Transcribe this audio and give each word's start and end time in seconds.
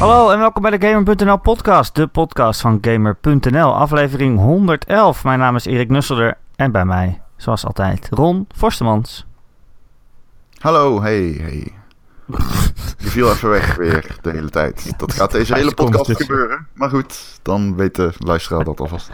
Hallo 0.00 0.30
en 0.30 0.38
welkom 0.38 0.62
bij 0.62 0.78
de 0.78 0.86
Gamer.nl 0.86 1.36
podcast, 1.36 1.94
de 1.94 2.06
podcast 2.06 2.60
van 2.60 2.78
Gamer.nl, 2.80 3.74
aflevering 3.74 4.38
111. 4.38 5.24
Mijn 5.24 5.38
naam 5.38 5.56
is 5.56 5.64
Erik 5.64 5.88
Nusselder 5.88 6.36
en 6.56 6.72
bij 6.72 6.84
mij, 6.84 7.22
zoals 7.36 7.64
altijd, 7.66 8.08
Ron 8.10 8.46
Forstemans. 8.56 9.26
Hallo, 10.58 11.02
hey, 11.02 11.36
hey. 11.40 11.72
Je 12.98 13.08
viel 13.08 13.30
even 13.30 13.50
weg 13.50 13.76
weer 13.76 14.18
de 14.22 14.30
hele 14.30 14.50
tijd. 14.50 14.92
Dat 14.98 15.14
gaat 15.14 15.30
deze 15.30 15.54
hele 15.54 15.74
podcast 15.74 16.04
tussen. 16.04 16.26
gebeuren. 16.26 16.66
Maar 16.72 16.88
goed, 16.90 17.38
dan 17.42 17.76
weet 17.76 17.94
de 17.94 18.12
luisteraar 18.18 18.64
dat 18.64 18.80
alvast. 18.80 19.10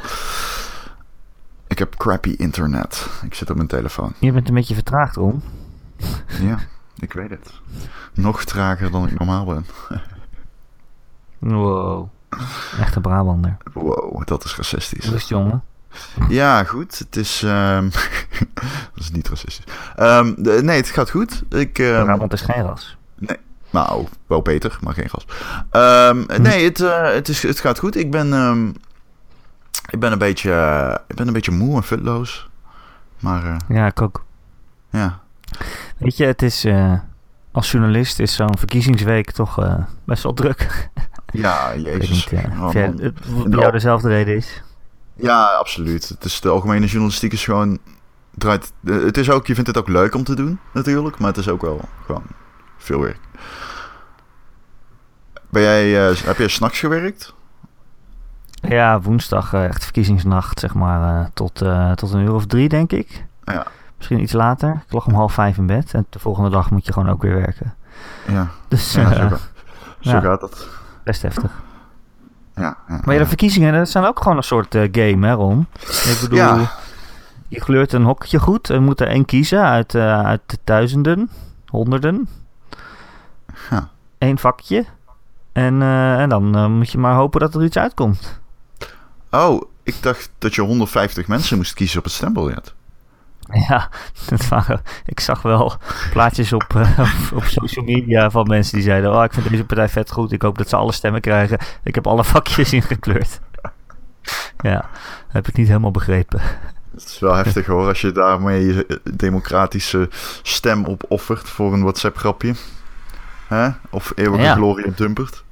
Ik 1.67 1.79
heb 1.79 1.97
crappy 1.97 2.35
internet. 2.37 3.07
Ik 3.25 3.35
zit 3.35 3.51
op 3.51 3.57
mijn 3.57 3.69
telefoon. 3.69 4.13
Je 4.19 4.33
bent 4.33 4.49
een 4.49 4.55
beetje 4.55 4.75
vertraagd, 4.75 5.17
Ron. 5.17 5.43
Ja, 6.41 6.59
ik 6.99 7.13
weet 7.13 7.31
het. 7.31 7.53
Nog 8.15 8.45
trager 8.45 8.91
dan 8.91 9.07
ik 9.07 9.19
normaal 9.19 9.45
ben. 9.45 9.67
Wow. 11.39 12.09
Echte 12.81 13.01
Brabander. 13.01 13.57
Wow, 13.73 14.27
dat 14.27 14.45
is 14.45 14.57
racistisch. 14.57 15.07
Het, 15.07 15.29
jongen? 15.29 15.63
Ja, 16.29 16.65
goed. 16.65 16.99
Het 16.99 17.17
is... 17.17 17.43
ehm, 17.43 17.89
dat 18.95 18.99
is 19.03 19.11
niet 19.11 19.29
racistisch. 19.29 19.65
Ehm, 19.97 20.35
de- 20.37 20.61
nee, 20.63 20.77
het 20.77 20.89
gaat 20.89 21.11
goed. 21.11 21.43
Ik... 21.49 21.79
ehm, 21.79 22.05
Brabant 22.05 22.33
is 22.33 22.41
geen 22.41 22.63
ras. 22.63 22.97
Nou, 23.71 24.07
wel 24.27 24.43
beter, 24.43 24.79
maar 24.81 24.95
geen 24.95 25.09
gas. 25.11 25.27
Ehm, 25.71 26.43
Nee, 26.43 26.65
het, 26.65 26.81
eh, 26.81 27.13
het, 27.13 27.29
is, 27.29 27.43
het 27.43 27.61
gaat 27.61 27.79
goed. 27.79 27.97
Ik 27.97 28.11
ben, 28.11 28.27
ik 29.91 30.01
ben, 30.01 30.13
een, 30.13 30.19
beetje, 30.19 30.51
ik 31.09 31.17
ben 31.17 31.27
een 31.27 31.33
beetje 31.33 31.51
moe 31.53 31.77
en 31.77 31.83
futloos. 31.83 32.49
Maar 33.21 33.45
eh, 33.47 33.57
Ja, 33.69 33.87
ik 33.87 34.03
ook. 34.03 34.25
ja, 34.91 35.21
Weet 35.99 36.17
je, 36.17 36.25
het 36.25 36.43
is... 36.43 36.65
eh, 36.65 36.93
als 37.53 37.71
journalist 37.71 38.19
is 38.19 38.35
zo'n 38.35 38.59
verkiezingsweek 38.59 39.31
toch 39.31 39.79
best 40.05 40.23
wel 40.23 40.35
druk. 40.35 40.89
ja, 41.39 41.71
Ik 41.71 41.85
jezus. 41.85 42.29
eh, 42.29 42.63
Oh, 42.63 42.73
bij 42.73 43.59
jou 43.61 43.73
dezelfde 43.73 44.09
reden 44.09 44.37
is. 44.37 44.63
Ja, 45.15 45.45
absoluut. 45.45 46.09
Het 46.09 46.25
is 46.25 46.41
de 46.41 46.49
algemene 46.49 46.87
journalistiek 46.87 47.33
is 47.33 47.45
gewoon... 47.45 47.79
Draait, 48.35 48.73
eh, 48.85 48.97
het 49.03 49.17
is 49.17 49.31
ook, 49.31 49.47
je 49.47 49.55
vindt 49.55 49.69
het 49.69 49.79
ook 49.79 49.89
leuk 49.89 50.15
om 50.15 50.25
te 50.25 50.35
doen, 50.35 50.59
natuurlijk. 50.73 51.19
Maar 51.19 51.29
het 51.29 51.37
is 51.37 51.49
ook 51.49 51.61
wel 51.63 51.81
gewoon 52.07 52.23
veel 52.79 53.01
werk. 53.01 53.19
Ben 55.51 55.63
jij, 55.63 56.09
eh, 56.11 56.17
heb 56.17 56.37
jij 56.39 56.49
s'nachts 56.49 56.79
gewerkt? 56.79 57.35
Ja, 58.51 59.01
woensdag 59.01 59.53
eh, 59.53 59.65
echt 59.65 59.85
verkiezingsnacht, 59.85 60.61
zeg 60.61 60.75
maar, 60.75 61.31
tot, 61.35 61.55
tot 61.95 62.13
een 62.13 62.21
uur 62.21 62.33
of 62.35 62.47
drie, 62.47 62.69
denk 62.69 62.93
ik. 62.93 63.25
Ja. 63.45 63.67
Misschien 63.97 64.21
iets 64.21 64.33
later. 64.33 64.83
Ik 64.87 64.93
lag 64.93 65.07
om 65.07 65.15
half 65.15 65.33
vijf 65.33 65.57
in 65.57 65.67
bed 65.67 65.95
en 65.95 66.07
de 66.11 66.19
volgende 66.19 66.51
dag 66.51 66.71
moet 66.71 66.87
je 66.87 66.93
gewoon 66.93 67.09
ook 67.11 67.23
weer 67.23 67.35
werken. 67.35 67.75
Ja, 68.29 68.49
Dus 68.69 68.93
ja 68.93 69.13
zo, 69.15 69.29
gaat- 69.29 69.51
zo 70.01 70.11
ja. 70.11 70.21
gaat 70.21 70.41
het. 70.41 70.67
Best 71.07 71.23
heftig. 71.23 71.51
Ja, 72.55 72.77
ja, 72.89 73.01
Maar 73.05 73.15
ja, 73.15 73.21
de 73.21 73.27
verkiezingen, 73.27 73.73
dat 73.73 73.89
zijn 73.89 74.05
ook 74.05 74.23
gewoon 74.23 74.37
een 74.37 74.43
soort 74.43 74.75
eh, 74.75 74.89
game, 74.93 75.27
hè, 75.27 75.33
Ron? 75.33 75.67
Ik 75.89 76.19
bedoel, 76.21 76.39
Ja. 76.39 76.73
je 77.49 77.61
kleurt 77.61 77.93
een 77.93 78.03
hokje 78.03 78.39
goed 78.39 78.71
en 78.71 78.83
moet 78.83 79.01
er 79.01 79.09
één 79.09 79.25
kiezen 79.25 79.63
uit, 79.63 79.95
eh, 79.95 80.21
uit 80.25 80.41
de 80.47 80.59
duizenden, 80.65 81.31
honderden. 81.67 82.29
Ja. 83.71 83.89
Eén 84.19 84.39
vakje. 84.39 84.85
En, 85.53 85.83
eh, 85.83 86.21
en 86.21 86.29
dan 86.29 86.73
moet 86.73 86.91
je 86.91 86.99
maar 86.99 87.15
hopen 87.15 87.41
dat 87.41 87.55
er 87.55 87.65
iets 87.65 87.77
uitkomt. 87.79 88.41
Oh, 89.31 89.63
ik 89.83 90.03
dacht 90.03 90.31
dat 90.39 90.55
je 90.55 90.63
150 90.63 91.27
mensen 91.29 91.57
moest 91.57 91.75
kiezen 91.75 91.99
op 91.99 92.05
het 92.05 92.13
stembiljet. 92.13 92.75
Ja, 93.69 93.89
dat 94.29 94.49
waren, 94.49 94.81
ik 95.05 95.21
zag 95.21 95.43
wel 95.43 95.77
plaatjes 96.11 96.53
op, 96.53 96.75
eh, 96.77 96.99
op, 96.99 97.37
op 97.37 97.45
social 97.45 97.85
media 97.85 98.31
van 98.31 98.47
mensen 98.47 98.75
die 98.75 98.83
zeiden: 98.85 99.15
Oh, 99.17 99.25
ik 99.25 99.33
vind 99.33 99.49
deze 99.51 99.65
partij 99.65 99.89
vet 99.89 100.11
goed. 100.11 100.33
Ik 100.33 100.43
hoop 100.43 100.59
dat 100.59 100.69
ze 100.69 100.77
alle 100.77 100.93
stemmen 100.93 101.21
krijgen. 101.21 101.59
Ik 101.83 101.95
heb 101.95 102.07
alle 102.07 102.25
vakjes 102.35 102.73
ingekleurd. 102.73 103.41
Ja, 104.59 104.85
heb 105.29 105.49
ik 105.49 105.57
niet 105.57 105.67
helemaal 105.67 105.91
begrepen. 105.91 106.41
Het 106.95 107.05
is 107.05 107.19
wel 107.19 107.35
heftig 107.35 107.67
hoor, 107.67 107.89
als 107.89 108.01
je 108.01 108.13
daarmee 108.13 108.65
je 108.67 109.01
democratische 109.15 110.09
stem 110.43 110.85
opoffert 110.85 111.49
voor 111.49 111.73
een 111.73 111.83
WhatsApp-grapje. 111.83 112.55
Hè? 113.47 113.69
Of 113.91 114.13
eeuwige 114.15 114.43
Ja. 114.45 114.55
glorie 114.55 114.93
dumpert. 114.95 115.45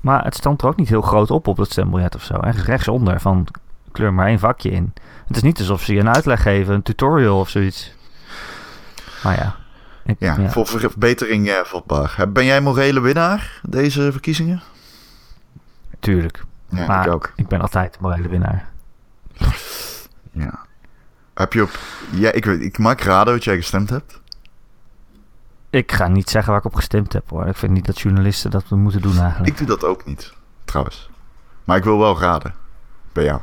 Maar 0.00 0.24
het 0.24 0.34
stond 0.34 0.62
er 0.62 0.68
ook 0.68 0.76
niet 0.76 0.88
heel 0.88 1.02
groot 1.02 1.30
op 1.30 1.46
op 1.46 1.56
het 1.56 1.70
stembiljet 1.70 2.14
of 2.14 2.22
zo. 2.22 2.34
Ergens 2.34 2.64
rechtsonder 2.64 3.20
van 3.20 3.46
kleur 3.92 4.12
maar 4.12 4.26
één 4.26 4.38
vakje 4.38 4.70
in. 4.70 4.92
Het 5.26 5.36
is 5.36 5.42
niet 5.42 5.58
alsof 5.58 5.82
ze 5.82 5.94
je 5.94 6.00
een 6.00 6.14
uitleg 6.14 6.42
geven, 6.42 6.74
een 6.74 6.82
tutorial 6.82 7.38
of 7.38 7.48
zoiets. 7.48 7.94
Maar 9.22 9.36
ja. 9.36 9.56
Ik, 10.04 10.16
Ja, 10.18 10.36
ja. 10.38 10.50
voor 10.50 10.66
verbetering 10.66 11.60
vatbaar. 11.64 12.24
Ben 12.28 12.44
jij 12.44 12.60
morele 12.60 13.00
winnaar, 13.00 13.60
deze 13.62 14.12
verkiezingen? 14.12 14.62
tuurlijk. 16.00 16.44
Ja, 16.68 16.86
maar 16.86 17.06
ik 17.06 17.12
ook. 17.12 17.32
ik 17.36 17.48
ben 17.48 17.60
altijd 17.60 18.00
morele 18.00 18.28
winnaar. 18.28 18.68
Ja. 20.30 20.64
Heb 21.34 21.52
je 21.52 21.62
op... 21.62 21.78
Ja, 22.10 22.32
ik, 22.32 22.44
weet, 22.44 22.60
ik 22.60 22.78
maak 22.78 23.00
raden 23.00 23.34
wat 23.34 23.44
jij 23.44 23.56
gestemd 23.56 23.90
hebt. 23.90 24.20
Ik 25.70 25.92
ga 25.92 26.08
niet 26.08 26.30
zeggen 26.30 26.50
waar 26.50 26.60
ik 26.60 26.66
op 26.66 26.74
gestemd 26.74 27.12
heb 27.12 27.30
hoor. 27.30 27.46
Ik 27.46 27.56
vind 27.56 27.72
niet 27.72 27.86
dat 27.86 28.00
journalisten 28.00 28.50
dat 28.50 28.70
moeten 28.70 29.02
doen 29.02 29.18
eigenlijk. 29.18 29.46
Ik 29.46 29.58
doe 29.58 29.66
dat 29.66 29.84
ook 29.84 30.04
niet, 30.04 30.32
trouwens. 30.64 31.10
Maar 31.64 31.76
ik 31.76 31.84
wil 31.84 31.98
wel 31.98 32.18
raden. 32.18 32.54
Bij 33.12 33.24
jou. 33.24 33.40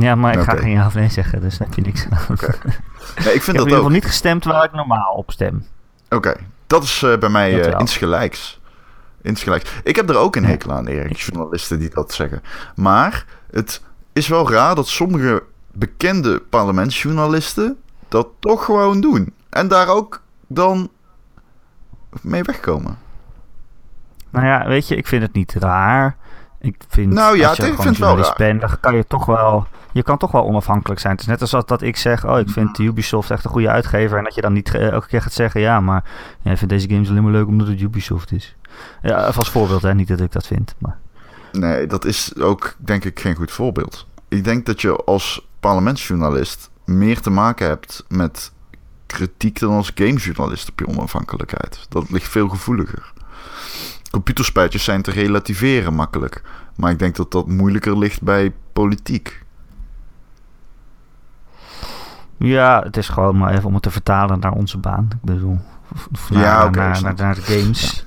Ja, 0.00 0.14
maar 0.14 0.34
ik 0.38 0.42
ga 0.44 0.56
geen 0.56 0.70
ja 0.70 0.86
of 0.86 0.94
nee 0.94 1.08
zeggen, 1.08 1.40
dus 1.40 1.58
daar 1.58 1.68
heb 1.68 1.76
je 1.76 1.82
niks 1.82 2.06
aan. 2.10 2.36
Nee, 3.16 3.28
ik 3.28 3.34
Ik 3.34 3.42
vind 3.42 3.46
heb 3.46 3.46
in 3.46 3.54
dat 3.54 3.54
ieder 3.54 3.62
geval 3.64 3.84
ook. 3.84 3.90
niet 3.90 4.04
gestemd 4.04 4.44
waar 4.44 4.64
ik 4.64 4.72
normaal 4.72 5.12
op 5.12 5.30
stem. 5.30 5.66
Oké, 6.10 6.34
dat 6.66 6.82
is 6.82 7.02
eh, 7.02 7.18
bij 7.18 7.28
mij 7.28 7.56
wel. 7.70 7.78
insgelijks. 7.80 8.60
Insgelijks. 9.22 9.70
Ik 9.84 9.96
heb 9.96 10.08
er 10.10 10.16
ook 10.16 10.36
een 10.36 10.44
hekel 10.44 10.72
aan, 10.72 10.86
Erik, 10.86 11.16
journalisten 11.16 11.78
die 11.78 11.90
dat 11.90 12.12
zeggen. 12.12 12.42
Maar 12.74 13.24
het 13.50 13.82
is 14.12 14.28
wel 14.28 14.50
raar 14.50 14.74
dat 14.74 14.88
sommige 14.88 15.42
bekende 15.72 16.42
parlementsjournalisten 16.50 17.76
dat 18.08 18.28
toch 18.38 18.64
gewoon 18.64 19.00
doen. 19.00 19.34
En 19.50 19.68
daar 19.68 19.88
ook 19.88 20.22
dan 20.46 20.90
mee 22.20 22.42
wegkomen. 22.42 22.98
Nou 24.30 24.46
ja, 24.46 24.66
weet 24.66 24.88
je, 24.88 24.96
ik 24.96 25.06
vind 25.06 25.22
het 25.22 25.32
niet 25.32 25.52
raar. 25.58 26.16
Ik 26.60 26.76
vind, 26.88 27.12
Nou 27.12 27.36
ja, 27.36 27.48
als 27.48 27.56
je 27.56 27.62
ik 27.62 27.68
gewoon 27.68 27.84
vind 27.84 27.96
het 27.96 28.04
wel 28.04 28.14
journalist 28.14 28.38
bent, 28.38 28.60
dan 28.60 28.80
kan 28.80 28.96
je 28.96 29.06
toch 29.06 29.26
wel... 29.26 29.66
Je 29.92 30.02
kan 30.02 30.18
toch 30.18 30.30
wel 30.30 30.44
onafhankelijk 30.44 31.00
zijn. 31.00 31.12
Het 31.12 31.22
is 31.22 31.28
net 31.28 31.40
als 31.40 31.50
dat, 31.50 31.68
dat 31.68 31.82
ik 31.82 31.96
zeg, 31.96 32.26
oh, 32.26 32.38
ik 32.38 32.50
vind 32.50 32.78
Ubisoft 32.78 33.30
echt 33.30 33.44
een 33.44 33.50
goede 33.50 33.68
uitgever. 33.68 34.18
En 34.18 34.24
dat 34.24 34.34
je 34.34 34.40
dan 34.40 34.52
niet 34.52 34.74
eh, 34.74 34.88
elke 34.88 35.06
keer 35.06 35.22
gaat 35.22 35.32
zeggen, 35.32 35.60
ja, 35.60 35.80
maar 35.80 36.04
ja, 36.40 36.50
ik 36.50 36.58
vind 36.58 36.70
deze 36.70 36.88
games 36.88 37.10
alleen 37.10 37.22
maar 37.22 37.32
leuk 37.32 37.46
omdat 37.46 37.66
het 37.66 37.80
Ubisoft 37.80 38.32
is. 38.32 38.56
Ja, 39.02 39.26
even 39.26 39.38
als 39.38 39.50
voorbeeld, 39.50 39.82
hè. 39.82 39.94
Niet 39.94 40.08
dat 40.08 40.20
ik 40.20 40.32
dat 40.32 40.46
vind, 40.46 40.74
maar... 40.78 40.98
Nee, 41.52 41.86
dat 41.86 42.04
is 42.04 42.36
ook 42.40 42.74
denk 42.78 43.04
ik 43.04 43.20
geen 43.20 43.34
goed 43.34 43.50
voorbeeld. 43.50 44.06
Ik 44.28 44.44
denk 44.44 44.66
dat 44.66 44.80
je 44.80 44.96
als 45.04 45.48
parlementsjournalist 45.60 46.70
meer 46.84 47.20
te 47.20 47.30
maken 47.30 47.66
hebt 47.66 48.04
met 48.08 48.52
kritiek 49.06 49.58
dan 49.58 49.72
als 49.72 49.92
gamejournalist 49.94 50.70
op 50.70 50.78
je 50.78 50.86
onafhankelijkheid. 50.86 51.86
Dat 51.88 52.10
ligt 52.10 52.28
veel 52.28 52.48
gevoeliger. 52.48 53.12
Computerspelletjes 54.10 54.84
zijn 54.84 55.02
te 55.02 55.10
relativeren 55.10 55.94
makkelijk. 55.94 56.42
Maar 56.76 56.90
ik 56.90 56.98
denk 56.98 57.16
dat 57.16 57.30
dat 57.32 57.46
moeilijker 57.48 57.98
ligt 57.98 58.22
bij 58.22 58.52
politiek. 58.72 59.42
Ja, 62.36 62.82
het 62.82 62.96
is 62.96 63.08
gewoon 63.08 63.36
maar 63.38 63.52
even 63.54 63.64
om 63.64 63.74
het 63.74 63.82
te 63.82 63.90
vertalen 63.90 64.38
naar 64.40 64.52
onze 64.52 64.78
baan. 64.78 65.08
Ik 65.12 65.18
bedoel, 65.22 65.58
naar, 66.30 66.42
Ja, 66.42 66.64
oké, 66.66 66.78
naar, 66.78 67.02
naar, 67.02 67.14
naar 67.16 67.34
de 67.34 67.40
games. 67.40 68.06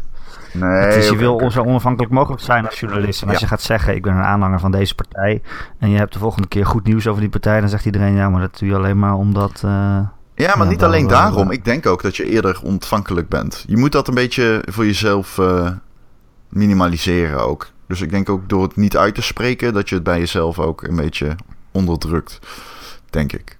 Nee, 0.54 0.96
dus 0.96 1.06
je 1.06 1.12
oké, 1.12 1.20
wil 1.20 1.52
zo 1.52 1.62
onafhankelijk 1.64 2.14
mogelijk 2.14 2.42
zijn 2.42 2.66
als 2.66 2.80
journalist. 2.80 3.22
En 3.22 3.28
als 3.28 3.38
Ja. 3.38 3.44
je 3.44 3.50
gaat 3.50 3.62
zeggen, 3.62 3.96
ik 3.96 4.02
ben 4.02 4.14
een 4.16 4.24
aanhanger 4.24 4.60
van 4.60 4.72
deze 4.72 4.96
partij. 4.96 5.42
En 5.80 5.90
je 5.90 5.98
hebt 5.98 6.14
de 6.14 6.20
volgende 6.20 6.48
keer 6.48 6.66
goed 6.66 6.84
nieuws 6.84 7.08
over 7.08 7.22
die 7.22 7.30
partij. 7.30 7.60
Dan 7.60 7.70
zegt 7.70 7.86
iedereen, 7.86 8.14
ja, 8.16 8.30
maar 8.30 8.42
dat 8.42 8.60
doe 8.60 8.70
je 8.70 8.76
alleen 8.76 9.00
maar 9.00 9.14
omdat... 9.14 9.52
eh, 9.56 9.62
Ja, 9.62 10.08
maar 10.36 10.58
Ja, 10.58 10.64
niet 10.64 10.84
alleen 10.84 11.08
daarom. 11.08 11.52
Ik 11.52 11.66
denk 11.66 11.86
ook 11.86 12.02
dat 12.02 12.16
je 12.16 12.26
eerder 12.30 12.60
ontvankelijk 12.64 13.30
bent. 13.30 13.64
Je 13.68 13.78
moet 13.78 13.92
dat 13.92 14.08
een 14.08 14.14
beetje 14.14 14.64
voor 14.70 14.86
jezelf 14.86 15.38
eh, 15.38 15.70
minimaliseren 16.52 17.40
ook. 17.46 17.68
Dus 17.88 18.02
ik 18.02 18.10
denk 18.10 18.30
ook 18.30 18.50
door 18.50 18.64
het 18.64 18.76
niet 18.76 18.98
uit 18.98 19.16
te 19.16 19.22
spreken, 19.22 19.74
dat 19.74 19.90
je 19.90 19.96
het 19.96 20.04
bij 20.04 20.20
jezelf 20.20 20.60
ook 20.60 20.84
een 20.84 20.96
beetje 20.96 21.36
onderdrukt. 21.72 22.40
Denk 23.10 23.34
ik. 23.34 23.58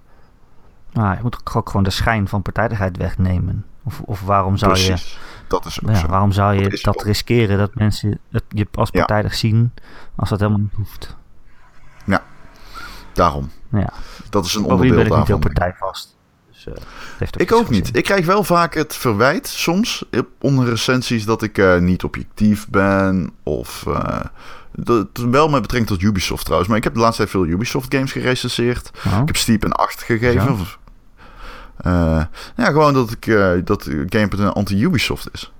nou, 0.92 1.16
je 1.16 1.22
moet 1.22 1.36
ook 1.54 1.68
gewoon 1.68 1.82
de 1.84 1.90
schijn 1.90 2.28
van 2.28 2.42
partijdigheid 2.42 2.96
wegnemen. 2.96 3.64
Of, 3.84 4.00
of 4.00 4.20
waarom 4.20 4.56
zou 4.56 4.78
je... 4.78 4.86
Precies. 4.86 5.18
Dat 5.48 5.64
is 5.64 5.82
ook 5.82 5.88
Ja, 5.90 5.94
zo. 5.96 6.06
waarom 6.06 6.32
zou 6.32 6.54
je 6.54 6.78
Dat 6.82 7.02
riskeren 7.02 7.58
dat 7.58 7.74
mensen 7.74 8.18
het 8.30 8.44
je 8.48 8.66
als 8.74 8.88
Ja. 8.92 8.98
partijdig 8.98 9.34
zien 9.34 9.72
als 10.14 10.28
dat 10.28 10.40
helemaal 10.40 10.60
niet 10.60 10.74
hoeft? 10.74 11.16
Daarom. 13.12 13.50
Ja. 13.70 13.92
Dat 14.30 14.44
is 14.44 14.54
een 14.54 14.62
ben 14.62 14.70
onderdeel 14.70 14.98
ik 14.98 15.04
niet 15.04 15.10
heel 15.10 15.16
daarvan. 15.24 15.40
partijvast. 15.40 16.16
Dus, 16.64 16.74
eh, 17.18 17.28
Ik 17.36 17.52
ook 17.52 17.70
niet. 17.70 17.86
zin. 17.86 17.94
Ik 17.94 18.04
krijg 18.04 18.26
wel 18.26 18.44
vaak 18.44 18.74
het 18.74 18.96
verwijt 18.96 19.46
soms 19.46 20.04
op- 20.12 20.28
onder 20.40 20.68
recensies 20.68 21.24
dat 21.24 21.42
ik 21.42 21.58
eh, 21.58 21.76
niet 21.78 22.04
objectief 22.04 22.68
ben. 22.68 23.30
Of 23.42 23.84
eh, 23.86 24.20
dat, 24.72 25.06
wel 25.30 25.48
met 25.48 25.60
betrekking 25.62 25.98
tot 25.98 26.08
Ubisoft 26.08 26.42
trouwens. 26.42 26.68
Maar 26.68 26.78
ik 26.78 26.84
heb 26.84 26.94
de 26.94 27.00
laatste 27.00 27.16
tijd 27.22 27.30
veel 27.30 27.46
Ubisoft 27.46 27.94
games 27.94 28.12
gerecenseerd. 28.12 28.90
Oh. 29.06 29.12
Ik 29.20 29.26
heb 29.26 29.36
Steep 29.36 29.64
een 29.64 29.72
8 29.72 30.02
gegeven. 30.02 30.52
Of, 30.52 30.78
eh, 31.76 32.22
ja, 32.56 32.64
gewoon 32.64 32.92
dat 32.94 33.10
ik 33.10 33.26
eh, 33.26 33.52
dat 33.64 33.88
Game.nl 34.08 34.52
anti-Ubisoft 34.52 35.28
is. 35.32 35.52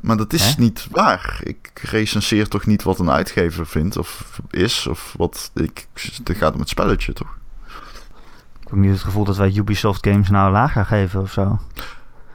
Maar 0.00 0.16
dat 0.16 0.32
is 0.32 0.44
Hè? 0.54 0.60
niet 0.62 0.86
waar. 0.90 1.40
Ik 1.42 1.70
recenseer 1.82 2.48
toch 2.48 2.66
niet 2.66 2.82
wat 2.82 2.98
een 2.98 3.10
uitgever 3.10 3.66
vindt 3.66 3.96
of 3.96 4.40
is. 4.50 4.86
Of 4.86 5.14
wat 5.16 5.50
ik. 5.54 5.86
Het 6.24 6.36
gaat 6.36 6.54
om 6.54 6.60
het 6.60 6.68
spelletje 6.68 7.12
toch? 7.12 7.36
Ik 8.72 8.78
heb 8.78 8.86
niet 8.86 8.96
het 8.96 9.06
gevoel 9.06 9.24
dat 9.24 9.36
wij 9.36 9.52
Ubisoft 9.54 10.06
games 10.06 10.28
nou 10.28 10.52
lager 10.52 10.84
geven 10.84 11.20
of 11.20 11.32
zo. 11.32 11.58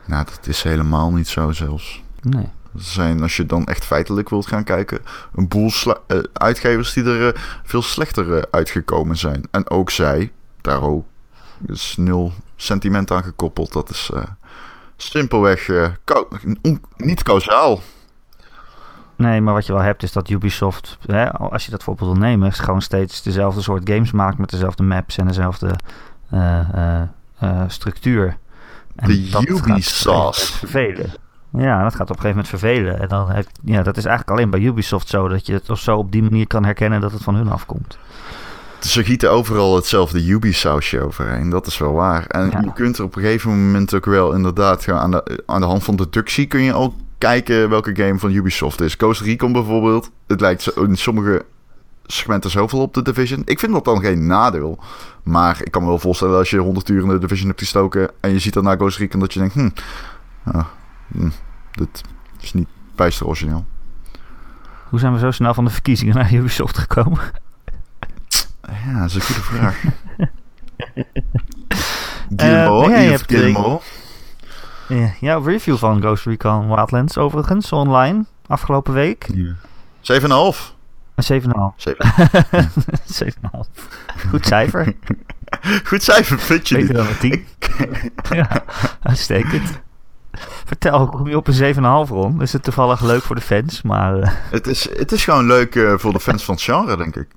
Nou, 0.06 0.25
dat 0.25 0.48
is 0.48 0.63
helemaal 0.63 1.13
niet 1.13 1.28
zo 1.28 1.51
zelfs. 1.51 2.04
Nee. 2.22 2.44
Er 2.74 2.81
zijn, 2.81 3.22
als 3.22 3.38
je 3.38 3.45
dan 3.45 3.66
echt 3.66 3.86
feitelijk 3.86 4.30
wilt 4.30 4.48
gaan 4.48 4.63
kijken, 4.63 5.00
een 5.36 5.48
boel 5.48 5.72
eh, 6.07 6.19
uitgevers 6.34 6.94
die 6.94 7.04
er 7.04 7.28
eh, 7.28 7.42
veel 7.63 7.81
slechter 7.81 8.36
eh, 8.36 8.42
uitgekomen 8.51 9.18
zijn. 9.18 9.48
En 9.51 9.69
ook 9.69 9.89
zij, 9.89 10.31
daar 10.62 10.81
ook. 10.81 11.06
Is 11.66 11.95
nul 11.98 12.34
sentiment 12.56 13.12
aan 13.12 13.24
gekoppeld. 13.24 13.74
Dat 13.74 13.89
is 13.89 14.12
simpelweg 14.98 15.69
niet 16.98 17.24
kausaal. 17.24 17.81
Nee, 19.16 19.42
maar 19.42 19.54
wat 19.54 19.66
je 19.66 19.74
wel 19.74 19.81
hebt 19.81 20.04
is 20.04 20.12
dat 20.12 20.30
Ubisoft, 20.30 20.98
hè, 21.06 21.31
als 21.31 21.66
je 21.66 21.72
dat 21.72 21.84
voorbeeld 21.84 22.12
wil 22.12 22.19
nemen, 22.19 22.54
gewoon 22.54 22.81
steeds 22.81 23.22
dezelfde 23.22 23.62
soort 23.62 23.89
games 23.89 24.12
maakt 24.12 24.38
met 24.38 24.50
dezelfde 24.50 24.84
maps 24.84 25.18
en 25.18 25.28
dezelfde 25.28 25.75
structuur. 27.68 28.38
En 28.95 29.07
De 29.09 29.29
dat 29.29 29.31
gaat 29.31 29.41
op 29.41 29.41
een 29.41 29.47
gegeven 29.47 29.68
moment 29.68 29.85
Ubisoft. 29.85 30.51
vervelen. 30.51 31.09
Ja, 31.57 31.83
dat 31.83 31.95
gaat 31.95 32.09
op 32.09 32.15
een 32.15 32.21
gegeven 32.21 32.29
moment 32.29 32.47
vervelen. 32.47 33.00
En 33.00 33.07
dan 33.07 33.29
heb, 33.31 33.47
ja, 33.63 33.83
dat 33.83 33.97
is 33.97 34.06
eigenlijk 34.06 34.38
alleen 34.38 34.50
bij 34.50 34.59
Ubisoft 34.59 35.07
zo, 35.07 35.27
dat 35.27 35.45
je 35.45 35.53
het 35.53 35.69
of 35.69 35.79
zo 35.79 35.97
op 35.97 36.12
die 36.12 36.24
manier 36.24 36.47
kan 36.47 36.65
herkennen 36.65 37.01
dat 37.01 37.12
het 37.12 37.24
van 37.24 37.35
hun 37.35 37.50
afkomt. 37.50 37.97
Ze 38.79 39.03
gieten 39.03 39.31
overal 39.31 39.75
hetzelfde 39.75 40.25
Ubisoftje 40.25 41.01
overheen. 41.01 41.50
Dat 41.50 41.68
is 41.68 41.77
wel 41.77 41.94
waar. 41.94 42.25
En 42.25 42.50
Ja. 42.50 42.59
je 42.59 42.74
kunt 42.74 42.97
er 42.97 43.03
op 43.03 43.15
een 43.15 43.21
gegeven 43.21 43.65
moment 43.65 43.94
ook 43.94 44.06
wel 44.06 44.33
inderdaad 44.33 44.89
aan 44.89 45.12
de, 45.12 45.44
aan 45.45 45.62
de 45.62 45.68
hand 45.68 45.83
van 45.83 45.95
deductie 45.95 46.45
kun 46.45 46.62
je 46.62 46.74
ook 46.74 46.94
kijken 47.18 47.69
welke 47.69 47.95
game 47.95 48.19
van 48.19 48.31
Ubisoft 48.31 48.81
is. 48.81 48.94
Ghost 48.94 49.21
Recon 49.21 49.51
bijvoorbeeld. 49.51 50.09
Het 50.27 50.41
lijkt 50.41 50.62
zo- 50.62 50.81
in 50.83 50.95
sommige 50.97 51.45
segmenten 52.07 52.50
zoveel 52.50 52.80
op 52.80 52.94
de 52.94 53.01
Division. 53.01 53.42
Ik 53.45 53.59
vind 53.59 53.74
dat 53.74 53.86
dan 53.86 54.01
geen 54.01 54.27
nadeel. 54.27 54.80
Maar 55.24 55.59
ik 55.63 55.71
kan 55.71 55.81
me 55.81 55.88
wel 55.88 56.00
voorstellen 56.00 56.38
als 56.38 56.50
je 56.50 56.57
100 56.57 56.89
uur 56.89 57.01
in 57.01 57.07
de 57.07 57.19
Division 57.19 57.48
hebt 57.48 57.59
gestoken 57.59 58.09
en 58.19 58.31
je 58.31 58.39
ziet 58.39 58.54
daarna 58.54 58.75
Ghost 58.75 58.98
Recon 58.98 59.19
dat 59.19 59.33
je 59.33 59.39
denkt, 59.39 59.54
hm, 59.54 59.69
ah, 60.44 60.65
hm, 61.12 61.30
dit 61.71 62.01
is 62.39 62.54
niet 62.54 62.68
bijster 62.95 63.27
origineel. 63.27 63.65
Hoe 64.89 65.00
zijn 65.00 65.13
we 65.13 65.19
zo 65.19 65.31
snel 65.31 65.54
van 65.54 65.65
de 65.65 65.71
verkiezingen 65.71 66.15
naar 66.15 66.33
Ubisoft 66.33 66.77
gekomen? 66.77 67.19
Ja, 68.62 69.00
dat 69.00 69.10
is 69.10 69.15
een 69.15 69.21
goede 69.21 69.42
vraag. 69.42 69.83
Guillermo, 72.36 72.83
Eh, 72.89 73.18
Guillermo. 73.25 73.81
Ja, 74.88 75.13
ja, 75.19 75.39
review 75.44 75.77
van 75.77 76.01
Ghost 76.01 76.25
Recon 76.25 76.68
Wildlands 76.68 77.18
overigens, 77.18 77.71
online, 77.71 78.25
afgelopen 78.48 78.94
week. 78.94 79.30
Ja. 79.33 79.53
7,5. 80.01 80.76
Een 81.18 81.42
7,5. 81.42 81.50
7. 81.75 82.14
7,5. 83.24 83.60
Goed 84.30 84.46
cijfer. 84.46 84.96
Goed 85.90 86.04
cijfer, 86.04 86.40
vind 86.40 86.68
je 86.69 86.75
Beter 86.75 86.94
dan 86.94 87.08
een 87.08 87.18
10. 87.18 87.48
ja, 88.38 88.64
uitstekend. 89.02 89.80
Vertel, 90.66 91.00
hoe 91.00 91.10
kom 91.10 91.28
je 91.28 91.38
op 91.38 91.48
een 91.48 91.75
7,5 92.08 92.12
rond? 92.12 92.42
Is 92.42 92.54
het 92.54 92.64
toevallig 92.64 93.02
leuk 93.02 93.22
voor 93.22 93.36
de 93.36 93.42
fans, 93.42 93.81
maar... 93.81 94.19
eh, 94.19 94.31
Het 94.52 94.68
is, 94.68 94.90
het 94.98 95.12
is 95.12 95.24
gewoon 95.24 95.46
leuk 95.48 95.75
eh, 95.75 95.94
voor 95.98 96.14
de 96.14 96.19
fans 96.19 96.44
van 96.46 96.54
het 96.54 96.64
genre, 96.64 96.98
denk 96.98 97.16
ik. 97.16 97.28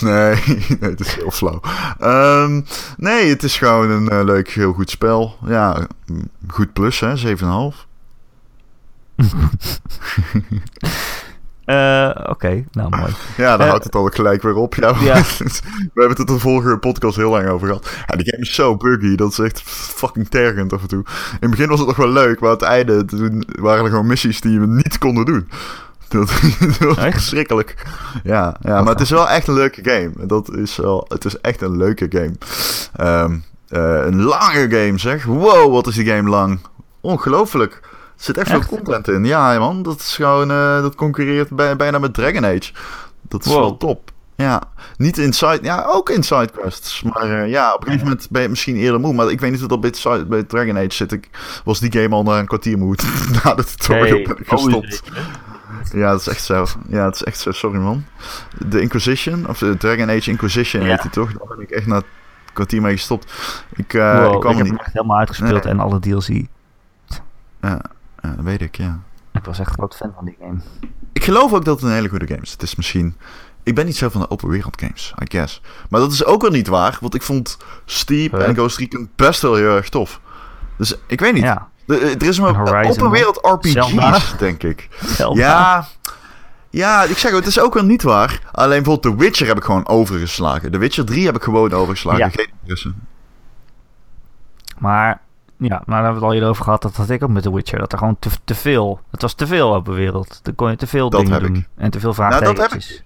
nee, 0.00 0.42
nee, 0.80 0.90
het 0.90 1.00
is 1.00 1.14
heel 1.14 1.30
flauw. 1.30 1.60
Ehm, 1.98 2.60
nee, 2.96 3.28
het 3.28 3.42
is 3.42 3.58
gewoon 3.58 3.90
een 3.90 4.08
eh, 4.08 4.24
leuk, 4.24 4.50
heel 4.50 4.72
goed 4.72 4.90
spel. 4.90 5.36
Ja, 5.46 5.86
goed 6.48 6.72
plus, 6.72 7.00
hè, 7.00 7.36
7,5. 7.72 7.87
eh, 11.64 12.10
Oké, 12.28 12.64
nou 12.72 12.88
mooi. 12.96 13.12
Ja, 13.36 13.50
dan 13.56 13.60
Eh, 13.60 13.68
houdt 13.68 13.84
het 13.84 13.94
al 13.94 14.04
gelijk 14.04 14.42
weer 14.42 14.54
op. 14.54 14.74
Ja. 14.74 14.92
We 15.94 16.00
hebben 16.00 16.16
het 16.16 16.26
de 16.26 16.38
vorige 16.38 16.76
podcast 16.78 17.16
heel 17.16 17.30
lang 17.30 17.48
over 17.48 17.66
gehad. 17.66 17.88
Ja, 18.06 18.16
die 18.16 18.30
game 18.30 18.42
is 18.42 18.54
zo 18.54 18.76
buggy. 18.76 19.14
Dat 19.14 19.30
is 19.30 19.38
echt 19.38 19.62
fucking 19.62 20.28
tergend 20.28 20.72
af 20.72 20.82
en 20.82 20.88
toe. 20.88 21.02
In 21.32 21.36
het 21.40 21.50
begin 21.50 21.68
was 21.68 21.78
het 21.78 21.88
nog 21.88 21.96
wel 21.96 22.08
leuk, 22.08 22.40
maar 22.40 22.48
aan 22.50 22.56
het 22.56 22.64
einde 22.64 23.04
toen 23.04 23.44
waren 23.60 23.84
er 23.84 23.90
gewoon 23.90 24.06
missies 24.06 24.40
die 24.40 24.60
we 24.60 24.66
niet 24.66 24.98
konden 24.98 25.24
doen. 25.24 25.48
Dat, 26.08 26.28
dat 26.60 26.78
was 26.78 26.96
Echt? 26.96 27.12
verschrikkelijk. 27.12 27.86
Ja, 28.24 28.56
ja 28.60 28.82
maar 28.82 28.92
het 28.92 29.00
is 29.00 29.10
wel 29.10 29.28
echt 29.28 29.46
een 29.48 29.54
leuke 29.54 29.80
game. 29.90 30.26
Dat 30.26 30.54
is 30.56 30.76
wel, 30.76 31.04
het 31.08 31.24
is 31.24 31.40
echt 31.40 31.62
een 31.62 31.76
leuke 31.76 32.06
game. 32.10 32.32
Ehm, 32.96 33.36
eh, 33.68 34.06
een 34.06 34.22
lange 34.22 34.70
game 34.70 34.98
zeg. 34.98 35.24
Wow, 35.24 35.72
wat 35.72 35.86
is 35.86 35.94
die 35.94 36.06
game 36.06 36.28
lang. 36.30 36.60
Ongelooflijk. 37.00 37.80
Er 38.18 38.24
zit 38.24 38.36
echt, 38.38 38.50
veel 38.50 38.64
content 38.66 39.08
in. 39.08 39.24
Ja 39.24 39.58
man, 39.58 39.82
dat 39.82 39.98
is 40.00 40.14
gewoon, 40.16 40.50
eh, 40.50 40.80
dat 40.82 40.94
concurreert 40.94 41.48
bij, 41.56 41.76
bijna 41.76 41.98
met 41.98 42.14
Dragon 42.14 42.44
Age. 42.44 42.72
Dat 43.22 43.44
is 43.44 43.52
Wow. 43.52 43.60
wel 43.60 43.76
top. 43.76 44.10
Ja, 44.36 44.62
niet 44.96 45.18
in 45.18 45.32
side, 45.32 45.58
ja, 45.62 45.84
ook 45.86 46.10
in 46.10 46.22
sidequests. 46.22 47.02
Maar 47.02 47.42
eh, 47.42 47.48
ja, 47.50 47.72
op 47.74 47.80
een 47.80 47.86
gegeven 47.86 48.06
moment 48.08 48.30
ben 48.30 48.42
je 48.42 48.48
misschien 48.48 48.76
eerder 48.76 49.00
moe. 49.00 49.12
Maar 49.14 49.30
ik 49.30 49.40
weet 49.40 49.50
niet 49.50 49.62
of 49.62 49.68
dat 49.68 49.80
bij, 49.80 49.92
side- 49.94 50.24
bij 50.26 50.42
Dragon 50.42 50.76
Age 50.76 50.90
zit. 50.92 51.12
Ik 51.12 51.28
was 51.64 51.80
die 51.80 51.92
game 51.92 52.14
al 52.14 52.22
na 52.22 52.38
een 52.38 52.46
kwartier 52.46 52.78
moe. 52.78 52.96
na 53.44 53.54
de 53.54 53.64
tutorial 53.64 54.16
Hey, 54.18 54.36
gestopt. 54.44 55.02
Ja, 55.92 56.10
dat 56.10 56.20
is 56.20 56.28
echt 56.28 56.42
zo. 56.44 56.66
Ja, 56.88 57.04
dat 57.04 57.14
is 57.14 57.24
echt 57.24 57.38
zo. 57.38 57.50
Sorry 57.52 57.78
man. 57.78 58.04
De 58.68 58.80
Inquisition, 58.80 59.48
of 59.48 59.58
de 59.58 59.76
Dragon 59.76 60.10
Age 60.10 60.30
Inquisition 60.30 60.82
Ja. 60.82 60.88
heet 60.88 61.02
die 61.02 61.10
toch? 61.10 61.32
Daar 61.32 61.46
ben 61.56 61.60
ik 61.60 61.70
echt 61.70 61.86
na 61.86 61.96
een 61.96 62.02
kwartier 62.52 62.82
mee 62.82 62.96
gestopt. 62.96 63.32
Ik, 63.76 63.94
eh, 63.94 64.22
Wow, 64.22 64.34
ik 64.34 64.40
kwam 64.40 64.52
ik 64.52 64.56
heb 64.58 64.66
niet. 64.66 64.76
hem 64.76 64.84
echt 64.84 64.92
helemaal 64.92 65.18
uitgespeeld 65.18 65.64
Nee. 65.64 65.72
en 65.72 65.80
alle 65.80 66.00
DLC. 66.00 66.46
Ja, 67.60 67.80
ja, 68.28 68.36
dat 68.36 68.44
weet 68.44 68.62
ik, 68.62 68.76
ja. 68.76 69.00
Ik 69.32 69.44
was 69.44 69.58
echt 69.58 69.70
groot 69.70 69.96
fan 69.96 70.12
van 70.14 70.24
die 70.24 70.36
game. 70.40 70.58
Ik 71.12 71.24
geloof 71.24 71.52
ook 71.52 71.64
dat 71.64 71.80
het 71.80 71.88
een 71.88 71.94
hele 71.94 72.08
goede 72.08 72.26
game 72.26 72.40
is. 72.40 72.52
Het 72.52 72.62
is 72.62 72.74
misschien... 72.74 73.16
Ik 73.62 73.74
ben 73.74 73.86
niet 73.86 73.96
zo 73.96 74.08
van 74.08 74.20
de 74.20 74.30
open 74.30 74.48
wereld 74.48 74.80
games, 74.80 75.14
I 75.22 75.24
guess. 75.28 75.60
Maar 75.90 76.00
dat 76.00 76.12
is 76.12 76.24
ook 76.24 76.42
wel 76.42 76.50
niet 76.50 76.68
waar, 76.68 76.98
want 77.00 77.14
ik 77.14 77.22
vond 77.22 77.56
Steep 77.84 78.32
Huh? 78.32 78.48
en 78.48 78.54
Ghost 78.54 78.78
Recon 78.78 79.10
best 79.16 79.42
wel 79.42 79.54
heel 79.54 79.76
erg 79.76 79.88
tof. 79.88 80.20
Dus 80.76 80.94
ik 81.06 81.20
weet 81.20 81.32
niet. 81.32 81.42
Ja, 81.42 81.68
Er, 81.86 82.02
er 82.02 82.22
is 82.22 82.40
maar 82.40 82.54
Horizon 82.54 82.90
open 82.90 83.10
wereld 83.10 83.38
RPG's, 83.42 83.72
Zelda. 83.72 84.18
denk 84.38 84.62
ik. 84.62 84.88
Zelda. 85.04 85.40
Ja, 85.40 85.86
ja, 86.70 87.02
ik 87.02 87.18
zeg 87.18 87.30
het, 87.30 87.40
het 87.40 87.48
is 87.48 87.60
ook 87.60 87.74
wel 87.74 87.84
niet 87.84 88.02
waar. 88.02 88.40
Alleen 88.52 88.82
bijvoorbeeld 88.82 89.16
The 89.16 89.24
Witcher 89.24 89.46
heb 89.46 89.56
ik 89.56 89.64
gewoon 89.64 89.88
overgeslagen. 89.88 90.70
The 90.70 90.78
Witcher 90.78 91.04
3 91.04 91.26
heb 91.26 91.36
ik 91.36 91.42
gewoon 91.42 91.72
overgeslagen. 91.72 92.18
Ja. 92.20 92.28
Geen 92.28 92.48
interesse. 92.60 92.92
Maar 94.78 95.20
ja, 95.58 95.82
maar 95.86 96.02
daar 96.02 96.04
hebben 96.04 96.08
we 96.12 96.14
het 96.14 96.24
al 96.24 96.32
eerder 96.32 96.48
over 96.48 96.64
gehad. 96.64 96.82
Dat 96.82 96.96
had 96.96 97.10
ik 97.10 97.22
ook 97.22 97.30
met 97.30 97.42
The 97.42 97.54
Witcher. 97.54 97.78
Dat 97.78 97.92
er 97.92 97.98
gewoon 97.98 98.16
te, 98.18 98.30
te 98.44 98.54
veel. 98.54 99.00
Het 99.10 99.22
was 99.22 99.34
te 99.34 99.46
veel 99.46 99.74
open 99.74 99.94
wereld. 99.94 100.40
Dan 100.42 100.54
kon 100.54 100.70
je 100.70 100.76
te 100.76 100.86
veel 100.86 101.10
Dat 101.10 101.20
dingen 101.24 101.40
ik. 101.40 101.46
doen. 101.46 101.66
En 101.76 101.90
te 101.90 102.00
veel 102.00 102.14
Nou, 102.16 102.30
dat 102.30 102.40
heb 102.42 102.56
vraagtekens. 102.56 103.02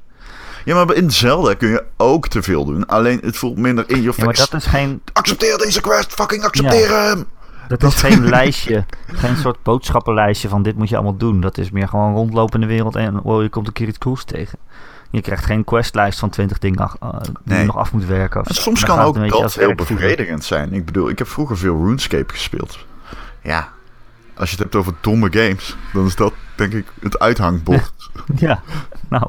Ja, 0.65 0.85
maar 0.85 0.95
in 0.95 1.11
Zelda 1.11 1.55
kun 1.55 1.69
je 1.69 1.85
ook 1.97 2.29
te 2.29 2.43
veel 2.43 2.65
doen. 2.65 2.87
Alleen 2.87 3.19
het 3.23 3.37
voelt 3.37 3.59
minder 3.59 3.85
in 3.91 3.97
je 3.97 4.03
Ja, 4.03 4.25
maar 4.25 4.35
face. 4.35 4.51
dat 4.51 4.61
is 4.61 4.67
geen, 4.67 5.03
Accepteer 5.13 5.59
deze 5.59 5.81
quest, 5.81 6.13
fucking 6.13 6.45
accepteer 6.45 6.89
hem! 6.89 7.25
dat 7.69 7.83
is 7.83 7.95
geen 7.95 8.29
lijstje. 8.37 8.85
Geen 9.07 9.37
soort 9.37 9.63
boodschappenlijstje 9.63 10.49
van 10.49 10.63
dit 10.63 10.77
moet 10.77 10.89
je 10.89 10.95
allemaal 10.95 11.17
doen. 11.17 11.41
Dat 11.41 11.59
is 11.59 11.71
meer 11.71 11.89
gewoon 11.89 12.15
rondlopen 12.15 12.55
in 12.61 12.69
de 12.69 12.75
wereld 12.75 12.97
en 12.97 13.21
wow, 13.23 13.43
je 13.43 13.49
komt 13.49 13.67
een 13.67 13.73
keer 13.73 13.89
iets 13.89 13.99
cools 13.99 14.25
tegen. 14.25 14.59
Je 15.13 15.21
krijgt 15.21 15.45
geen 15.45 15.65
questlijst 15.65 16.19
van 16.19 16.31
20 16.31 16.59
dingen 16.59 16.91
eh, 17.01 17.11
die 17.21 17.33
Nee. 17.45 17.59
je 17.59 17.67
nog 17.67 17.77
af 17.77 17.93
moet 17.93 18.05
werken. 18.07 18.41
Of 18.41 18.57
soms 18.57 18.85
kan 18.85 18.99
ook 18.99 19.29
dat 19.29 19.55
heel 19.55 19.75
bevredigend 19.75 20.45
zijn. 20.45 20.73
Ik 20.73 20.85
bedoel, 20.85 21.09
ik 21.09 21.19
heb 21.19 21.29
vroeger 21.29 21.59
veel 21.59 21.85
RuneScape 21.85 22.33
gespeeld. 22.33 22.87
Ja, 23.43 23.69
als 24.35 24.51
je 24.51 24.55
het 24.55 24.65
hebt 24.65 24.75
over 24.75 24.95
domme 25.01 25.29
games, 25.33 25.77
dan 25.93 26.07
is 26.07 26.17
dat 26.17 26.33
denk 26.55 26.73
ik 26.73 26.87
het 27.01 27.19
uithangbord. 27.19 27.93
Ja, 28.37 28.63
nou. 29.09 29.27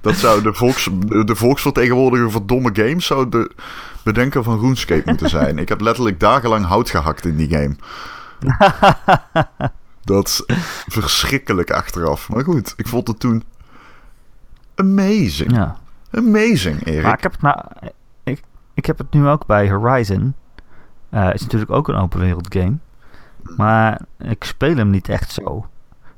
dat 0.00 0.14
zou 0.14 0.42
de, 0.42 0.54
volks, 0.54 0.88
de, 1.06 1.24
de 1.24 1.36
volksvertegenwoordiger 1.36 2.30
van 2.30 2.46
domme 2.46 2.70
games 2.72 3.06
zou 3.06 3.28
de 3.28 3.50
bedenker 4.04 4.42
van 4.42 4.60
RuneScape 4.60 5.02
moeten 5.04 5.28
zijn. 5.28 5.58
Ik 5.58 5.68
heb 5.68 5.80
letterlijk 5.80 6.20
dagenlang 6.20 6.64
hout 6.66 6.90
gehakt 6.90 7.24
in 7.24 7.36
die 7.36 7.48
game. 7.48 7.76
dat 10.04 10.26
is 10.28 10.42
verschrikkelijk 10.86 11.70
achteraf. 11.70 12.28
Maar 12.28 12.44
goed, 12.44 12.74
ik 12.76 12.88
vond 12.88 13.08
het 13.08 13.20
toen 13.20 13.42
amazing. 14.78 15.52
Ja. 15.52 15.76
Amazing, 16.10 16.86
Erik. 16.86 17.02
Maar 17.02 17.14
ik 17.16 17.22
heb 17.22 17.32
het, 17.32 17.40
nou, 17.40 17.58
ik, 18.22 18.42
ik 18.74 18.86
heb 18.86 18.98
het 18.98 19.12
nu 19.12 19.28
ook 19.28 19.46
bij 19.46 19.70
Horizon. 19.70 20.34
Eh 21.10 21.34
is 21.34 21.42
natuurlijk 21.42 21.70
ook 21.70 21.88
een 21.88 21.96
open 21.96 22.20
wereld 22.20 22.54
game. 22.54 22.76
Maar 23.56 24.00
ik 24.18 24.44
speel 24.44 24.76
hem 24.76 24.90
niet 24.90 25.08
echt 25.08 25.30
zo. 25.32 25.66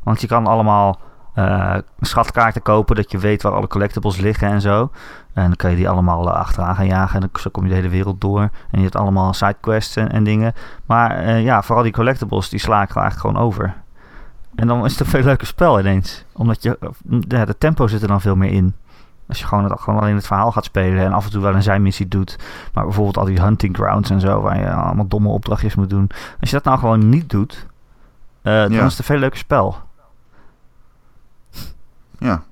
Want 0.03 0.21
je 0.21 0.27
kan 0.27 0.47
allemaal 0.47 1.01
eh, 1.35 1.77
schatkaarten 2.01 2.63
kopen, 2.63 2.97
dat 2.97 3.11
je 3.11 3.19
weet 3.19 3.43
waar 3.43 3.53
alle 3.53 3.67
collectibles 3.67 4.17
liggen 4.17 4.49
en 4.49 4.61
zo. 4.61 4.91
En 5.33 5.43
dan 5.43 5.57
kan 5.57 5.71
je 5.71 5.77
die 5.77 5.89
allemaal 5.89 6.29
eh, 6.29 6.35
achteraan 6.35 6.75
gaan 6.75 6.87
jagen 6.87 7.15
en 7.15 7.21
dan 7.21 7.41
zo 7.41 7.51
kom 7.51 7.63
je 7.63 7.69
de 7.69 7.75
hele 7.75 7.89
wereld 7.89 8.21
door. 8.21 8.41
En 8.41 8.79
je 8.79 8.83
hebt 8.83 8.97
allemaal 8.97 9.33
sidequests 9.33 9.97
en, 9.97 10.13
en 10.13 10.25
dingen. 10.25 10.53
Maar 10.87 11.41
ja, 11.41 11.63
vooral 11.63 11.85
die 11.85 11.93
collectibles, 11.93 12.49
die 12.49 12.61
sla 12.61 12.83
ik 12.83 12.97
eigenlijk 12.97 13.19
gewoon 13.27 13.47
over. 13.47 13.75
En 14.61 14.67
dan 14.67 14.85
is 14.85 14.91
het 14.91 15.01
een 15.01 15.07
veel 15.07 15.23
leuker 15.23 15.47
spel 15.47 15.81
ineens. 15.81 16.25
Omdat 16.33 16.63
je, 16.63 16.79
ja, 17.29 17.45
de 17.45 17.59
tempo 17.59 17.87
zit 17.87 18.03
er 18.03 18.09
dan 18.09 18.21
veel 18.21 18.37
meer 18.37 18.51
in. 18.53 18.75
Als 19.29 19.39
je 19.39 19.47
gewoon, 19.47 19.65
het, 19.65 19.81
gewoon 19.81 20.01
alleen 20.01 20.15
het 20.15 20.27
verhaal 20.27 20.53
gaat 20.53 20.65
spelen 20.65 21.05
en 21.05 21.13
af 21.13 21.25
en 21.25 21.31
toe 21.31 21.43
wel 21.43 21.55
een 21.55 21.63
zijmissie 21.63 22.09
doet. 22.09 22.39
Maar 22.75 22.85
bijvoorbeeld 22.85 23.17
al 23.17 23.25
die 23.25 23.41
hunting 23.41 23.77
grounds 23.77 24.11
en 24.11 24.21
zo, 24.21 24.41
waar 24.41 24.59
je 24.59 24.71
allemaal 24.71 25.07
domme 25.09 25.29
opdrachtjes 25.29 25.75
moet 25.75 25.91
doen. 25.91 26.11
Als 26.41 26.51
je 26.51 26.57
dat 26.57 26.65
nou 26.65 26.79
gewoon 26.79 27.09
niet 27.09 27.31
doet, 27.31 27.67
eh, 28.43 28.53
dan 28.53 28.73
Ja. 28.73 28.85
is 28.85 28.91
het 28.91 28.99
een 28.99 29.05
veel 29.05 29.19
leuker 29.19 29.39
spel. 29.39 29.77
Ja. 32.19 32.43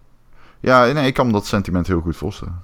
Ja, 0.60 0.84
nee, 0.92 1.06
ik 1.06 1.14
kan 1.14 1.26
me 1.26 1.32
dat 1.32 1.46
sentiment 1.46 1.86
heel 1.86 2.00
goed 2.00 2.16
voorstellen. 2.16 2.60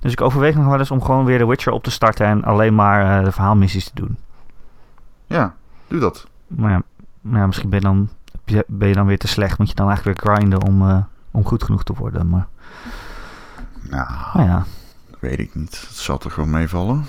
Dus 0.00 0.12
ik 0.12 0.20
overweeg 0.20 0.54
nog 0.54 0.66
wel 0.66 0.78
eens 0.78 0.90
om 0.90 1.02
gewoon 1.02 1.24
weer 1.24 1.38
The 1.38 1.46
Witcher 1.46 1.72
op 1.72 1.82
te 1.82 1.90
starten 1.90 2.26
en 2.26 2.44
alleen 2.44 2.74
maar 2.74 3.18
eh, 3.18 3.24
de 3.24 3.32
verhaalmissies 3.32 3.84
te 3.84 3.94
doen. 3.94 4.16
Ja, 5.26 5.54
doe 5.88 6.00
dat. 6.00 6.26
Maar 6.46 6.70
ja, 6.70 6.82
maar 7.20 7.40
ja, 7.40 7.46
misschien 7.46 7.68
ben 7.70 7.78
je, 7.78 7.84
dan, 7.84 8.08
ben 8.66 8.88
je 8.88 8.94
dan 8.94 9.06
weer 9.06 9.18
te 9.18 9.28
slecht. 9.28 9.58
Moet 9.58 9.68
je 9.68 9.74
dan 9.74 9.86
eigenlijk 9.88 10.22
weer 10.24 10.34
grinden 10.34 10.62
om, 10.62 10.88
eh, 10.88 10.96
om 11.30 11.44
goed 11.44 11.62
genoeg 11.64 11.84
te 11.84 11.92
worden. 11.92 12.28
Maar 12.28 12.46
Nou, 13.90 14.06
ja. 14.34 14.64
weet 15.20 15.38
ik 15.38 15.54
niet. 15.54 15.80
Het 15.88 15.96
zal 15.96 16.18
toch 16.18 16.34
wel 16.34 16.46
meevallen? 16.46 17.04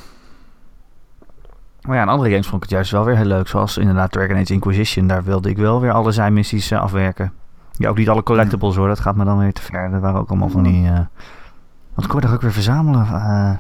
Maar 1.82 1.96
ja, 1.96 2.02
in 2.02 2.10
andere 2.10 2.30
games 2.30 2.46
vond 2.48 2.56
ik 2.56 2.62
het 2.70 2.72
juist 2.72 2.92
wel 2.92 3.06
weer 3.06 3.16
heel 3.16 3.26
leuk. 3.26 3.48
Zoals 3.48 3.78
inderdaad 3.78 4.12
Dragon 4.12 4.38
Age 4.38 4.54
Inquisition. 4.54 5.08
Daar 5.08 5.24
wilde 5.24 5.50
ik 5.50 5.58
wel 5.58 5.82
weer 5.82 5.92
alle 5.92 6.12
zijmissies 6.12 6.72
eh, 6.72 6.80
afwerken. 6.82 7.34
Ja, 7.78 7.90
ook 7.90 7.98
niet 7.98 8.10
alle 8.10 8.24
collectibles 8.24 8.76
hoor. 8.76 8.88
Dat 8.88 9.00
gaat 9.00 9.16
me 9.16 9.26
dan 9.26 9.38
weer 9.38 9.54
te 9.54 9.62
ver. 9.62 9.94
Er 9.94 10.00
waren 10.00 10.20
ook 10.20 10.30
allemaal 10.30 10.50
van 10.50 10.64
die... 10.64 10.88
eh 10.90 11.00
wat 11.94 12.08
kon 12.08 12.20
je 12.20 12.26
daar 12.26 12.36
ook 12.36 12.42
weer 12.42 12.52
verzamelen? 12.52 13.08
Eh 13.08 13.52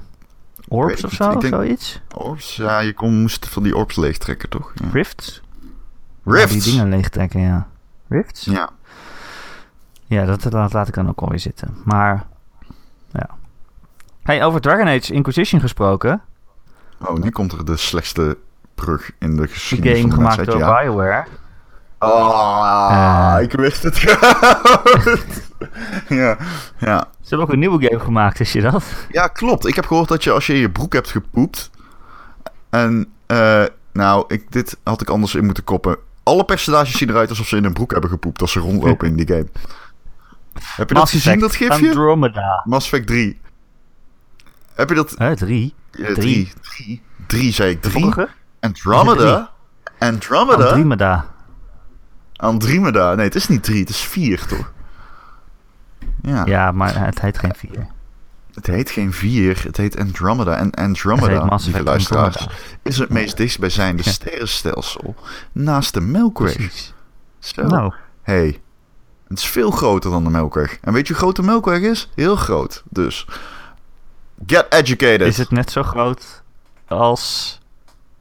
orbs 0.67 1.03
of 1.03 1.11
zo? 1.11 1.29
Of 1.31 1.45
zoiets? 1.45 2.01
Orbs, 2.15 2.55
ja, 2.55 2.79
je 2.79 2.93
kon, 2.93 3.21
moest 3.21 3.47
van 3.49 3.63
die 3.63 3.75
orbs 3.75 3.95
leegtrekken, 3.95 4.49
toch? 4.49 4.71
Ja. 4.75 4.85
Rifts? 4.91 5.41
Rifts! 6.25 6.63
die 6.63 6.73
dingen 6.73 6.89
leegtrekken, 6.89 7.39
ja. 7.39 7.67
Rifts? 8.07 8.45
Ja. 8.45 8.69
Ja, 10.05 10.25
dat, 10.25 10.41
dat 10.41 10.73
laat 10.73 10.87
ik 10.87 10.93
dan 10.93 11.09
ook 11.09 11.19
alweer 11.21 11.39
zitten. 11.39 11.77
Maar, 11.83 12.25
ja. 13.11 13.29
Hey, 14.23 14.43
over 14.45 14.61
Dragon 14.61 14.87
Age 14.87 15.13
Inquisition 15.13 15.61
gesproken. 15.61 16.21
Oh, 16.99 17.15
nu 17.17 17.29
komt 17.29 17.51
er 17.51 17.65
de 17.65 17.77
slechtste 17.77 18.37
brug 18.75 19.11
in 19.19 19.35
de 19.37 19.47
geschiedenis 19.47 19.99
game 19.99 20.13
van 20.13 20.23
de 20.23 20.29
gemaakt 20.29 20.45
door 20.45 20.57
Ja. 20.57 20.81
BioWare. 20.83 21.25
Ah, 21.97 23.33
Eh. 23.37 23.43
ik 23.43 23.51
wist 23.51 23.83
het. 23.83 23.97
ja, 26.09 26.37
ja. 26.77 27.07
Ze 27.21 27.29
hebben 27.29 27.47
ook 27.47 27.53
een 27.53 27.59
nieuwe 27.59 27.85
game 27.87 27.99
gemaakt, 27.99 28.39
is 28.39 28.51
je 28.51 28.61
dat? 28.61 28.83
ja, 29.11 29.27
klopt. 29.27 29.67
Ik 29.67 29.75
heb 29.75 29.85
gehoord 29.85 30.07
dat 30.07 30.23
je 30.23 30.31
als 30.31 30.47
je 30.47 30.59
je 30.59 30.69
broek 30.71 30.93
hebt 30.93 31.09
gepoept... 31.09 31.69
En, 32.69 33.11
eh, 33.25 33.63
nou, 33.93 34.25
ik, 34.27 34.51
dit 34.51 34.77
had 34.83 35.01
ik 35.01 35.09
anders 35.09 35.35
in 35.35 35.45
moeten 35.45 35.63
koppen. 35.63 35.97
Alle 36.25 36.45
personages 36.45 36.97
zien 36.97 37.09
eruit 37.09 37.29
alsof 37.29 37.47
ze 37.47 37.57
in 37.57 37.63
een 37.63 37.73
broek 37.73 37.91
hebben 37.91 38.09
gepoept 38.09 38.41
als 38.41 38.51
ze 38.51 38.59
rondlopen 38.59 39.07
in 39.07 39.15
die 39.15 39.27
game. 39.27 39.47
Heb 40.53 40.87
je 40.87 40.93
dat 40.93 40.93
Mass 40.93 41.11
gezien, 41.11 41.33
Effect 41.33 41.41
dat 41.41 41.69
gifje? 41.69 41.87
Andromeda. 41.87 42.61
Mass 42.65 42.85
Effect 42.85 43.07
3. 43.07 43.39
Heb 44.75 44.89
je 44.89 44.95
dat... 44.95 45.13
Hè, 45.17 45.35
drie? 45.35 45.73
eh, 45.91 46.13
drie. 46.13 46.51
Drie. 46.61 47.01
Drie, 47.27 47.51
zei 47.53 47.71
ik. 47.71 47.83
De 47.83 47.89
Drie. 47.89 48.01
vorige? 48.01 48.29
Andromeda? 48.59 49.51
Andromeda? 49.99 50.65
Andromeda. 50.65 51.25
Andromeda. 52.35 53.15
Nee, 53.15 53.25
het 53.25 53.35
is 53.35 53.47
niet 53.47 53.63
drie, 53.63 53.79
het 53.79 53.89
is 53.89 53.99
vier, 54.01 54.45
toch? 54.45 54.71
Ja. 56.21 56.45
Ja, 56.45 56.71
maar 56.71 57.05
het 57.05 57.21
heet 57.21 57.37
geen 57.37 57.53
vier. 57.55 57.87
Het 58.55 58.67
heet 58.67 58.89
geen 58.91 59.13
vier, 59.13 59.63
het 59.63 59.77
heet 59.77 59.99
Andromeda. 59.99 60.55
En 60.57 60.71
Andromeda, 60.71 61.55
lieve 61.63 61.83
luisteraars, 61.83 62.37
Andromeda. 62.37 62.61
is 62.81 62.97
het 62.97 63.09
meest 63.09 63.37
dichtstbijzijnde 63.37 64.03
Ja. 64.05 64.11
sterrenstelsel 64.11 65.15
naast 65.51 65.93
de 65.93 66.01
Melkweg. 66.01 66.91
Zo. 67.39 67.63
Nou, 67.63 67.93
hey, 68.21 68.61
het 69.27 69.37
is 69.37 69.45
veel 69.45 69.71
groter 69.71 70.11
dan 70.11 70.23
de 70.23 70.29
Melkweg. 70.29 70.77
En 70.81 70.93
weet 70.93 71.07
je 71.07 71.13
hoe 71.13 71.21
groot 71.21 71.35
de 71.35 71.41
Melkweg 71.41 71.79
is? 71.81 72.09
Heel 72.15 72.35
groot. 72.35 72.83
Dus, 72.89 73.25
get 74.45 74.65
educated. 74.69 75.21
is 75.27 75.37
het 75.37 75.51
net 75.51 75.71
zo 75.71 75.83
groot 75.83 76.43
als... 76.87 77.59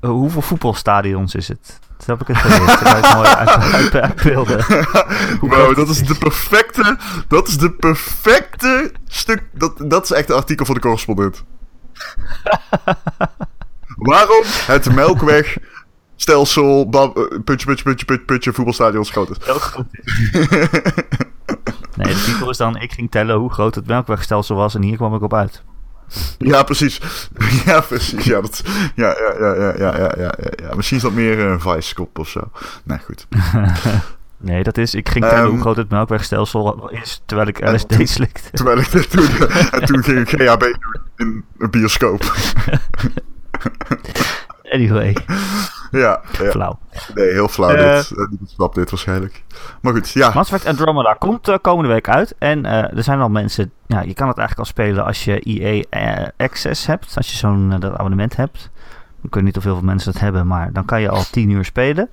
eh, 0.00 0.11
hoeveel 0.11 0.43
voetbalstadions 0.43 1.35
is 1.35 1.49
het? 1.49 1.79
Dat 1.96 2.06
heb 2.06 2.28
ik 2.28 2.36
het 2.36 2.52
ik 3.04 3.14
mooi 3.14 3.28
uit, 3.28 3.48
uit, 3.72 3.94
uitbeelden. 3.94 4.64
Wow, 5.40 5.76
dat 5.76 5.88
is 5.88 6.06
de 6.06 6.14
perfecte, 6.14 6.98
dat 7.28 7.48
is 7.48 7.58
de 7.58 7.70
perfecte 7.70 8.92
stuk, 9.06 9.42
dat, 9.52 9.72
dat 9.90 10.04
is 10.04 10.10
echt 10.10 10.28
een 10.30 10.36
artikel 10.36 10.64
voor 10.66 10.74
de 10.74 10.80
correspondent. 10.80 11.44
Waarom 13.96 14.42
het 14.44 14.94
Melkweg 14.94 15.56
stelsel, 16.16 16.88
ba- 16.88 17.10
eh, 17.14 17.38
putje, 17.44 17.66
putje, 17.66 17.84
putje, 17.84 18.04
putje, 18.04 18.24
putje, 18.24 18.52
voetbalstadion 18.52 19.04
groot 19.04 19.30
is. 19.30 19.36
Heel 19.44 19.54
groot 19.58 19.86
is. 19.90 20.28
Nee, 21.96 22.14
de 22.14 22.22
titel 22.24 22.50
is 22.50 22.56
dan... 22.56 22.76
Ik 22.76 22.92
ging 22.92 23.10
tellen 23.10 23.36
hoe 23.36 23.52
groot 23.52 23.74
het 23.74 23.86
melkwegstelsel 23.86 24.56
was 24.56 24.74
en 24.74 24.82
hier 24.82 24.96
kwam 24.96 25.14
ik 25.14 25.22
op 25.22 25.34
uit. 25.34 25.62
Ja, 26.38 26.62
precies. 26.62 27.00
Ja, 27.66 27.80
precies. 27.80 28.25
Ja, 28.25 28.40
dat, 28.40 28.62
ja, 28.94 29.16
ja, 29.18 29.34
ja, 29.38 29.75
ja, 29.78 29.96
ja, 29.96 30.12
ja, 30.18 30.32
ja. 30.62 30.75
Misschien 30.75 30.96
is 30.96 31.02
dat 31.02 31.12
meer 31.12 31.38
een 31.38 31.61
vice-kop 31.61 32.18
of 32.18 32.28
zo. 32.28 32.50
Nee, 32.84 32.99
goed. 32.99 33.26
Nee, 34.37 34.62
dat 34.62 34.78
is... 34.78 34.94
Ik 34.94 35.08
ging 35.08 35.25
Ehm, 35.25 35.46
hoe 35.46 35.61
groot 35.61 35.76
het 35.76 35.90
melkwegstelsel 35.90 36.88
is 36.90 37.23
terwijl 37.26 37.49
ik 37.49 37.68
LSD 37.73 37.88
toen- 37.88 38.06
slikte. 38.06 38.50
Terwijl 38.50 38.78
ik 38.78 38.90
dit 38.92 39.12
doe, 39.12 39.46
en 39.70 39.84
toen 39.84 40.02
ging 40.04 40.18
ik 40.18 40.28
GHB 40.40 40.61
doen 40.61 41.02
in 41.16 41.44
een 41.58 41.70
bioscoop. 41.70 42.23
Anyway, 44.75 45.16
Ja, 45.98 46.20
ja. 46.42 46.50
flauw. 46.50 46.78
Nee, 47.14 47.30
heel 47.30 47.48
flauw 47.48 47.70
Eh, 47.74 47.94
dit. 47.96 48.10
Uh, 48.10 48.18
Niemand 48.28 48.50
snapt 48.50 48.74
dit 48.74 48.90
waarschijnlijk. 48.90 49.42
Maar 49.80 49.92
goed, 49.92 50.10
ja. 50.10 50.30
Mass 50.34 50.52
Effect 50.52 50.66
Andromeda 50.68 51.14
komt 51.14 51.48
eh, 51.48 51.56
komende 51.62 51.90
week 51.92 52.08
uit. 52.08 52.34
En 52.38 52.64
eh, 52.64 52.96
er 52.96 53.02
zijn 53.02 53.20
al 53.20 53.28
mensen... 53.28 53.72
Ja, 53.86 54.00
je 54.00 54.14
kan 54.14 54.28
het 54.28 54.38
eigenlijk 54.38 54.58
al 54.58 54.64
spelen 54.74 55.04
als 55.04 55.24
je 55.24 55.40
EA 55.40 55.84
eh, 55.90 56.28
Access 56.36 56.86
hebt. 56.86 57.12
Als 57.16 57.30
je 57.30 57.36
zo'n 57.36 57.72
eh, 57.72 57.80
dat 57.80 57.92
abonnement 57.96 58.36
hebt. 58.36 58.70
Ik 59.22 59.34
weet 59.34 59.44
niet 59.44 59.56
of 59.56 59.64
heel 59.64 59.74
veel 59.74 59.84
mensen 59.84 60.12
dat 60.12 60.20
hebben. 60.20 60.46
Maar 60.46 60.72
dan 60.72 60.84
kan 60.84 61.00
je 61.00 61.08
al 61.08 61.22
10 61.30 61.50
uur 61.50 61.64
spelen. 61.64 62.08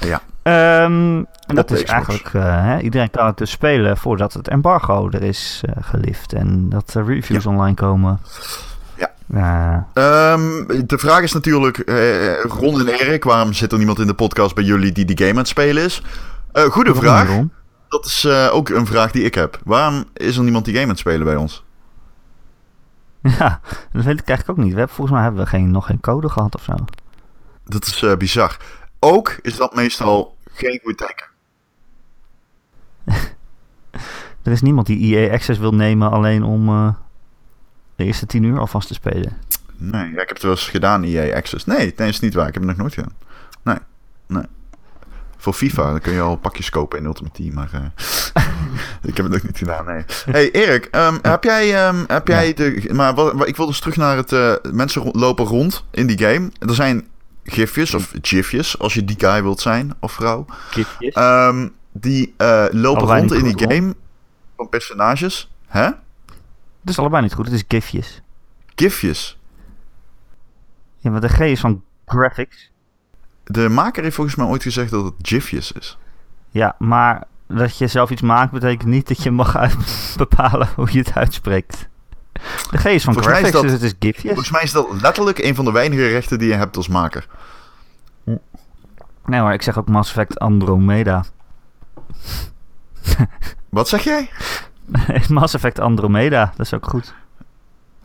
Ja. 0.00 0.20
Ehm, 0.42 1.16
en 1.46 1.54
dat 1.54 1.70
is 1.70 1.82
Xbox. 1.82 1.90
eigenlijk... 1.92 2.34
eh, 2.34 2.64
hè, 2.64 2.78
iedereen 2.78 3.10
kan 3.10 3.26
het 3.26 3.38
dus 3.38 3.50
spelen 3.50 3.96
voordat 3.96 4.32
het 4.32 4.48
embargo 4.48 5.08
er 5.10 5.22
is 5.22 5.62
eh, 5.64 5.82
gelift. 5.84 6.32
En 6.32 6.68
dat 6.68 6.94
er 6.94 7.04
reviews 7.06 7.46
online 7.46 7.74
komen. 7.74 8.20
Ja. 8.96 9.88
Ehm, 9.92 10.66
de 10.86 10.98
vraag 10.98 11.22
is 11.22 11.32
natuurlijk, 11.32 11.78
eh, 11.78 12.44
Ron 12.44 12.80
en 12.80 12.88
Erik, 12.88 13.24
waarom 13.24 13.52
zit 13.52 13.72
er 13.72 13.78
niemand 13.78 13.98
in 13.98 14.06
de 14.06 14.14
podcast 14.14 14.54
bij 14.54 14.64
jullie 14.64 14.92
die 14.92 15.04
die 15.04 15.18
game 15.18 15.30
aan 15.30 15.36
het 15.36 15.48
spelen 15.48 15.84
is? 15.84 16.02
Eh, 16.52 16.64
goede 16.64 16.92
Waarom, 16.92 17.26
vraag. 17.26 17.44
Dat 17.88 18.06
is 18.06 18.24
eh, 18.24 18.48
ook 18.52 18.68
een 18.68 18.86
vraag 18.86 19.10
die 19.10 19.22
ik 19.22 19.34
heb. 19.34 19.60
Waarom 19.64 20.04
is 20.12 20.36
er 20.36 20.42
niemand 20.42 20.64
die 20.64 20.74
game 20.74 20.86
aan 20.86 20.92
het 20.92 21.00
spelen 21.00 21.24
bij 21.24 21.36
ons? 21.36 21.64
Ja, 23.38 23.60
dat 23.92 24.04
weet 24.04 24.20
ik 24.20 24.28
eigenlijk 24.28 24.58
ook 24.58 24.64
niet. 24.64 24.72
We 24.72 24.78
hebben, 24.78 24.94
volgens 24.94 25.16
mij 25.16 25.26
hebben 25.26 25.44
we 25.44 25.50
geen, 25.50 25.70
nog 25.70 25.86
geen 25.86 26.00
code 26.00 26.28
gehad 26.28 26.54
of 26.54 26.62
zo. 26.62 26.74
Dat 27.64 27.84
is 27.86 28.04
bizar. 28.18 28.56
Ook 28.98 29.38
is 29.42 29.56
dat 29.56 29.74
meestal 29.74 30.36
geen 30.52 30.80
goed 30.84 30.98
teken. 30.98 31.26
Er 34.42 34.52
is 34.52 34.62
niemand 34.62 34.86
die 34.86 35.16
EA 35.16 35.32
Access 35.32 35.58
wil 35.58 35.74
nemen 35.74 36.10
alleen 36.10 36.42
om 36.42 36.68
de 37.96 38.04
eerste 38.04 38.26
10 38.26 38.42
uur 38.42 38.58
alvast 38.58 38.88
te 38.88 38.94
spelen. 38.94 39.32
Nee, 39.76 40.04
ja, 40.10 40.10
ik 40.10 40.18
heb 40.18 40.28
het 40.28 40.42
wel 40.42 40.50
eens 40.50 40.68
gedaan, 40.68 41.02
EA 41.04 41.36
Access. 41.36 41.64
Nee, 41.64 41.76
nee, 41.78 41.92
dat 41.96 42.06
is 42.08 42.20
niet 42.20 42.34
waar. 42.34 42.48
Ik 42.48 42.54
heb 42.54 42.62
het 42.62 42.70
nog 42.70 42.80
nooit 42.80 42.94
gedaan. 42.94 43.12
Nee, 43.62 43.76
nee. 44.26 44.42
Voor 45.36 45.52
FIFA 45.52 45.90
dan 45.90 46.00
kun 46.00 46.12
je 46.12 46.20
al 46.20 46.36
pakjes 46.36 46.70
kopen 46.70 46.98
in 46.98 47.04
Ultimate 47.04 47.42
Team, 47.42 47.54
maar 47.54 47.68
eh, 47.72 47.80
ik 49.10 49.16
heb 49.16 49.24
het 49.26 49.34
nog 49.34 49.42
niet 49.42 49.58
gedaan, 49.58 49.84
nee. 49.86 50.04
Hey 50.30 50.50
Erik, 50.50 50.84
ehm, 50.84 51.18
heb 51.22 51.44
jij, 51.44 51.86
ehm, 51.86 52.04
heb 52.06 52.28
jij 52.28 52.54
de... 52.54 52.88
Maar 52.92 53.14
wat, 53.14 53.32
wat- 53.32 53.48
ik 53.48 53.56
wil 53.56 53.66
dus 53.66 53.78
terug 53.80 53.96
naar 53.96 54.16
het... 54.16 54.32
eh, 54.32 54.54
mensen 54.72 55.02
ro- 55.02 55.10
lopen 55.12 55.44
rond 55.44 55.84
in 55.90 56.06
die 56.06 56.18
game. 56.18 56.50
Er 56.58 56.74
zijn 56.74 57.06
gifjes 57.44 57.94
of 57.94 58.12
gifjes, 58.22 58.78
als 58.78 58.94
je 58.94 59.04
die 59.04 59.16
guy 59.18 59.42
wilt 59.42 59.60
zijn 59.60 59.94
of 60.00 60.12
vrouw. 60.12 60.44
Kipjes. 60.70 61.14
Ehm, 61.14 61.68
die 61.92 62.34
eh, 62.36 62.64
lopen 62.70 63.06
rond 63.18 63.32
in 63.32 63.44
die 63.56 63.68
game 63.68 63.94
van 64.56 64.68
personages. 64.68 65.50
Hè? 65.66 65.90
Het 66.86 66.94
is 66.94 66.98
allebei 66.98 67.22
niet 67.22 67.34
goed, 67.34 67.44
het 67.44 67.54
is 67.54 67.64
gifjes. 67.68 68.20
Gifjes. 68.74 69.38
Ja, 70.96 71.10
maar 71.10 71.20
de 71.20 71.28
G 71.28 71.40
is 71.40 71.60
van 71.60 71.82
graphics. 72.06 72.70
De 73.44 73.68
maker 73.68 74.02
heeft 74.02 74.14
volgens 74.14 74.36
mij 74.36 74.46
ooit 74.46 74.62
gezegd 74.62 74.90
dat 74.90 75.04
het 75.04 75.14
gifjes 75.22 75.72
is. 75.72 75.98
Ja, 76.50 76.74
maar 76.78 77.24
dat 77.46 77.78
je 77.78 77.86
zelf 77.86 78.10
iets 78.10 78.22
maakt 78.22 78.52
betekent 78.52 78.88
niet 78.88 79.08
dat 79.08 79.22
je 79.22 79.30
mag 79.30 79.76
bepalen 80.16 80.68
hoe 80.76 80.92
je 80.92 80.98
het 80.98 81.12
uitspreekt. 81.14 81.88
De 82.70 82.78
G 82.78 82.84
is 82.84 83.04
van 83.04 83.12
Volgens 83.14 83.16
is 83.16 83.24
graphics, 83.32 83.50
dat- 83.52 83.62
dus 83.62 83.72
het 83.72 83.82
is 83.82 83.94
gifjes. 83.98 84.24
Volgens 84.24 84.50
mij 84.50 84.62
is 84.62 84.72
dat 84.72 85.00
letterlijk 85.00 85.38
een 85.38 85.54
van 85.54 85.64
de 85.64 85.72
weinige 85.72 86.08
rechten 86.08 86.38
die 86.38 86.48
je 86.48 86.54
hebt 86.54 86.76
als 86.76 86.88
maker. 86.88 87.26
Nee 89.24 89.40
hoor, 89.40 89.52
ik 89.52 89.62
zeg 89.62 89.78
ook 89.78 89.88
Mass 89.88 90.10
Effect 90.10 90.38
Andromeda. 90.38 91.24
Wat 93.68 93.88
zeg 93.88 94.02
jij? 94.04 94.30
Mass 95.28 95.54
Effect 95.54 95.78
Andromeda, 95.78 96.52
dat 96.56 96.66
is 96.66 96.74
ook 96.74 96.88
goed. 96.88 97.14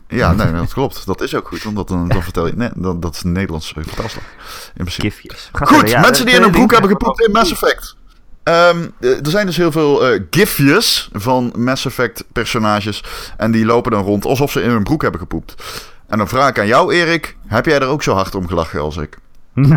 Ja, 0.08 0.32
nee, 0.32 0.52
dat 0.52 0.72
klopt. 0.72 1.06
Dat 1.06 1.20
is 1.20 1.34
ook 1.34 1.48
goed, 1.48 1.62
want 1.62 1.76
dat, 1.76 1.88
dan, 1.88 2.08
dan 2.08 2.22
vertel 2.22 2.46
je... 2.46 2.52
Nee, 2.56 2.70
dan, 2.74 3.00
dat 3.00 3.14
is 3.14 3.22
een 3.22 3.32
Nederlands 3.32 3.72
vertaalslag. 3.76 4.24
In 4.74 4.84
principe. 4.84 5.10
Gifjes. 5.10 5.50
Goed. 5.52 5.90
Ja, 5.90 6.00
mensen 6.00 6.26
die 6.26 6.34
in 6.34 6.42
een 6.42 6.50
tweede 6.50 6.66
broek 6.66 6.70
hebben 6.70 6.90
gepoept 6.90 7.20
in 7.20 7.32
Mass 7.32 7.52
Effect. 7.52 7.96
Ehm, 8.42 8.88
eh, 9.00 9.10
er 9.10 9.30
zijn 9.30 9.46
dus 9.46 9.56
heel 9.56 9.72
veel 9.72 10.06
eh, 10.06 10.20
gifjes 10.30 11.08
van 11.12 11.52
Mass 11.56 11.84
Effect 11.84 12.24
personages. 12.32 13.04
En 13.36 13.50
die 13.50 13.64
lopen 13.64 13.90
dan 13.90 14.04
rond 14.04 14.24
alsof 14.24 14.50
ze 14.50 14.62
in 14.62 14.70
hun 14.70 14.82
broek 14.82 15.02
hebben 15.02 15.20
gepoept. 15.20 15.54
En 16.08 16.18
dan 16.18 16.28
vraag 16.28 16.48
ik 16.48 16.58
aan 16.58 16.66
jou, 16.66 16.94
Erik. 16.94 17.36
Heb 17.46 17.66
jij 17.66 17.80
er 17.80 17.86
ook 17.86 18.02
zo 18.02 18.14
hard 18.14 18.34
om 18.34 18.48
gelachen 18.48 18.80
als 18.80 18.96
ik? 18.96 19.18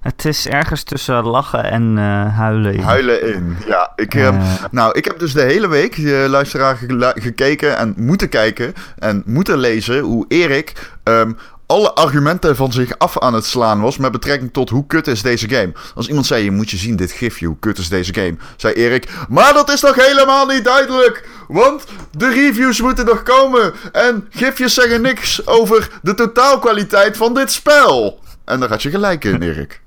het 0.00 0.24
is 0.24 0.46
ergens 0.46 0.82
tussen 0.82 1.24
lachen 1.24 1.64
en 1.64 1.98
eh, 1.98 2.36
huilen 2.36 2.74
in. 2.74 2.80
Huilen 2.80 3.34
in, 3.34 3.56
ja. 3.66 3.92
Ik, 3.96 4.12
heb, 4.12 4.34
nou, 4.70 4.98
ik 4.98 5.04
heb 5.04 5.18
dus 5.18 5.32
de 5.32 5.42
hele 5.42 5.68
week, 5.68 5.96
uh, 5.96 6.26
luisteraar, 6.26 6.78
gekeken 7.14 7.76
en 7.76 7.94
moeten 7.96 8.28
kijken 8.28 8.74
en 8.98 9.22
moeten 9.26 9.58
lezen 9.58 9.98
hoe 9.98 10.24
Erik 10.28 10.92
um, 11.04 11.36
alle 11.68 11.94
argumenten 11.94 12.56
van 12.56 12.72
zich 12.72 12.98
af 12.98 13.18
aan 13.18 13.34
het 13.34 13.44
slaan 13.44 13.80
was 13.80 13.96
met 13.96 14.12
betrekking 14.12 14.52
tot 14.52 14.70
hoe 14.70 14.86
kut 14.86 15.06
is 15.06 15.22
deze 15.22 15.48
game. 15.48 15.72
Als 15.94 16.08
iemand 16.08 16.26
zei, 16.26 16.44
je 16.44 16.50
moet 16.50 16.70
je 16.70 16.76
zien 16.76 16.96
dit 16.96 17.12
gifje, 17.12 17.46
hoe 17.46 17.58
kut 17.58 17.78
is 17.78 17.88
deze 17.88 18.14
game. 18.14 18.36
Zei 18.56 18.74
Erik, 18.74 19.08
maar 19.28 19.52
dat 19.52 19.70
is 19.70 19.80
toch 19.80 20.06
helemaal 20.06 20.46
niet 20.46 20.64
duidelijk. 20.64 21.28
Want 21.48 21.84
de 22.10 22.28
reviews 22.28 22.80
moeten 22.80 23.04
nog 23.04 23.22
komen. 23.22 23.72
En 23.92 24.26
gifjes 24.30 24.74
zeggen 24.74 25.00
niks 25.00 25.46
over 25.46 25.90
de 26.02 26.14
totaalkwaliteit 26.14 27.16
van 27.16 27.34
dit 27.34 27.52
spel. 27.52 28.20
En 28.44 28.60
daar 28.60 28.68
had 28.68 28.82
je 28.82 28.90
gelijk 28.90 29.24
in, 29.24 29.42
Erik. 29.42 29.80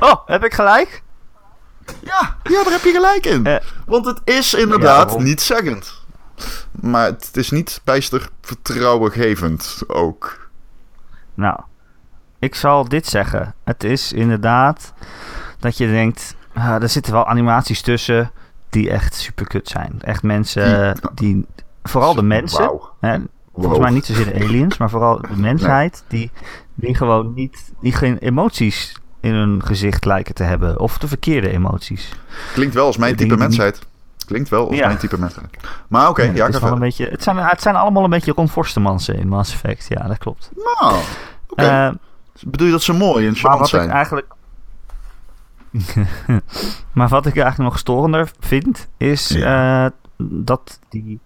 Oh, 0.00 0.14
heb 0.26 0.44
ik 0.44 0.54
gelijk? 0.54 1.02
Ja, 2.00 2.36
ja 2.42 2.62
daar 2.62 2.72
heb 2.72 2.82
je 2.82 2.92
gelijk 2.92 3.26
in. 3.26 3.46
Uh, 3.46 3.56
Want 3.86 4.06
het 4.06 4.20
is 4.24 4.54
inderdaad 4.54 5.12
ja, 5.12 5.18
niet 5.22 5.40
zeggend. 5.40 6.04
Maar 6.70 7.04
het 7.04 7.36
is 7.36 7.50
niet 7.50 7.80
bijster 7.84 8.28
vertrouwengevend 8.40 9.82
ook. 9.86 10.48
Nou, 11.34 11.60
ik 12.38 12.54
zal 12.54 12.88
dit 12.88 13.06
zeggen. 13.06 13.54
Het 13.64 13.84
is 13.84 14.12
inderdaad 14.12 14.92
dat 15.58 15.76
je 15.76 15.86
denkt, 15.86 16.34
ah, 16.54 16.82
er 16.82 16.88
zitten 16.88 17.12
wel 17.12 17.26
animaties 17.26 17.82
tussen 17.82 18.30
die 18.68 18.90
echt 18.90 19.14
super 19.14 19.46
kut 19.46 19.68
zijn. 19.68 19.98
Echt 20.00 20.22
mensen 20.22 20.96
die, 21.14 21.46
vooral 21.82 22.14
de 22.14 22.22
mensen, 22.22 22.80
hè, 23.00 23.18
volgens 23.54 23.78
mij 23.78 23.90
niet 23.90 24.06
zozeer 24.06 24.24
de 24.24 24.44
aliens, 24.44 24.78
maar 24.78 24.90
vooral 24.90 25.20
de 25.20 25.36
mensheid, 25.36 26.04
die, 26.08 26.30
die 26.74 26.94
gewoon 26.94 27.34
niet, 27.34 27.72
die 27.80 27.92
geen 27.92 28.18
emoties 28.18 28.99
in 29.20 29.34
hun 29.34 29.64
gezicht 29.64 30.04
lijken 30.04 30.34
te 30.34 30.42
hebben. 30.42 30.80
Of 30.80 30.98
de 30.98 31.08
verkeerde 31.08 31.50
emoties. 31.50 32.12
Klinkt 32.52 32.74
wel 32.74 32.86
als 32.86 32.96
mijn 32.96 33.16
type 33.16 33.36
mensheid. 33.36 33.78
Klinkt 34.26 34.48
wel 34.48 34.68
als 34.68 34.80
mijn 34.80 34.98
type 34.98 35.18
mensheid. 35.18 35.56
Maar 35.88 36.08
oké, 36.08 36.22
ja, 36.22 36.46
het, 36.46 36.54
is 36.54 36.60
wel 36.60 36.72
een 36.72 36.78
beetje, 36.78 37.06
het, 37.06 37.22
zijn, 37.22 37.36
het 37.36 37.62
zijn 37.62 37.76
allemaal 37.76 38.04
een 38.04 38.10
beetje 38.10 38.32
rondvorstemansen 38.32 39.18
in 39.18 39.28
Mass 39.28 39.52
Effect. 39.52 39.86
Ja, 39.88 40.06
dat 40.06 40.18
klopt. 40.18 40.50
Nou, 40.54 40.94
okay. 41.48 41.88
uh, 41.88 41.94
bedoel 42.40 42.66
je 42.66 42.72
dat 42.72 42.82
ze 42.82 42.92
mooi 42.92 43.26
en 43.26 43.34
charmant 43.34 43.68
zijn? 43.68 43.88
Ik 43.88 43.94
eigenlijk... 43.94 44.26
maar 46.92 47.08
wat 47.08 47.26
ik 47.26 47.36
eigenlijk 47.36 47.70
nog 47.70 47.78
storender 47.78 48.30
vind, 48.40 48.88
is 48.96 49.28
ja. 49.28 49.84
uh, 49.84 49.90
dat 50.16 50.78
die 50.88 51.20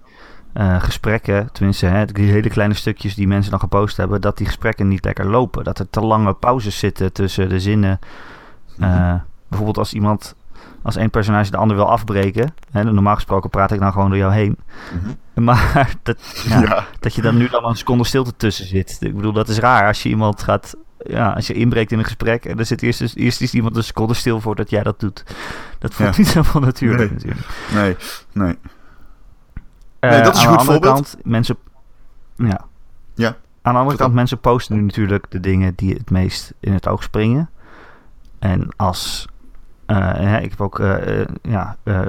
uh, 0.54 0.82
gesprekken, 0.82 1.48
tenminste 1.52 1.86
hè, 1.86 2.04
die 2.04 2.30
hele 2.30 2.48
kleine 2.48 2.74
stukjes 2.74 3.14
die 3.14 3.26
mensen 3.26 3.50
dan 3.50 3.60
gepost 3.60 3.96
hebben, 3.96 4.20
dat 4.20 4.36
die 4.36 4.46
gesprekken 4.46 4.88
niet 4.88 5.04
lekker 5.04 5.26
lopen. 5.26 5.64
Dat 5.64 5.78
er 5.78 5.90
te 5.90 6.00
lange 6.00 6.32
pauzes 6.32 6.78
zitten 6.78 7.12
tussen 7.12 7.48
de 7.48 7.60
zinnen. 7.60 7.98
Uh, 8.78 9.14
bijvoorbeeld 9.48 9.78
als 9.78 9.94
iemand, 9.94 10.34
als 10.82 10.96
één 10.96 11.10
personage 11.10 11.50
de 11.50 11.56
ander 11.56 11.76
wil 11.76 11.90
afbreken. 11.90 12.54
Hè, 12.70 12.84
normaal 12.84 13.14
gesproken 13.14 13.50
praat 13.50 13.72
ik 13.72 13.80
dan 13.80 13.92
gewoon 13.92 14.08
door 14.08 14.18
jou 14.18 14.32
heen. 14.32 14.56
Mm-hmm. 14.94 15.16
Maar 15.44 15.94
dat, 16.02 16.44
ja, 16.48 16.60
ja. 16.60 16.86
dat 17.00 17.14
je 17.14 17.22
dan 17.22 17.36
nu 17.36 17.48
dan 17.48 17.64
een 17.64 17.76
seconde 17.76 18.04
stilte 18.04 18.36
tussen 18.36 18.66
zit. 18.66 18.96
Ik 19.00 19.16
bedoel, 19.16 19.32
dat 19.32 19.48
is 19.48 19.58
raar 19.58 19.86
als 19.86 20.02
je 20.02 20.08
iemand 20.08 20.42
gaat 20.42 20.74
ja, 21.06 21.30
als 21.32 21.46
je 21.46 21.52
inbreekt 21.54 21.92
in 21.92 21.98
een 21.98 22.04
gesprek 22.04 22.44
en 22.44 22.58
er 22.58 22.66
zit 22.66 22.82
eerst, 22.82 23.14
eerst 23.14 23.40
is 23.40 23.54
iemand 23.54 23.76
een 23.76 23.84
seconde 23.84 24.14
stil 24.14 24.40
voordat 24.40 24.70
jij 24.70 24.82
dat 24.82 25.00
doet. 25.00 25.24
Dat 25.78 25.94
voelt 25.94 26.16
ja. 26.16 26.22
niet 26.22 26.30
zo 26.36 26.42
van 26.42 26.62
natuurlijk. 26.62 27.10
Nee, 27.10 27.12
natuurlijk. 27.12 27.46
nee. 27.72 27.96
nee. 28.32 28.56
Nee, 30.10 30.22
dat 30.22 30.34
is 30.34 30.42
een 30.42 30.48
goed 30.48 30.64
voorbeeld. 30.64 30.94
Kant, 30.94 31.16
mensen, 31.22 31.56
ja. 32.36 32.60
ja. 33.14 33.36
Aan 33.62 33.72
de 33.72 33.78
andere 33.78 33.98
kant, 33.98 34.14
mensen 34.14 34.38
posten 34.38 34.76
nu 34.76 34.82
natuurlijk 34.82 35.26
de 35.28 35.40
dingen 35.40 35.72
die 35.74 35.94
het 35.94 36.10
meest 36.10 36.54
in 36.60 36.72
het 36.72 36.88
oog 36.88 37.02
springen. 37.02 37.50
En 38.38 38.68
als... 38.76 39.28
Uh, 39.86 40.42
ik 40.42 40.50
heb 40.50 40.60
ook... 40.60 40.78
Uh, 40.78 41.24
ja, 41.42 41.76
uh, 41.84 42.06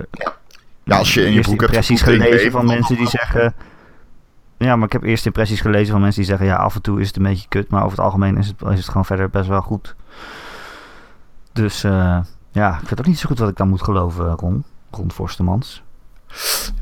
ja, 0.84 0.98
als 0.98 1.14
je 1.14 1.26
in 1.26 1.34
je 1.34 1.42
boek 1.42 1.62
impressies 1.62 2.02
hebt 2.02 2.22
gelezen 2.22 2.52
van 2.52 2.66
mensen 2.66 2.96
die 2.96 3.08
zeggen... 3.08 3.54
Ja, 4.58 4.76
maar 4.76 4.86
ik 4.86 4.94
heb 4.94 5.04
eerst 5.04 5.26
impressies 5.26 5.62
gelezen 5.62 5.92
van 5.92 6.02
mensen 6.02 6.22
die 6.22 6.30
zeggen... 6.30 6.48
Ja, 6.48 6.56
af 6.56 6.76
en 6.76 6.82
toe 6.82 7.02
is 7.02 7.08
het 7.08 7.18
een 7.18 7.24
beetje 7.24 7.48
kut, 7.48 7.70
maar 7.70 7.84
over 7.84 7.98
het 7.98 8.06
algemeen 8.06 8.38
is 8.38 8.48
het, 8.48 8.62
is 8.62 8.78
het 8.78 8.88
gewoon 8.88 9.06
verder 9.06 9.30
best 9.30 9.48
wel 9.48 9.62
goed. 9.62 9.96
Dus 11.52 11.82
ja, 12.52 12.80
ik 12.82 12.90
weet 12.90 13.00
ook 13.00 13.06
niet 13.06 13.20
zo 13.20 13.28
goed 13.28 13.40
wat 13.40 13.50
ik 13.50 13.58
dan 13.58 13.70
moet 13.70 13.84
geloven, 13.84 14.32
Ron. 14.32 14.64
Ron 14.92 15.12
Forstemans. 15.12 15.84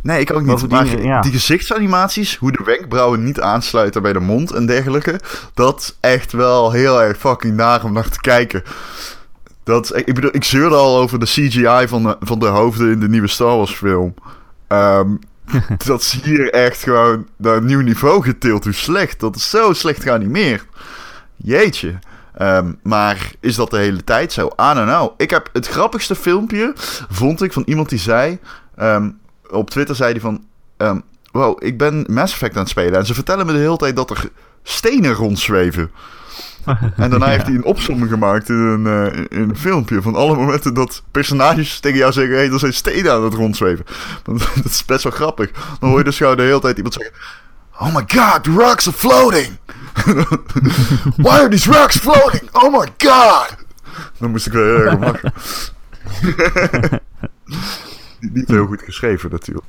Nee, 0.02 0.20
ik 0.20 0.34
ook 0.34 0.42
niet. 0.42 0.70
Maar 0.70 0.84
die, 0.84 1.02
ja. 1.02 1.22
die 1.22 1.32
gezichtsanimaties, 1.32 2.38
hoe 2.38 2.52
de 2.52 2.64
wenkbrauwen 2.66 3.24
niet 3.24 3.42
aansluiten 3.42 4.02
bij 4.02 4.14
de 4.14 4.20
mond 4.20 4.52
en 4.52 4.66
dergelijke, 4.66 5.20
dat 5.54 5.80
is 5.80 5.98
echt 6.00 6.32
wel 6.32 6.72
heel 6.72 7.02
erg 7.02 7.18
fucking 7.18 7.56
naar 7.56 7.84
om 7.84 7.94
naar 7.94 8.10
te 8.10 8.22
kijken. 8.22 8.64
Dat, 9.64 9.96
ik 9.96 10.14
bedoel, 10.14 10.36
ik 10.36 10.44
zeurde 10.44 10.76
al 10.76 10.98
over 10.98 11.20
de 11.20 11.26
CGI 11.26 11.88
van 11.88 12.04
de, 12.04 12.18
van 12.20 12.40
de 12.40 12.46
hoofden 12.46 12.92
in 12.92 13.00
de 13.00 13.10
nieuwe 13.10 13.28
Star 13.28 13.58
Wars 13.58 13.76
film. 13.76 14.14
Um, 14.68 15.20
dat 15.86 16.02
is 16.02 16.20
hier 16.24 16.50
echt 16.50 16.84
gewoon 16.84 17.28
naar 17.38 17.56
een 17.56 17.66
nieuw 17.66 17.82
niveau 17.82 18.24
getild. 18.24 18.64
Hoe 18.64 18.74
slecht. 18.74 19.20
Dat 19.20 19.36
is 19.36 19.50
zo 19.50 19.74
slecht 19.74 20.04
geanimeerd. 20.04 20.66
Jeetje. 21.36 22.00
Um, 22.42 22.80
maar 22.84 23.32
is 23.40 23.56
dat 23.56 23.70
de 23.70 23.78
hele 23.78 24.04
tijd 24.04 24.34
zo? 24.34 24.46
I 24.46 24.74
don't 24.74 24.88
know. 24.88 25.12
Ik 25.18 25.30
heb 25.30 25.50
het 25.54 25.68
grappigste 25.68 26.16
filmpje, 26.16 26.72
vond 27.10 27.42
ik, 27.42 27.54
van 27.54 27.64
iemand 27.66 27.90
die 27.90 28.00
zei... 28.00 28.40
Um, 28.82 29.22
op 29.54 29.70
Twitter 29.70 29.96
zei 29.96 30.12
hij 30.12 30.22
van... 30.22 30.44
Um, 30.78 31.02
wow, 31.32 31.64
ik 31.64 31.78
ben 31.78 32.06
Mass 32.08 32.34
Effect 32.34 32.56
aan 32.56 32.62
het 32.62 32.70
spelen. 32.70 33.00
En 33.00 33.06
ze 33.06 33.14
vertellen 33.14 33.46
me 33.46 33.52
de 33.52 33.58
hele 33.58 33.78
tijd 33.78 33.96
dat 33.96 34.10
er 34.10 34.30
stenen 34.64 35.14
rondzweven. 35.14 35.92
en 36.98 37.10
daarna 37.10 37.28
heeft 37.28 37.46
hij 37.46 37.56
een 37.56 37.64
opzomming 37.64 38.10
gemaakt 38.10 38.50
in 38.50 38.56
een, 38.56 38.86
uh, 38.86 39.26
in 39.30 39.50
een 39.50 39.58
filmpje 39.58 40.02
van 40.02 40.16
alle 40.16 40.36
momenten 40.36 40.74
dat 40.74 41.04
personages 41.12 41.80
tegen 41.80 41.98
jou 41.98 42.12
zeggen: 42.12 42.34
hé, 42.34 42.40
hey, 42.40 42.52
er 42.52 42.60
zijn 42.60 42.74
stenen 42.74 43.12
aan 43.12 43.24
het 43.24 43.34
rondzweven. 43.34 43.86
dat 44.24 44.66
is 44.66 44.86
best 44.86 45.04
wel 45.04 45.12
grappig. 45.12 45.52
Dan 45.80 45.90
hoor 45.90 45.98
je 45.98 46.04
dus 46.04 46.18
gewoon 46.18 46.38
de 46.38 46.44
hele 46.44 46.60
tijd 46.60 46.76
iemand 46.76 46.94
zeggen: 46.94 47.14
Oh 47.80 47.96
my 47.96 48.04
god, 48.08 48.44
the 48.44 48.52
rocks 48.52 48.88
are 48.88 48.98
floating! 48.98 49.58
Why 51.26 51.40
are 51.40 51.48
these 51.48 51.72
rocks 51.72 51.98
floating? 51.98 52.50
Oh 52.52 52.72
my 52.72 52.88
god! 52.98 53.56
Dan 54.20 54.32
moest 54.32 54.46
ik 54.46 54.54
wel 54.54 54.64
heel 54.64 54.86
erg 54.86 55.00
lachen. 55.00 55.34
Niet 58.32 58.48
heel 58.48 58.66
goed 58.66 58.82
geschreven 58.82 59.32
natuurlijk. 59.32 59.66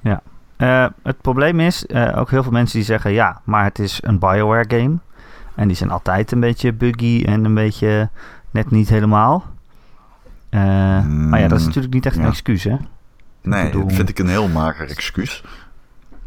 Ja. 0.00 0.22
Uh, 0.58 0.86
het 1.02 1.20
probleem 1.20 1.60
is, 1.60 1.84
uh, 1.88 2.18
ook 2.18 2.30
heel 2.30 2.42
veel 2.42 2.52
mensen 2.52 2.76
die 2.78 2.86
zeggen... 2.86 3.12
ja, 3.12 3.40
maar 3.44 3.64
het 3.64 3.78
is 3.78 3.98
een 4.02 4.18
Bioware 4.18 4.64
game. 4.68 4.96
En 5.54 5.68
die 5.68 5.76
zijn 5.76 5.90
altijd 5.90 6.32
een 6.32 6.40
beetje 6.40 6.72
buggy 6.72 7.22
en 7.26 7.44
een 7.44 7.54
beetje 7.54 8.08
net 8.50 8.70
niet 8.70 8.88
helemaal. 8.88 9.44
Uh, 10.50 10.60
mm, 11.04 11.28
maar 11.28 11.40
ja, 11.40 11.48
dat 11.48 11.58
is 11.58 11.66
natuurlijk 11.66 11.94
niet 11.94 12.06
echt 12.06 12.16
ja. 12.16 12.22
een 12.22 12.28
excuus, 12.28 12.64
hè? 12.64 12.76
Nee, 13.42 13.70
dat 13.70 13.92
vind 13.92 14.08
ik 14.08 14.18
een 14.18 14.28
heel 14.28 14.48
mager 14.48 14.88
excuus. 14.88 15.44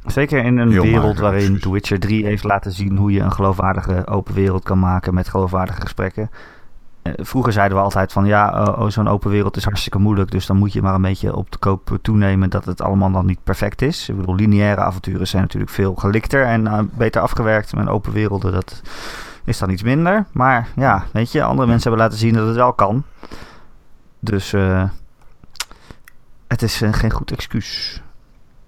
Zeker 0.05 0.43
in 0.43 0.57
een 0.57 0.71
heel 0.71 0.81
wereld 0.81 1.19
waarin. 1.19 1.59
The 1.59 1.71
Witcher 1.71 1.99
3 1.99 2.25
heeft 2.25 2.43
laten 2.43 2.71
zien... 2.71 2.97
hoe 2.97 3.11
je 3.11 3.19
een 3.19 3.31
geloofwaardige 3.31 4.07
open 4.07 4.33
wereld 4.33 4.63
kan 4.63 4.79
maken 4.79 5.13
met 5.13 5.29
geloofwaardige 5.29 5.81
gesprekken... 5.81 6.29
Eh, 7.15 7.25
vroeger 7.25 7.53
zeiden 7.53 7.77
we 7.77 7.83
altijd 7.83 8.11
van 8.11 8.25
ja, 8.25 8.89
zo'n 8.89 9.07
open 9.07 9.29
wereld 9.29 9.57
is 9.57 9.63
hartstikke 9.63 9.99
moeilijk. 9.99 10.31
Dus 10.31 10.45
dan 10.45 10.57
moet 10.57 10.73
je 10.73 10.81
maar 10.81 10.93
een 10.93 11.01
beetje 11.01 11.35
op 11.35 11.51
de 11.51 11.57
koop 11.57 11.97
toenemen 12.01 12.49
dat 12.49 12.65
het 12.65 12.81
allemaal 12.81 13.11
dan 13.11 13.25
niet 13.25 13.43
perfect 13.43 13.81
is. 13.81 14.09
Ik 14.09 14.17
bedoel, 14.17 14.35
lineaire 14.35 14.81
avonturen 14.81 15.27
zijn 15.27 15.41
natuurlijk 15.41 15.71
veel 15.71 15.95
gelikter 15.95 16.43
en 16.43 16.65
uh, 16.65 16.79
beter 16.93 17.21
afgewerkt. 17.21 17.75
Met 17.75 17.87
open 17.87 18.11
werelden, 18.11 18.51
dat 18.51 18.81
is 19.43 19.57
dan 19.57 19.69
iets 19.69 19.83
minder. 19.83 20.25
Maar 20.31 20.67
ja, 20.75 21.03
weet 21.11 21.31
je, 21.31 21.43
andere 21.43 21.67
mensen 21.67 21.89
hebben 21.89 22.07
laten 22.07 22.19
zien 22.19 22.33
dat 22.33 22.47
het 22.47 22.55
wel 22.55 22.73
kan. 22.73 23.03
Dus 24.19 24.53
uh, 24.53 24.83
het 26.47 26.61
is 26.61 26.81
geen 26.91 27.11
goed 27.11 27.31
excuus. 27.31 28.01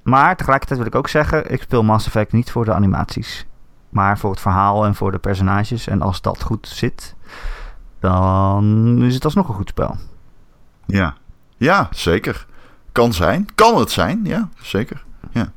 Maar 0.03 0.35
tegelijkertijd 0.35 0.79
wil 0.79 0.87
ik 0.87 0.95
ook 0.95 1.07
zeggen, 1.07 1.51
ik 1.51 1.61
speel 1.61 1.83
Mass 1.83 2.05
Effect 2.05 2.31
niet 2.31 2.51
voor 2.51 2.65
de 2.65 2.73
animaties. 2.73 3.47
Maar 3.89 4.17
voor 4.17 4.31
het 4.31 4.39
verhaal 4.39 4.85
en 4.85 4.95
voor 4.95 5.11
de 5.11 5.17
personages. 5.17 5.87
En 5.87 6.01
als 6.01 6.21
dat 6.21 6.41
goed 6.41 6.67
zit, 6.67 7.15
dan 7.99 8.97
is 9.03 9.13
het 9.13 9.25
alsnog 9.25 9.47
een 9.47 9.55
goed 9.55 9.69
spel. 9.69 9.97
Ja, 10.85 11.15
ja 11.57 11.87
zeker. 11.91 12.45
Kan 12.91 13.13
zijn. 13.13 13.47
Kan 13.55 13.79
het 13.79 13.91
zijn, 13.91 14.19
ja, 14.23 14.49
zeker. 14.61 15.03
Ja. 15.31 15.51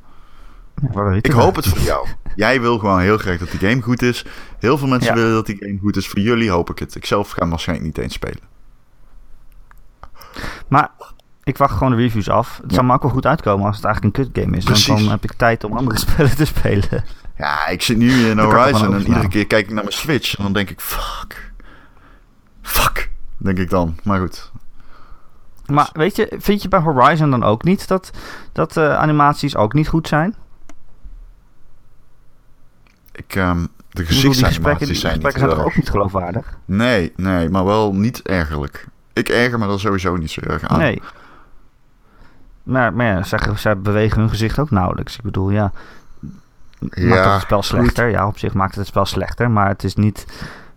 ja 0.93 1.11
ik 1.11 1.31
hoop 1.31 1.55
het 1.55 1.67
voor 1.67 1.79
jou. 1.79 2.07
Jij 2.35 2.61
wil 2.61 2.77
gewoon 2.79 2.99
heel 2.99 3.17
graag 3.17 3.37
dat 3.37 3.51
die 3.51 3.69
game 3.69 3.81
goed 3.81 4.01
is. 4.01 4.25
Heel 4.59 4.77
veel 4.77 4.87
mensen 4.87 5.15
ja. 5.15 5.19
willen 5.19 5.33
dat 5.33 5.45
die 5.45 5.57
game 5.59 5.77
goed 5.81 5.95
is. 5.95 6.07
Voor 6.07 6.19
jullie 6.19 6.49
hoop 6.49 6.69
ik 6.69 6.79
het. 6.79 6.95
Ik 6.95 7.05
zelf 7.05 7.29
ga 7.29 7.39
hem 7.39 7.49
waarschijnlijk 7.49 7.87
niet 7.87 7.97
eens 7.97 8.13
spelen. 8.13 8.51
Maar 10.67 10.91
ik 11.43 11.57
wacht 11.57 11.73
gewoon 11.77 11.91
de 11.91 11.97
reviews 11.97 12.29
af. 12.29 12.57
Het 12.57 12.69
ja. 12.69 12.75
zou 12.75 12.87
me 12.87 12.93
ook 12.93 13.01
wel 13.01 13.11
goed 13.11 13.25
uitkomen 13.25 13.65
als 13.65 13.75
het 13.75 13.85
eigenlijk 13.85 14.17
een 14.17 14.23
kut 14.23 14.43
game 14.43 14.57
is. 14.57 14.63
Want 14.63 14.85
dan 14.85 15.09
heb 15.09 15.23
ik 15.23 15.33
tijd 15.33 15.63
om 15.63 15.77
andere 15.77 15.99
spellen 16.07 16.35
te 16.35 16.45
spelen. 16.45 17.03
Ja, 17.37 17.67
ik 17.67 17.81
zit 17.81 17.97
nu 17.97 18.29
in 18.29 18.39
Horizon 18.39 18.93
en 18.93 19.07
iedere 19.07 19.27
keer 19.27 19.47
kijk 19.47 19.65
ik 19.65 19.73
naar 19.73 19.83
mijn 19.83 19.95
Switch. 19.95 20.37
En 20.37 20.43
dan 20.43 20.53
denk 20.53 20.69
ik, 20.69 20.79
fuck. 20.79 21.52
Fuck. 22.63 23.11
denk 23.37 23.57
ik 23.57 23.69
dan. 23.69 23.97
Maar 24.03 24.19
goed. 24.19 24.51
Maar 25.65 25.89
weet 25.93 26.15
je, 26.15 26.35
vind 26.37 26.61
je 26.61 26.67
bij 26.67 26.79
Horizon 26.79 27.29
dan 27.29 27.43
ook 27.43 27.63
niet 27.63 27.87
dat, 27.87 28.11
dat 28.51 28.77
uh, 28.77 28.95
animaties 28.95 29.55
ook 29.55 29.73
niet 29.73 29.87
goed 29.87 30.07
zijn? 30.07 30.35
Ik, 33.11 33.35
um, 33.35 33.67
de 33.89 34.05
gezichtsanimaties 34.05 34.87
die 34.87 34.95
zijn, 34.95 35.13
gesprekken 35.13 35.41
niet 35.41 35.49
zijn 35.51 35.57
toch 35.57 35.65
ook 35.65 35.75
niet 35.75 35.89
geloofwaardig? 35.89 36.57
Nee, 36.65 37.13
nee, 37.15 37.49
maar 37.49 37.65
wel 37.65 37.93
niet 37.93 38.21
ergerlijk. 38.21 38.87
Ik 39.13 39.29
erger 39.29 39.59
me 39.59 39.67
er 39.67 39.79
sowieso 39.79 40.15
niet 40.15 40.31
zo 40.31 40.41
erg 40.41 40.63
aan. 40.63 40.79
Nee. 40.79 41.01
Maar, 42.63 42.93
maar 42.93 43.05
ja, 43.05 43.23
zij, 43.23 43.39
zij 43.55 43.77
bewegen 43.77 44.19
hun 44.19 44.29
gezicht 44.29 44.59
ook 44.59 44.71
nauwelijks. 44.71 45.15
Ik 45.15 45.21
bedoel, 45.21 45.49
ja, 45.49 45.71
Ja, 46.89 47.07
maakt 47.07 47.33
het 47.33 47.41
spel 47.41 47.63
slechter. 47.63 48.09
Ja, 48.09 48.27
op 48.27 48.37
zich 48.37 48.53
maakt 48.53 48.69
het 48.69 48.79
het 48.79 48.87
spel 48.87 49.05
slechter, 49.05 49.51
maar 49.51 49.67
het 49.67 49.83
is 49.83 49.95
niet... 49.95 50.25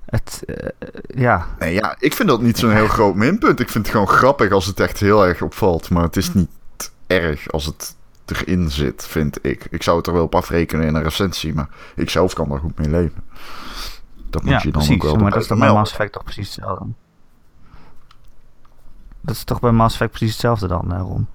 Het, 0.07 0.43
eh, 0.47 0.69
ja, 1.07 1.47
Nee, 1.59 1.75
ja, 1.75 1.97
ik 1.99 2.15
vind 2.15 2.29
dat 2.29 2.41
niet 2.41 2.59
zo'n 2.59 2.71
heel 2.71 2.89
groot 2.89 3.15
minpunt. 3.15 3.61
Ik 3.61 3.69
vind 3.71 3.85
het 3.85 3.93
gewoon 3.93 4.09
grappig 4.09 4.53
als 4.53 4.67
het 4.67 4.81
echt 4.81 5.01
heel 5.01 5.27
erg 5.27 5.43
opvalt. 5.43 5.91
Maar 5.91 6.03
het 6.03 6.17
is 6.17 6.35
niet 6.35 6.51
erg 7.07 7.51
als 7.51 7.67
het 7.67 7.97
erin 8.25 8.71
zit, 8.71 9.07
vind 9.07 9.39
ik. 9.45 9.67
Ik 9.71 9.83
zou 9.83 9.97
het 9.97 10.07
er 10.07 10.13
wel 10.13 10.23
op 10.23 10.35
afrekenen 10.35 10.87
in 10.87 10.95
een 10.95 11.03
recensie, 11.03 11.55
maar 11.55 11.69
ik 11.95 12.11
zelf 12.11 12.33
kan 12.35 12.49
daar 12.49 12.59
goed 12.59 12.79
mee 12.79 12.89
leven. 12.89 13.25
Dat 14.31 14.43
moet 14.43 14.51
ja 14.51 14.61
je 14.63 14.71
dan 14.71 14.73
precies. 14.73 14.95
ook 14.95 15.03
wel 15.03 15.17
maar 15.17 15.31
dat 15.31 15.41
is 15.41 15.47
toch 15.47 15.59
bij. 15.59 15.73
Mass 15.73 15.93
Effect 15.93 16.13
toch 16.13 16.25
precies 16.25 16.55
hetzelfde? 16.55 16.87
Dat 19.21 19.35
is 19.35 19.45
toch 19.45 19.61
bij 19.61 19.73
Mass 19.73 19.95
Effect 19.95 20.11
precies 20.11 20.33
hetzelfde 20.33 20.67
dan, 20.69 20.93
eh, 20.93 21.01
Ron? 21.01 21.27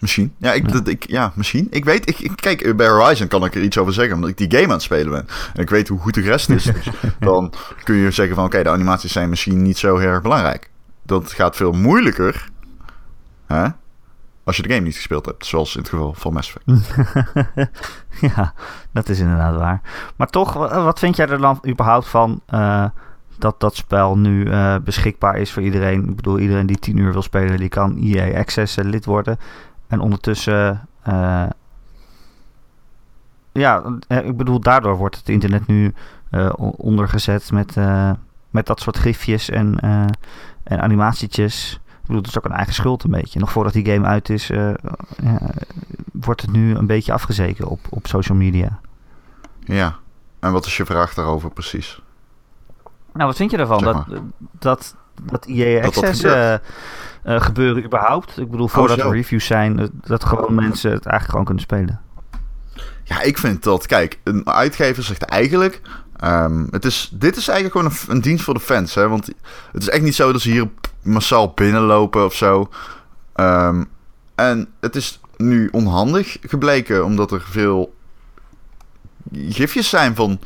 Misschien. 0.00 0.34
Ja, 0.38 0.52
ik, 0.52 0.66
Ja. 0.66 0.72
Dat, 0.72 0.88
ik, 0.88 1.06
ja, 1.08 1.32
misschien. 1.34 1.66
Ik 1.70 1.84
weet, 1.84 2.08
ik, 2.08 2.18
ik- 2.18 2.36
kijk, 2.36 2.76
bij 2.76 2.88
Horizon 2.88 3.28
kan 3.28 3.44
ik 3.44 3.54
er 3.54 3.62
iets 3.62 3.78
over 3.78 3.92
zeggen, 3.92 4.14
omdat 4.14 4.30
ik 4.30 4.36
die 4.36 4.50
game 4.50 4.64
aan 4.64 4.70
het 4.72 4.82
spelen 4.82 5.10
ben. 5.12 5.26
En 5.54 5.62
ik 5.62 5.70
weet 5.70 5.88
hoe 5.88 5.98
goed 5.98 6.14
de 6.14 6.20
rest 6.20 6.50
is. 6.50 6.64
Dus 6.64 6.88
dan 7.20 7.52
kun 7.84 7.94
je 7.94 8.10
zeggen 8.10 8.34
van, 8.34 8.44
oké, 8.44 8.62
de 8.62 8.70
animaties 8.70 9.12
zijn 9.12 9.28
misschien 9.28 9.62
niet 9.62 9.78
zo 9.78 9.96
heel 9.96 10.08
erg 10.08 10.22
belangrijk. 10.22 10.70
Dat 11.02 11.32
gaat 11.32 11.56
veel 11.56 11.72
moeilijker, 11.72 12.48
hè, 13.46 13.66
als 14.44 14.56
je 14.56 14.62
de 14.62 14.68
game 14.68 14.84
niet 14.86 14.94
gespeeld 14.96 15.26
hebt, 15.26 15.46
zoals 15.46 15.74
in 15.74 15.80
het 15.80 15.90
geval 15.90 16.14
van 16.16 16.32
Mass 16.32 16.54
Effect. 16.64 16.94
ja, 18.34 18.54
dat 18.92 19.08
is 19.08 19.18
inderdaad 19.18 19.56
waar. 19.56 19.80
Maar 20.16 20.26
toch, 20.28 20.52
wa- 20.52 20.84
wat 20.84 20.98
vind 20.98 21.16
jij 21.16 21.26
er 21.28 21.38
dan 21.38 21.60
überhaupt 21.68 22.08
van 22.08 22.40
eh, 22.46 22.84
dat 23.38 23.60
dat 23.60 23.76
spel 23.76 24.18
nu 24.18 24.44
eh, 24.50 24.76
beschikbaar 24.84 25.36
is 25.38 25.52
voor 25.52 25.62
iedereen? 25.62 26.08
Ik 26.08 26.16
bedoel, 26.16 26.38
iedereen 26.38 26.66
die 26.66 26.78
10 26.78 26.96
uur 26.96 27.12
wil 27.12 27.22
spelen, 27.22 27.56
die 27.58 27.68
kan 27.68 27.96
EA 28.02 28.38
Access 28.38 28.76
eh, 28.76 28.84
lid 28.84 29.04
worden. 29.04 29.38
En 29.90 30.00
ondertussen, 30.00 30.88
eh, 31.02 31.46
ja, 33.52 33.82
eh, 34.08 34.26
ik 34.26 34.36
bedoel, 34.36 34.60
daardoor 34.60 34.96
wordt 34.96 35.16
het 35.16 35.28
internet 35.28 35.66
nu 35.66 35.94
eh, 36.30 36.52
ondergezet 36.76 37.52
met, 37.52 37.76
met 38.50 38.66
dat 38.66 38.80
soort 38.80 38.98
gifjes 38.98 39.50
en, 39.50 39.78
en 40.62 40.80
animatietjes. 40.80 41.80
Ik 41.84 42.00
bedoel, 42.06 42.16
het 42.16 42.26
is 42.26 42.38
ook 42.38 42.44
een 42.44 42.56
eigen 42.56 42.74
schuld 42.74 43.04
een 43.04 43.10
beetje. 43.10 43.38
Nog 43.38 43.52
voordat 43.52 43.72
die 43.72 43.86
game 43.86 44.06
uit 44.06 44.28
is, 44.28 44.46
ja, 44.46 44.76
wordt 46.12 46.40
het 46.40 46.52
nu 46.52 46.74
een 46.74 46.86
beetje 46.86 47.12
afgezeken 47.12 47.66
op, 47.66 47.80
op 47.88 48.06
social 48.06 48.38
media. 48.38 48.80
Ja. 49.60 49.96
En 50.40 50.52
wat 50.52 50.66
is 50.66 50.76
je 50.76 50.84
vraag 50.84 51.14
daarover 51.14 51.50
precies? 51.50 52.02
Nou, 53.12 53.26
wat 53.26 53.36
vind 53.36 53.50
je 53.50 53.56
ervan? 53.56 53.78
Zeg 53.78 53.92
Dat, 53.92 54.22
dat, 54.58 54.96
dat 55.22 55.46
EA 55.46 55.82
Dat 55.82 55.94
dat 55.94 56.04
Access 56.04 56.22
eh, 56.22 56.54
eh, 56.54 56.60
gebeuren 57.22 57.84
überhaupt? 57.84 58.38
Ik 58.38 58.50
bedoel, 58.50 58.68
voordat 58.68 58.98
zo. 58.98 59.06
er 59.06 59.14
reviews 59.14 59.46
zijn, 59.46 59.78
eh, 59.78 59.86
dat 60.02 60.24
gewoon 60.24 60.54
mensen 60.54 60.90
het 60.90 61.06
eigenlijk 61.06 61.30
gewoon 61.30 61.44
kunnen 61.44 61.62
spelen. 61.62 62.00
Ja, 63.04 63.22
ik 63.22 63.38
vind 63.38 63.62
dat, 63.62 63.86
kijk, 63.86 64.18
een 64.24 64.48
uitgever 64.48 65.02
zegt 65.02 65.22
eigenlijk. 65.22 65.80
ehm, 66.16 66.66
het 66.70 66.84
is, 66.84 67.10
dit 67.12 67.36
is 67.36 67.48
eigenlijk 67.48 67.78
gewoon 67.78 67.92
een, 68.08 68.14
een 68.16 68.20
dienst 68.22 68.44
voor 68.44 68.54
de 68.54 68.60
fans. 68.60 68.94
Hè? 68.94 69.08
Want 69.08 69.26
het 69.72 69.82
is 69.82 69.88
echt 69.88 70.02
niet 70.02 70.14
zo 70.14 70.32
dat 70.32 70.40
ze 70.40 70.50
hier 70.50 70.68
massaal 71.02 71.52
binnenlopen 71.54 72.24
of 72.24 72.34
zo. 72.34 72.68
Ehm, 73.34 73.84
en 74.34 74.68
het 74.80 74.96
is 74.96 75.20
nu 75.36 75.68
onhandig 75.72 76.36
gebleken, 76.40 77.04
omdat 77.04 77.32
er 77.32 77.42
veel 77.50 77.94
gifjes 79.32 79.88
zijn 79.88 80.14
van 80.14 80.40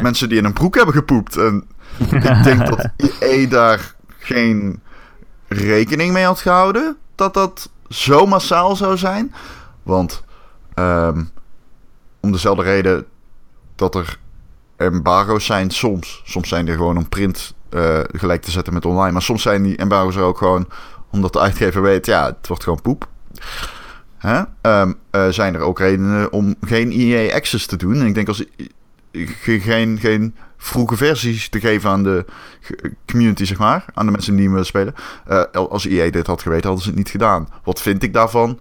mensen 0.00 0.28
die 0.28 0.38
in 0.38 0.44
een 0.44 0.52
broek 0.52 0.74
hebben 0.74 0.94
gepoept. 0.94 1.36
En 1.36 1.64
ik 2.10 2.42
denk 2.44 2.66
dat 2.66 2.88
EA 3.18 3.48
daar 3.48 3.94
geen 4.18 4.80
rekening 5.48 6.12
mee 6.12 6.24
had 6.24 6.40
gehouden. 6.40 6.96
Dat 7.14 7.34
dat 7.34 7.70
zo 7.88 8.26
massaal 8.26 8.76
zou 8.76 8.96
zijn. 8.96 9.34
Want 9.82 10.24
ehm, 10.74 11.24
om 12.20 12.32
dezelfde 12.32 12.62
reden 12.62 13.06
dat 13.74 13.94
er 13.94 14.18
embargo's 14.76 15.44
zijn 15.44 15.70
soms. 15.70 16.22
Soms 16.24 16.48
zijn 16.48 16.64
die 16.64 16.74
gewoon 16.74 16.96
om 16.96 17.08
print 17.08 17.54
eh, 17.70 18.00
gelijk 18.12 18.42
te 18.42 18.50
zetten 18.50 18.72
met 18.72 18.84
online. 18.84 19.12
Maar 19.12 19.22
soms 19.22 19.42
zijn 19.42 19.62
die 19.62 19.76
embargo's 19.76 20.16
er 20.16 20.22
ook 20.22 20.38
gewoon 20.38 20.68
omdat 21.10 21.32
de 21.32 21.40
uitgever 21.40 21.82
weet, 21.82 22.06
ja, 22.06 22.24
het 22.26 22.48
wordt 22.48 22.62
gewoon 22.62 22.82
poep. 22.82 23.08
Ehm, 24.60 24.92
eh, 25.10 25.28
zijn 25.28 25.54
er 25.54 25.60
ook 25.60 25.78
redenen 25.78 26.32
om 26.32 26.54
geen 26.60 26.90
EA 26.92 27.34
Access 27.34 27.66
te 27.66 27.76
doen. 27.76 27.94
En 28.00 28.06
ik 28.06 28.14
denk 28.14 28.28
als 28.28 28.44
ge- 29.12 29.60
geen, 29.60 29.98
geen 29.98 30.36
vroege 30.58 30.96
versies 30.96 31.48
te 31.48 31.60
geven 31.60 31.90
aan 31.90 32.02
de 32.02 32.24
community, 33.06 33.44
zeg 33.44 33.58
maar. 33.58 33.84
Aan 33.94 34.06
de 34.06 34.12
mensen 34.12 34.32
die 34.32 34.40
niet 34.40 34.50
willen 34.50 34.66
spelen. 34.66 34.94
Eh, 35.26 35.42
als 35.52 35.86
EA 35.86 36.10
dit 36.10 36.26
had 36.26 36.42
geweten, 36.42 36.64
hadden 36.66 36.82
ze 36.82 36.88
het 36.88 36.98
niet 36.98 37.08
gedaan. 37.10 37.48
Wat 37.64 37.80
vind 37.80 38.02
ik 38.02 38.12
daarvan? 38.12 38.60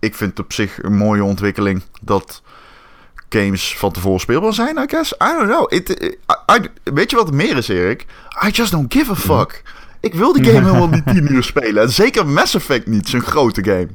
Ik 0.00 0.14
vind 0.14 0.30
het 0.30 0.40
op 0.40 0.52
zich 0.52 0.82
een 0.82 0.96
mooie 0.96 1.24
ontwikkeling 1.24 1.82
dat 2.02 2.42
games 3.28 3.76
van 3.78 3.92
tevoren 3.92 4.20
speelbaar 4.20 4.52
zijn, 4.52 4.76
I 4.76 4.84
guess. 4.86 5.12
I 5.12 5.16
don't 5.38 5.48
know. 5.50 5.72
It, 5.72 5.90
I- 6.56 6.68
weet 6.94 7.10
je 7.10 7.16
wat 7.16 7.26
het 7.26 7.34
meer 7.34 7.56
is, 7.56 7.68
Erik? 7.68 8.06
I 8.46 8.50
just 8.50 8.70
don't 8.70 8.92
give 8.94 9.10
a 9.10 9.14
fuck. 9.14 9.62
Ik 10.00 10.14
wil 10.14 10.32
die 10.32 10.44
game 10.44 10.66
helemaal 10.66 10.88
niet 10.88 11.06
10 11.06 11.32
uur 11.32 11.42
spelen. 11.42 11.82
En 11.82 11.90
zeker 11.90 12.26
Mass 12.26 12.54
Effect 12.54 12.86
niet, 12.86 13.08
zo'n 13.08 13.20
grote 13.20 13.64
game. 13.64 13.88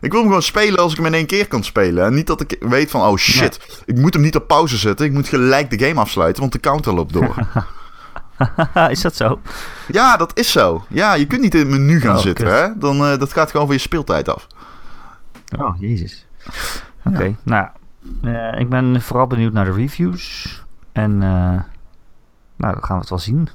Ik 0.00 0.10
wil 0.10 0.20
hem 0.20 0.28
gewoon 0.28 0.42
spelen 0.42 0.78
als 0.78 0.90
ik 0.92 0.96
hem 0.98 1.06
in 1.06 1.14
één 1.14 1.26
keer 1.26 1.48
kan 1.48 1.64
spelen. 1.64 2.04
En 2.04 2.14
niet 2.14 2.26
dat 2.26 2.40
ik 2.40 2.56
weet 2.60 2.90
van, 2.90 3.00
oh 3.00 3.16
shit, 3.16 3.82
ik 3.84 3.96
moet 3.96 4.14
hem 4.14 4.22
niet 4.22 4.36
op 4.36 4.46
pauze 4.46 4.76
zetten. 4.76 5.06
Ik 5.06 5.12
moet 5.12 5.28
gelijk 5.28 5.70
de 5.70 5.86
game 5.86 6.00
afsluiten, 6.00 6.40
want 6.40 6.52
de 6.52 6.60
counter 6.60 6.94
loopt 6.94 7.12
door. 7.12 7.34
is 8.90 9.00
dat 9.00 9.16
zo? 9.16 9.40
ja, 9.88 10.16
dat 10.16 10.38
is 10.38 10.52
zo. 10.52 10.84
Ja, 10.88 11.14
je 11.14 11.26
kunt 11.26 11.40
niet 11.40 11.54
in 11.54 11.60
het 11.60 11.68
menu 11.68 12.00
gaan 12.00 12.16
Oh, 12.16 12.20
zitten, 12.22 12.44
kut. 12.46 12.54
hè. 12.54 12.78
Dan, 12.78 13.04
eh, 13.06 13.18
dat 13.18 13.32
gaat 13.32 13.50
gewoon 13.50 13.66
van 13.66 13.74
je 13.74 13.80
speeltijd 13.80 14.28
af. 14.28 14.46
Oh, 15.58 15.80
jezus. 15.80 16.26
Oké, 17.04 17.36
nou, 17.42 17.66
eh, 18.22 18.60
ik 18.60 18.68
ben 18.68 19.02
vooral 19.02 19.26
benieuwd 19.26 19.52
naar 19.52 19.64
de 19.64 19.72
reviews. 19.72 20.46
En, 20.92 21.12
eh, 21.22 21.28
nou, 22.56 22.74
dan 22.74 22.84
gaan 22.84 22.94
we 22.96 23.00
het 23.00 23.08
wel 23.10 23.18
zien. 23.18 23.48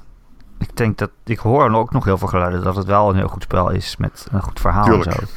Ik 0.58 0.76
denk 0.76 0.98
dat, 0.98 1.10
ik 1.24 1.38
hoor 1.38 1.70
ook 1.70 1.92
nog 1.92 2.04
heel 2.04 2.18
veel 2.18 2.28
geluiden 2.28 2.62
dat 2.62 2.76
het 2.76 2.86
wel 2.86 3.08
een 3.08 3.16
heel 3.16 3.28
goed 3.28 3.42
spel 3.42 3.70
is 3.70 3.96
met 3.96 4.26
een 4.32 4.42
goed 4.42 4.60
verhaal 4.60 4.84
Tuurlijk. 4.84 5.06
en 5.06 5.12
zo. 5.26 5.32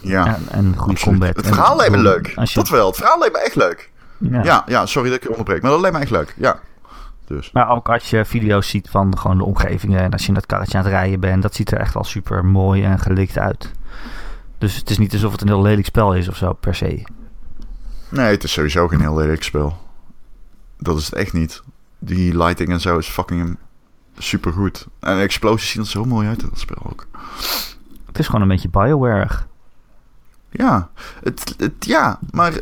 Ja, 0.00 0.26
En, 0.26 0.42
en 0.50 0.74
goede 0.76 1.00
combat. 1.00 1.36
Het 1.36 1.46
verhaal 1.46 1.76
lijkt 1.76 1.92
me 1.92 1.98
leuk. 2.02 2.26
Je, 2.26 2.50
Dat 2.54 2.68
wel, 2.68 2.86
het 2.86 2.96
verhaal 2.96 3.18
lijkt 3.18 3.34
me 3.34 3.40
echt 3.40 3.56
leuk. 3.56 3.90
ja. 4.18 4.42
Ja, 4.44 4.62
ja, 4.66 4.86
sorry 4.86 5.08
dat 5.08 5.16
ik 5.18 5.22
je 5.22 5.30
onderbreek, 5.30 5.62
maar 5.62 5.70
dat 5.70 5.80
lijkt 5.80 5.96
me 5.96 6.02
echt 6.02 6.10
leuk. 6.10 6.34
Ja, 6.36 6.60
dus. 7.24 7.50
Maar 7.52 7.68
ook 7.70 7.88
als 7.88 8.10
je 8.10 8.24
video's 8.24 8.68
ziet 8.68 8.88
van 8.90 9.18
gewoon 9.18 9.38
de 9.38 9.44
omgevingen 9.44 10.00
en 10.00 10.12
als 10.12 10.22
je 10.22 10.28
in 10.28 10.34
dat 10.34 10.46
karretje 10.46 10.78
aan 10.78 10.84
het 10.84 10.92
rijden 10.92 11.20
bent, 11.20 11.42
dat 11.42 11.54
ziet 11.54 11.70
er 11.72 11.78
echt 11.78 11.94
wel 11.94 12.04
super 12.04 12.44
mooi 12.44 12.84
en 12.84 12.98
gelikt 12.98 13.38
uit. 13.38 13.70
Dus 14.58 14.76
het 14.76 14.90
is 14.90 14.98
niet 14.98 15.12
alsof 15.12 15.32
het 15.32 15.40
een 15.40 15.46
heel 15.48 15.62
lelijk 15.62 15.86
spel 15.86 16.14
is 16.14 16.28
of 16.28 16.36
zo, 16.36 16.52
per 16.52 16.74
se. 16.74 17.04
Nee, 18.08 18.30
het 18.30 18.44
is 18.44 18.52
sowieso 18.52 18.88
geen 18.88 19.00
heel 19.00 19.16
lelijk 19.16 19.42
spel. 19.42 19.76
Dat 20.78 20.98
is 20.98 21.04
het 21.04 21.14
echt 21.14 21.32
niet. 21.32 21.62
Die 21.98 22.36
lighting 22.38 22.68
en 22.68 22.80
zo 22.80 22.98
is 22.98 23.08
fucking 23.08 23.56
super 24.18 24.52
goed. 24.52 24.86
En 25.00 25.18
explosies 25.20 25.70
zien 25.70 25.82
er 25.82 25.88
zo 25.88 26.04
mooi 26.04 26.28
uit 26.28 26.42
in 26.42 26.48
dat 26.48 26.58
spel 26.58 26.82
ook. 26.90 27.06
Het 28.06 28.18
is 28.18 28.26
gewoon 28.26 28.42
een 28.42 28.48
beetje 28.48 28.68
Bioware. 28.68 29.28
Ja, 30.56 30.88
het, 31.22 31.54
het, 31.58 31.84
ja 31.84 32.18
maar... 32.30 32.52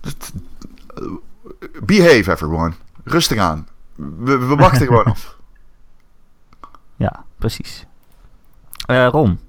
Het, 0.00 0.32
eh, 0.94 1.04
behave 1.84 2.30
everyone. 2.30 2.72
Rustig 3.04 3.38
aan. 3.38 3.68
We, 3.94 4.38
we 4.38 4.56
wachten 4.66 4.86
gewoon 4.86 5.04
af. 5.04 5.36
Ja, 6.96 7.24
precies. 7.38 7.86
Eh, 8.86 9.06
Ron, 9.06 9.40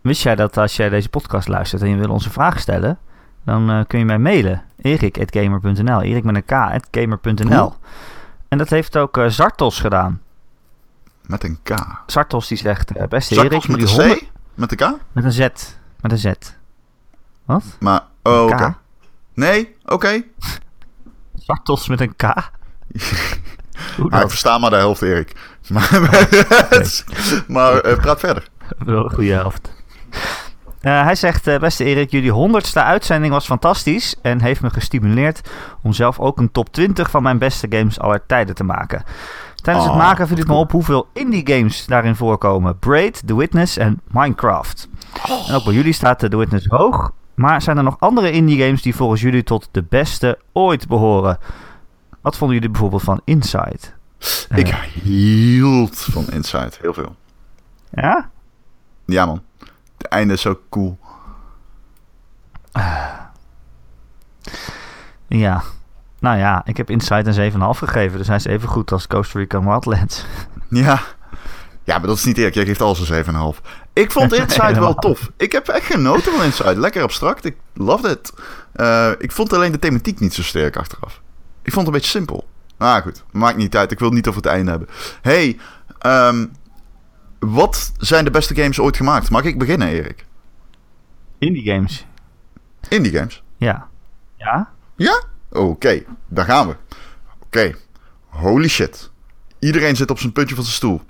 wist 0.00 0.22
jij 0.22 0.34
dat 0.34 0.56
als 0.56 0.76
jij 0.76 0.88
deze 0.88 1.08
podcast 1.08 1.48
luistert 1.48 1.82
en 1.82 1.88
je 1.88 1.96
wil 1.96 2.10
onze 2.10 2.30
vragen 2.30 2.60
stellen, 2.60 2.98
dan 3.44 3.70
eh, 3.70 3.80
kun 3.86 3.98
je 3.98 4.04
mij 4.04 4.18
mailen. 4.18 4.62
erik.gamer.nl 4.76 6.02
Erik 6.02 6.24
met 6.24 6.34
een 6.34 6.44
k, 6.44 6.52
at 6.52 6.88
gamer.nl 6.90 7.60
Hoe? 7.60 7.72
En 8.48 8.58
dat 8.58 8.68
heeft 8.68 8.96
ook 8.96 9.16
eh, 9.16 9.28
Zartos 9.28 9.80
gedaan. 9.80 10.20
Met 11.26 11.44
een 11.44 11.58
K. 11.62 11.74
Zartos 12.06 12.48
die 12.48 12.58
zegt, 12.58 13.08
beste 13.08 13.34
Zakos 13.34 13.50
Erik, 13.50 13.68
met 13.68 13.98
een. 13.98 14.16
C? 14.16 14.24
Met 14.54 14.70
een 14.70 14.76
K? 14.76 14.98
Met 15.12 15.24
een 15.24 15.32
Z. 15.32 15.48
Met 16.00 16.12
een 16.12 16.18
Z. 16.18 16.32
Wat? 17.44 17.64
Maar, 17.80 18.02
oh, 18.22 18.42
oké. 18.42 18.76
Nee, 19.34 19.76
oké. 19.84 20.22
Zartos 21.46 21.88
met 21.88 22.00
een 22.00 22.16
K? 22.16 22.22
Ah, 23.98 24.04
ik 24.04 24.10
dan? 24.10 24.28
versta 24.28 24.58
maar 24.58 24.70
de 24.70 24.76
helft, 24.76 25.02
Erik. 25.02 25.32
Maar, 25.68 26.00
maar 27.46 27.80
eh, 27.80 27.96
praat 27.96 28.20
verder. 28.20 28.48
Wel 28.78 29.04
een 29.04 29.10
goede 29.10 29.32
helft. 29.32 29.72
Eh, 30.80 31.02
hij 31.02 31.14
zegt, 31.14 31.46
eh, 31.46 31.58
beste 31.58 31.84
Erik, 31.84 32.10
jullie 32.10 32.30
honderdste 32.30 32.82
uitzending 32.82 33.32
was 33.32 33.46
fantastisch 33.46 34.16
en 34.22 34.40
heeft 34.40 34.60
me 34.60 34.70
gestimuleerd 34.70 35.50
om 35.82 35.92
zelf 35.92 36.18
ook 36.18 36.38
een 36.38 36.52
top 36.52 36.72
20 36.72 37.10
van 37.10 37.22
mijn 37.22 37.38
beste 37.38 37.66
games 37.70 38.00
aller 38.00 38.26
tijden 38.26 38.54
te 38.54 38.64
maken. 38.64 39.02
Tijdens 39.54 39.86
het 39.86 39.94
Oh, 39.94 40.00
maken 40.00 40.26
viel 40.26 40.36
het 40.36 40.46
me 40.46 40.54
op 40.54 40.72
hoeveel 40.72 41.08
indie 41.12 41.54
games 41.54 41.86
daarin 41.86 42.16
voorkomen. 42.16 42.78
Braid, 42.78 43.22
The 43.26 43.36
Witness 43.36 43.76
en 43.76 44.00
Minecraft. 44.10 44.88
En 45.48 45.54
ook 45.54 45.64
bij 45.64 45.74
jullie 45.74 45.92
staat 45.92 46.18
The 46.18 46.36
Witness 46.36 46.66
hoog. 46.66 47.12
Maar 47.34 47.62
zijn 47.62 47.76
er 47.76 47.82
nog 47.82 47.96
andere 48.00 48.30
indie 48.30 48.62
games 48.64 48.82
die 48.82 48.94
volgens 48.94 49.20
jullie 49.20 49.42
tot 49.42 49.68
de 49.70 49.82
beste 49.82 50.38
ooit 50.52 50.88
behoren? 50.88 51.38
Wat 52.20 52.36
vonden 52.36 52.56
jullie 52.56 52.70
bijvoorbeeld 52.70 53.02
van 53.02 53.20
Inside? 53.24 53.78
Ik 54.54 54.68
Eh, 54.68 54.80
hield 54.80 55.96
van 56.00 56.30
Inside, 56.30 56.70
heel 56.80 56.94
veel. 56.94 57.16
ja? 57.90 58.30
Ja 59.06 59.26
man, 59.26 59.42
het 59.98 60.06
einde 60.06 60.32
is 60.34 60.40
zo 60.40 60.60
cool. 60.68 60.98
Ja. 65.28 65.62
Nou 66.20 66.38
ja, 66.38 66.62
ik 66.64 66.76
heb 66.76 66.90
Inside 66.90 67.26
een 67.42 67.52
7,5 67.74 67.78
gegeven. 67.78 68.18
Dus 68.18 68.26
hij 68.26 68.36
is 68.36 68.44
even 68.44 68.68
goed 68.68 68.92
als 68.92 69.06
Costa 69.06 69.38
Rica 69.38 69.62
Wildlands. 69.62 70.24
Ja. 70.70 71.00
Ja, 71.84 71.98
maar 71.98 72.06
dat 72.06 72.16
is 72.16 72.24
niet 72.24 72.36
eerlijk. 72.36 72.54
Jij 72.54 72.64
geeft 72.64 72.80
alles 72.80 73.08
een 73.10 73.24
7,5. 73.24 73.60
Ik 73.98 74.12
vond 74.12 74.32
Inside 74.40 74.80
wel 74.80 74.94
tof. 74.94 75.30
Ik 75.36 75.52
heb 75.52 75.68
echt 75.68 75.86
genoten 75.86 76.32
van 76.32 76.44
Inside. 76.44 76.80
Lekker 76.80 77.02
abstract. 77.02 77.44
Ik 77.44 77.56
loved 77.74 78.10
it. 78.10 78.32
Eh, 78.72 79.10
ik 79.18 79.32
vond 79.32 79.52
alleen 79.52 79.72
de 79.72 79.78
thematiek 79.78 80.20
niet 80.20 80.34
zo 80.34 80.42
sterk 80.42 80.76
achteraf. 80.76 81.20
Ik 81.62 81.72
vond 81.72 81.86
het 81.86 81.86
een 81.86 82.00
beetje 82.00 82.18
simpel. 82.18 82.48
Maar 82.76 83.02
goed, 83.02 83.24
maakt 83.30 83.56
niet 83.56 83.76
uit. 83.76 83.92
Ik 83.92 83.98
wil 83.98 84.08
het 84.08 84.16
niet 84.16 84.28
over 84.28 84.42
het 84.42 84.50
einde 84.50 84.70
hebben. 84.70 84.88
Hey, 85.22 85.58
ehm, 85.98 86.46
wat 87.38 87.92
zijn 87.96 88.24
de 88.24 88.30
beste 88.30 88.54
games 88.54 88.80
ooit 88.80 88.96
gemaakt? 88.96 89.30
Mag 89.30 89.44
ik 89.44 89.58
beginnen, 89.58 89.88
Erik? 89.88 90.26
Indie 91.38 91.72
games. 91.72 92.06
Indie 92.88 93.12
games. 93.12 93.42
Ja. 93.56 93.88
Ja? 94.36 94.70
Ja? 94.96 95.22
Oké, 95.50 96.02
daar 96.28 96.44
gaan 96.44 96.68
we. 96.68 96.76
Oké, 97.42 97.74
holy 98.26 98.68
shit. 98.68 99.10
Iedereen 99.58 99.96
zit 99.96 100.10
op 100.10 100.18
zijn 100.18 100.32
puntje 100.32 100.54
van 100.54 100.64
zijn 100.64 100.76
stoel. 100.76 101.02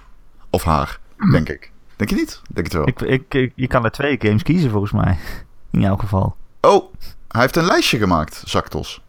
Of 0.50 0.62
haar, 0.62 0.98
denk 1.30 1.48
ik. 1.48 1.72
Denk 1.98 2.10
je 2.10 2.16
niet? 2.16 2.42
Denk 2.50 2.66
het 2.66 2.74
wel. 2.76 2.88
Ik, 2.88 3.00
ik, 3.00 3.34
ik- 3.34 3.52
je 3.54 3.66
kan 3.66 3.84
er 3.84 3.90
twee 3.90 4.16
games 4.20 4.42
kiezen 4.42 4.70
volgens 4.70 4.92
mij. 4.92 5.18
In 5.70 5.80
jouw 5.80 5.96
geval. 5.96 6.36
Oh, 6.60 6.94
hij 7.28 7.40
heeft 7.40 7.56
een 7.56 7.64
lijstje 7.64 7.98
gemaakt, 7.98 8.42
Zaktos. 8.46 9.02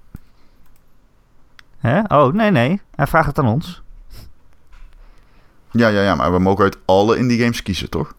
Hè? 1.78 1.99
Oh, 2.08 2.34
nee, 2.34 2.52
nee. 2.52 2.82
Hij 2.95 3.08
vraagt 3.08 3.28
het 3.28 3.39
aan 3.39 3.47
ons. 3.47 3.82
Ja, 5.71 5.88
ja, 5.88 6.02
ja, 6.02 6.15
maar 6.15 6.32
we 6.32 6.39
mogen 6.39 6.63
uit 6.63 6.78
alle 6.86 7.17
indie 7.17 7.39
games 7.39 7.62
kiezen, 7.63 7.89
toch? 7.89 8.13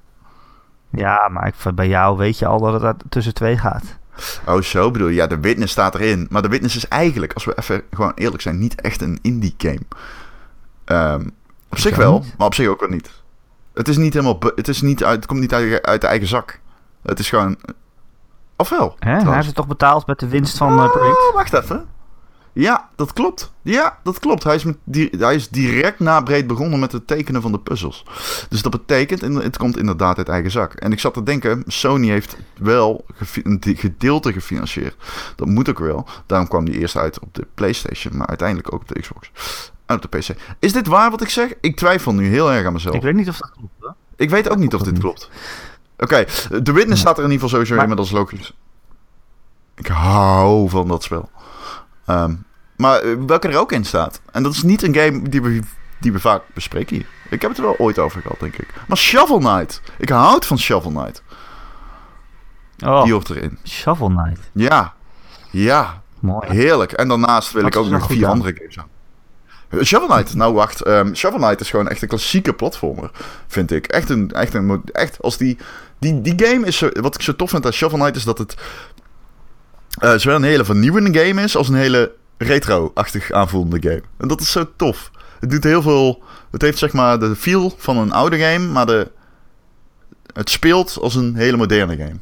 Ja, 0.90 1.28
maar 1.28 1.46
ik, 1.46 1.74
bij 1.74 1.88
jou 1.88 2.16
weet 2.16 2.38
je 2.38 2.46
al 2.46 2.61
dat 2.61 2.83
het 2.83 3.02
tussen 3.09 3.35
twee 3.35 3.59
gaat. 3.59 3.98
Oh, 4.46 4.61
zo 4.61 4.90
bedoel 4.90 5.09
je. 5.09 5.14
Ja, 5.14 5.26
de 5.26 5.40
Witness 5.40 5.72
staat 5.72 5.94
erin. 5.94 6.26
Maar 6.30 6.42
de 6.42 6.48
Witness 6.48 6.76
is 6.76 6.88
eigenlijk, 6.88 7.33
als 7.33 7.44
we 7.44 7.59
even 7.59 7.83
gewoon 7.90 8.12
eerlijk 8.14 8.42
zijn, 8.42 8.59
niet 8.59 8.80
echt 8.80 9.00
een 9.00 9.18
indie 9.22 9.54
game. 9.59 9.80
Ehm, 10.85 11.28
op 11.70 11.78
zich 11.78 11.96
wel, 11.96 12.18
niet? 12.18 12.35
maar 12.38 12.46
op 12.46 12.54
zich 12.54 12.68
ook 12.68 12.80
wel 12.80 12.88
niet. 12.88 13.11
Het 13.74 13.88
is 13.88 13.96
niet 13.96 14.14
helemaal, 14.14 14.38
het 14.54 14.68
is 14.68 14.83
niet 14.83 15.04
uit, 15.04 15.16
het 15.16 15.26
komt 15.26 15.40
niet 15.40 15.54
uit, 15.54 15.83
uit 15.83 16.00
de 16.00 16.06
eigen 16.06 16.28
zak. 16.28 16.61
Het 17.02 17.18
is 17.18 17.28
gewoon, 17.28 17.56
of 18.56 18.68
wel? 18.68 18.96
Hè? 18.98 19.16
Hij 19.16 19.35
heeft 19.35 19.46
het 19.46 19.54
toch 19.54 19.66
betaald 19.66 20.06
met 20.06 20.18
de 20.18 20.28
winst 20.28 20.56
van 20.56 20.78
eh 20.78 20.85
Oh, 20.85 21.35
wacht 21.35 21.52
even. 21.52 21.87
Ja, 22.52 22.88
dat 22.96 23.12
klopt. 23.12 23.52
Ja, 23.62 23.98
dat 24.02 24.18
klopt. 24.18 24.44
Hij 24.44 24.54
is, 24.54 24.64
met 24.64 24.76
die, 24.85 25.11
hij 25.18 25.35
is 25.35 25.48
direct 25.48 25.98
na 25.98 26.20
breed 26.20 26.46
begonnen 26.46 26.80
met 26.80 26.92
het 26.92 27.06
tekenen 27.06 27.42
van 27.42 27.52
de 27.52 27.59
puzzels. 27.59 28.04
Dus 28.48 28.62
dat 28.62 28.72
betekent, 28.72 29.22
en 29.22 29.35
het 29.35 29.56
komt 29.56 29.76
inderdaad 29.76 30.18
uit 30.18 30.28
eigen 30.28 30.50
zak. 30.50 30.74
En 30.74 30.92
ik 30.92 31.00
zat 31.00 31.14
te 31.14 31.22
denken, 31.22 31.62
Sony 31.66 32.09
heeft 32.09 32.37
wel 32.59 33.04
een 33.42 33.61
gedeelte 33.62 34.33
gefinancierd. 34.33 34.96
Dat 35.37 35.48
moet 35.48 35.68
ook 35.68 35.78
wel. 35.78 36.06
Daarom 36.26 36.48
kwam 36.48 36.64
die 36.64 36.78
eerst 36.78 36.96
uit 36.96 37.20
op 37.20 37.35
de 37.35 37.46
PlayStation, 37.54 38.16
maar 38.16 38.26
uiteindelijk 38.26 38.72
ook 38.72 38.80
op 38.80 38.88
de 38.88 39.00
Xbox. 39.00 39.30
Op 39.94 40.03
de 40.11 40.18
PC. 40.18 40.29
Is 40.59 40.72
dit 40.72 40.87
waar 40.87 41.11
wat 41.11 41.20
ik 41.22 41.29
zeg? 41.29 41.53
Ik 41.61 41.76
twijfel 41.76 42.12
nu 42.14 42.26
heel 42.29 42.53
erg 42.53 42.66
aan 42.66 42.72
mezelf. 42.72 42.94
Ik 42.94 43.03
weet 43.03 43.14
niet 43.14 43.29
of 43.29 43.37
dat 43.38 43.50
klopt. 43.50 43.72
Hè? 43.81 43.88
Ik 44.16 44.31
weet 44.31 44.50
ook 44.50 44.59
niet 44.59 44.74
of 44.74 44.83
dit 44.83 44.98
klopt. 44.98 45.31
Oké, 45.98 46.24
de 46.62 46.72
Witness 46.72 47.00
staat 47.00 47.18
er 47.18 47.24
in 47.24 47.31
ieder 47.31 47.48
geval 47.48 47.48
sowieso 47.48 47.74
Maar- 47.74 47.83
in 47.85 47.88
met 47.90 47.98
als 47.98 48.11
logisch. 48.11 48.55
Ik 49.76 49.87
hou 49.87 50.68
van 50.68 50.88
dat 50.88 51.03
spel. 51.03 51.31
Ehm, 52.07 52.35
maar 52.76 53.00
eh, 53.00 53.16
welke 53.26 53.48
er 53.48 53.59
ook 53.59 53.72
in 53.72 53.85
staat. 53.85 54.20
En 54.33 54.42
dat 54.42 54.53
is 54.53 54.62
niet 54.62 54.83
een 54.83 54.94
game 54.94 55.29
die 55.29 55.42
we, 55.42 55.61
die 56.00 56.12
we 56.12 56.20
vaak 56.20 56.42
bespreken 56.55 56.96
hier. 56.96 57.07
Ik 57.31 57.40
heb 57.42 57.50
het 57.50 57.59
er 57.59 57.64
wel 57.66 57.79
ooit 57.79 57.98
over 57.98 58.20
gehad, 58.20 58.40
denk 58.40 58.57
ik. 58.57 58.68
Maar 58.88 58.96
Shovel 58.96 59.38
Knight. 59.38 59.83
Ik 59.98 60.09
houd 60.09 60.46
van 60.46 60.59
Shovel 60.59 60.90
Knight. 60.90 61.22
Oh, 62.85 63.03
Die 63.03 63.12
hoort 63.12 63.31
erin. 63.31 63.59
Shovel 63.64 64.09
Knight. 64.09 64.50
Ja. 64.53 64.94
Ja. 65.50 66.03
Mooi. 66.18 66.48
Heerlijk. 66.50 66.92
En 66.92 67.09
daarnaast 67.09 67.53
wil 67.53 67.66
ik 67.66 67.76
ook 67.76 67.88
nog 67.88 68.07
vier 68.07 68.26
aan? 68.26 68.33
andere 68.33 68.55
games 68.57 68.79
aan. 68.79 68.88
Shovel 69.83 70.09
Knight, 70.09 70.35
nou 70.35 70.54
wacht. 70.54 70.83
ehm, 70.83 71.14
Shovel 71.14 71.38
Knight 71.38 71.61
is 71.61 71.70
gewoon 71.70 71.88
echt 71.88 72.02
een 72.02 72.09
klassieke 72.09 72.52
platformer, 72.54 73.11
vind 73.46 73.70
ik. 73.70 73.87
Echt 73.87 74.11
een, 74.11 74.30
echt 74.30 74.54
een, 74.54 74.83
echt 74.92 75.22
als 75.22 75.37
die, 75.37 75.59
die, 75.98 76.20
die 76.20 76.46
game 76.46 76.66
is, 76.66 76.76
zo, 76.76 76.88
wat 77.00 77.14
ik 77.14 77.22
zo 77.22 77.37
tof 77.37 77.50
vind 77.50 77.66
aan 77.66 77.72
Shovel 77.72 77.98
Knight 77.98 78.16
is 78.16 78.24
dat 78.24 78.38
het 78.38 78.54
eh, 79.98 80.14
zowel 80.16 80.37
een 80.37 80.42
hele 80.42 80.64
vernieuwende 80.64 81.18
game 81.24 81.42
is 81.42 81.56
als 81.56 81.68
een 81.68 81.74
hele 81.74 82.12
retro-achtig 82.38 83.33
aanvoelende 83.33 83.88
game. 83.88 84.02
En 84.18 84.28
dat 84.28 84.40
is 84.40 84.50
zo 84.52 84.70
tof. 84.76 85.11
Het 85.40 85.50
doet 85.50 85.64
heel 85.64 85.83
veel, 85.83 86.22
het 86.50 86.62
heeft 86.62 86.78
zeg 86.78 86.92
maar 86.92 87.18
de 87.18 87.37
feel 87.37 87.74
van 87.76 87.96
een 87.96 88.12
oude 88.12 88.38
game, 88.38 88.66
maar 88.66 88.87
de, 88.87 89.11
het 90.33 90.50
speelt 90.50 90.98
als 91.00 91.14
een 91.14 91.35
hele 91.35 91.56
moderne 91.56 91.96
game. 91.96 92.18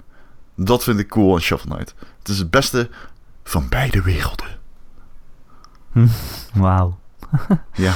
Dat 0.56 0.84
vind 0.84 0.98
ik 0.98 1.08
cool 1.08 1.34
aan 1.34 1.40
Shovel 1.40 1.70
Knight. 1.74 1.94
Het 2.18 2.28
is 2.28 2.38
het 2.38 2.50
beste 2.50 2.88
van 3.44 3.68
beide 3.68 4.02
werelden. 4.02 4.46
Wauw. 6.54 6.98
Ja. 7.72 7.92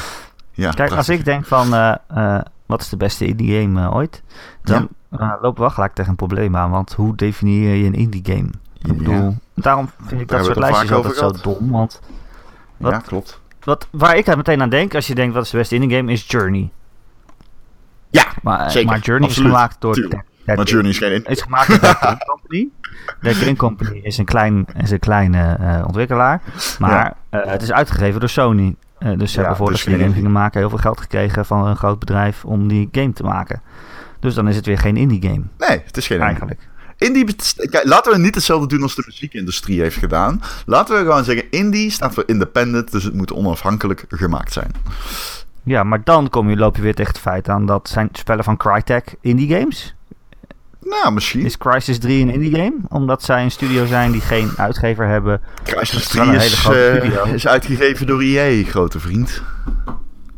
ja 0.52 0.70
Kijk, 0.70 0.90
als 0.92 1.08
ik 1.08 1.24
denk 1.24 1.46
van 1.46 1.74
eh, 1.74 1.94
eh, 2.08 2.40
wat 2.66 2.80
is 2.80 2.88
de 2.88 2.96
beste 2.96 3.26
indie 3.26 3.60
game 3.60 3.80
eh, 3.80 3.94
ooit, 3.94 4.22
dan 4.62 4.88
eh, 5.10 5.18
lopen 5.40 5.54
we 5.54 5.60
wel 5.60 5.70
gelijk 5.70 5.92
tegen 5.94 6.10
een 6.10 6.16
probleem 6.16 6.56
aan. 6.56 6.70
Want 6.70 6.92
hoe 6.92 7.16
definieer 7.16 7.74
je 7.74 7.84
een 7.86 7.94
indie 7.94 8.22
game? 8.24 8.48
Ik 8.78 8.86
Ja. 8.86 8.92
bedoel, 8.94 9.36
daarom 9.54 9.90
vind 10.06 10.20
ik 10.20 10.28
Daar 10.28 10.38
dat 10.38 10.46
soort 10.46 10.58
lijstjes 10.58 10.90
al 10.90 10.96
altijd 10.96 11.16
zo 11.16 11.30
dom. 11.42 11.70
Want 11.70 12.00
wat- 12.76 12.92
Ja, 12.92 12.98
klopt. 12.98 13.40
wat, 13.64 13.88
waar 13.90 14.16
ik 14.16 14.36
meteen 14.36 14.62
aan 14.62 14.68
denk, 14.68 14.94
als 14.94 15.06
je 15.06 15.14
denkt 15.14 15.34
wat 15.34 15.44
is 15.44 15.50
de 15.50 15.56
beste 15.56 15.74
indie 15.74 15.96
game, 15.96 16.12
is 16.12 16.24
Journey. 16.28 16.70
Ja, 18.10 18.24
Maar, 18.42 18.70
zeker, 18.70 18.88
maar 18.90 18.98
Journey 18.98 19.28
absoluut, 19.28 19.50
is 19.50 19.54
gemaakt 19.56 19.80
door 19.80 19.94
tuurlijk. 19.94 20.14
Dead- 20.14 20.24
Dead 20.44 20.56
Maar 20.56 20.66
Journey 20.66 20.90
is 20.90 20.98
geen 20.98 21.12
in. 21.12 21.24
is 21.24 21.40
gemaakt 21.42 21.68
door 21.68 21.78
Dead 21.80 22.24
Company. 22.26 22.68
Dead 23.22 23.34
Game 23.34 23.56
Company 23.56 24.00
is 24.02 24.18
een, 24.18 24.24
klein, 24.24 24.66
is 24.76 24.90
een 24.90 24.98
kleine 24.98 25.58
ontwikkelaar. 25.86 26.40
Maar 26.78 27.14
het 27.30 27.62
is 27.62 27.72
uitgegeven 27.72 28.20
door 28.20 28.28
Sony. 28.28 28.74
Eh, 29.02 29.18
dus 29.18 29.32
ze 29.32 29.36
Ja, 29.36 29.40
hebben 29.40 29.56
voordat 29.56 29.74
dus 29.74 29.84
ze 29.84 29.90
die 29.90 29.98
game 29.98 30.14
gingen 30.14 30.32
maken 30.32 30.60
heel 30.60 30.68
veel 30.68 30.78
geld 30.78 31.00
gekregen 31.00 31.46
van 31.46 31.66
een 31.66 31.76
groot 31.76 31.98
bedrijf 31.98 32.44
om 32.44 32.68
die 32.68 32.88
game 32.92 33.12
te 33.12 33.22
maken. 33.22 33.62
Dus 34.20 34.34
dan 34.34 34.48
is 34.48 34.56
het 34.56 34.66
weer 34.66 34.78
geen 34.78 34.96
indie 34.96 35.22
game 35.22 35.42
Nee, 35.58 35.82
het 35.84 35.96
is 35.96 36.06
geen 36.06 36.20
eigenlijk. 36.20 36.70
Indie, 36.96 37.24
kijk, 37.70 37.84
laten 37.84 38.12
we 38.12 38.18
niet 38.18 38.34
hetzelfde 38.34 38.66
doen 38.66 38.82
als 38.82 38.94
de 38.94 39.02
muziekindustrie 39.06 39.80
heeft 39.80 39.96
gedaan. 39.96 40.40
Laten 40.66 40.96
we 40.96 41.00
gewoon 41.00 41.24
zeggen, 41.24 41.50
indie 41.50 41.90
staat 41.90 42.14
voor 42.14 42.22
independent, 42.26 42.92
dus 42.92 43.04
het 43.04 43.14
moet 43.14 43.32
onafhankelijk 43.32 44.04
gemaakt 44.08 44.52
zijn. 44.52 44.70
Ja, 45.62 45.82
maar 45.82 46.04
dan 46.04 46.28
kom 46.28 46.50
je, 46.50 46.56
loop 46.56 46.76
je 46.76 46.82
weer 46.82 46.94
tegen 46.94 47.12
het 47.12 47.20
feit 47.20 47.48
aan 47.48 47.66
dat 47.66 47.88
zijn 47.88 48.08
spellen 48.12 48.44
van 48.44 48.56
Crytek 48.56 49.14
indie 49.20 49.54
games. 49.56 49.94
Nou, 50.84 51.12
misschien. 51.12 51.44
Is 51.44 51.56
Crisis 51.58 51.98
3 51.98 52.22
een 52.22 52.30
indie 52.30 52.54
game? 52.54 52.74
Omdat 52.88 53.22
zij 53.22 53.42
een 53.44 53.50
studio 53.50 53.86
zijn 53.86 54.12
die 54.12 54.20
geen 54.20 54.50
uitgever 54.56 55.06
hebben. 55.06 55.40
Crysis 55.62 55.90
het 55.94 56.04
is 56.04 56.12
wel 56.12 56.24
3 56.24 56.34
een 56.36 56.40
hele 56.40 56.52
is, 56.54 56.64
eh, 56.94 57.00
studio. 57.00 57.34
is 57.34 57.46
uitgegeven 57.46 58.06
door 58.06 58.20
EA, 58.20 58.64
grote 58.64 59.00
vriend. 59.00 59.42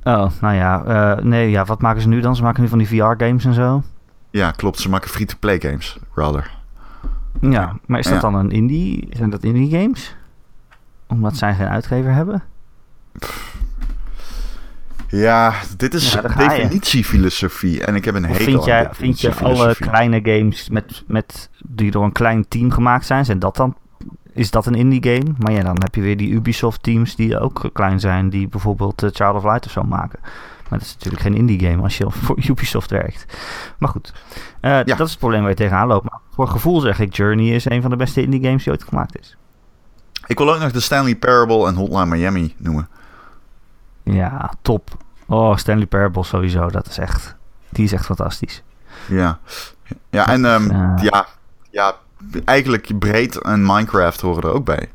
Oh, 0.03 0.27
nou 0.41 0.55
ja. 0.55 0.85
eh, 0.85 1.25
nee, 1.25 1.51
ja, 1.51 1.65
wat 1.65 1.81
maken 1.81 2.03
ze 2.03 2.09
nu 2.09 2.21
dan? 2.21 2.37
Ze 2.37 2.43
maken 2.43 2.63
nu 2.63 2.69
van 2.69 2.79
die 2.79 2.87
VR-games 2.89 3.45
en 3.45 3.55
zo. 3.55 3.83
Ja, 4.31 4.51
klopt. 4.51 4.79
Ze 4.81 4.89
maken 4.89 5.11
free-to-play 5.11 5.61
games, 5.61 5.99
rather. 6.15 6.51
Ja, 7.41 7.77
maar 7.87 7.99
is 7.99 8.05
dat 8.05 8.15
Ja. 8.15 8.21
dan 8.21 8.35
een 8.35 8.51
indie? 8.51 9.09
Zijn 9.11 9.31
dat 9.31 9.43
indie 9.43 9.71
games? 9.81 10.17
Omdat 11.07 11.37
zij 11.37 11.55
geen 11.55 11.69
uitgever 11.69 12.13
hebben? 12.15 12.43
Ja, 15.15 15.55
dit 15.77 15.95
is 15.95 16.13
Ja, 16.13 16.21
definitiefilosofie 16.21 17.85
en 17.85 17.95
ik 17.95 18.05
heb 18.05 18.15
een 18.15 18.25
hekel 18.25 18.45
vind, 18.45 18.65
jij, 18.65 18.89
vind 18.93 19.21
je 19.21 19.35
alle 19.35 19.75
kleine 19.75 20.21
games 20.23 20.69
met, 20.69 21.03
met, 21.07 21.51
die 21.67 21.91
door 21.91 22.05
een 22.05 22.13
klein 22.13 22.49
team 22.49 22.71
gemaakt 22.71 23.07
zijn, 23.07 23.25
zijn 23.25 23.39
dat 23.39 23.57
dan, 23.57 23.77
is 24.33 24.51
dat 24.51 24.67
een 24.67 24.75
indie 24.75 25.03
game? 25.03 25.35
Maar 25.39 25.53
ja, 25.53 25.63
dan 25.63 25.77
heb 25.79 25.95
je 25.95 26.01
weer 26.01 26.17
die 26.17 26.33
Ubisoft 26.33 26.83
teams 26.83 27.17
die 27.17 27.39
ook 27.39 27.71
klein 27.73 28.01
zijn, 28.01 28.31
die 28.31 28.49
bijvoorbeeld 28.49 29.03
eh, 29.03 29.11
Child 29.13 29.35
of 29.35 29.45
Light 29.45 29.67
of 29.67 29.73
zo 29.73 29.83
maken. 29.83 30.19
Maar 30.69 30.79
dat 30.79 30.83
is 30.83 30.95
natuurlijk 30.95 31.23
geen 31.23 31.35
indie 31.35 31.61
game 31.61 31.83
als 31.83 31.99
je 31.99 32.07
voor 32.23 32.39
Ubisoft 32.49 32.91
werkt. 32.91 33.25
Maar 33.79 33.89
goed, 33.89 34.13
eh, 34.61 34.77
dat 34.85 35.01
is 35.01 35.11
het 35.11 35.19
probleem 35.19 35.41
waar 35.41 35.51
je 35.51 35.57
tegenaan 35.57 35.87
loopt. 35.87 36.11
Maar 36.11 36.21
voor 36.31 36.49
gevoel 36.49 36.81
zeg 36.81 37.01
ik, 37.01 37.17
Journey 37.17 37.55
is 37.55 37.71
een 37.71 37.83
van 37.83 37.91
de 37.91 37.97
beste 37.97 38.23
indie 38.23 38.43
games 38.43 38.65
die 38.65 38.73
ooit 38.73 38.85
gemaakt 38.85 39.19
is. 39.19 39.37
Ik 40.27 40.39
wil 40.39 40.55
ook 40.55 40.61
nog 40.61 40.73
de 40.73 40.81
Stanley 40.81 41.17
Parable 41.17 41.67
en 41.67 41.75
Hotline 41.75 42.07
Miami 42.07 42.55
noemen. 42.59 42.89
Ja, 44.03 44.53
top. 44.63 45.04
Oh, 45.27 45.57
Stanley 45.57 45.87
Parable 45.87 46.25
sowieso, 46.25 46.69
dat 46.71 46.87
is 46.87 46.99
echt, 46.99 47.35
die 47.69 47.85
is 47.85 47.93
echt 47.93 48.05
fantastisch. 48.05 48.63
Ja, 49.09 49.39
ja 50.11 50.27
en 50.29 50.45
ehm, 50.45 50.71
Ja. 50.71 50.97
ja, 51.03 51.27
ja, 51.71 51.95
eigenlijk 52.45 52.99
Breed 52.99 53.43
en 53.43 53.63
Minecraft 53.67 54.21
horen 54.21 54.43
er 54.43 54.53
ook 54.55 54.65
bij. 54.65 54.89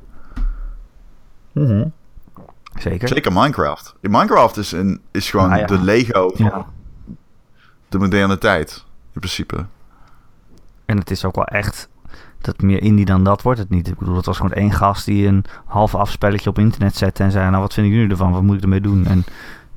Zeker. 2.75 3.07
Zeker 3.07 3.31
Minecraft. 3.33 3.95
Minecraft 4.01 4.57
is, 4.57 4.71
een, 4.71 5.01
is 5.11 5.29
gewoon 5.29 5.51
Ah, 5.51 5.57
ja. 5.59 5.65
de 5.65 5.81
Lego 5.81 6.29
van 6.35 6.45
Ja. 6.45 6.65
de 7.89 7.97
moderne 7.99 8.37
tijd. 8.37 8.85
In 9.13 9.19
principe. 9.19 9.65
En 10.85 10.97
het 10.97 11.11
is 11.11 11.25
ook 11.25 11.35
wel 11.35 11.45
echt 11.45 11.89
dat 12.41 12.61
meer 12.61 12.81
indie 12.81 13.05
dan 13.05 13.23
dat 13.23 13.41
wordt 13.41 13.59
het 13.59 13.69
niet. 13.69 13.87
Ik 13.87 13.97
bedoel, 13.97 14.15
het 14.15 14.25
was 14.25 14.37
gewoon 14.37 14.53
één 14.53 14.71
gast 14.71 15.05
die 15.05 15.27
een 15.27 15.45
half 15.65 15.95
afspelletje 15.95 16.49
op 16.49 16.59
internet 16.59 16.95
zette 16.95 17.23
en 17.23 17.31
zei, 17.31 17.49
nou 17.49 17.61
wat 17.61 17.73
vinden 17.73 17.93
jullie 17.93 18.09
ervan? 18.09 18.31
Wat 18.31 18.41
moet 18.41 18.55
ik 18.57 18.61
ermee 18.63 18.81
doen? 18.81 19.05
En 19.05 19.23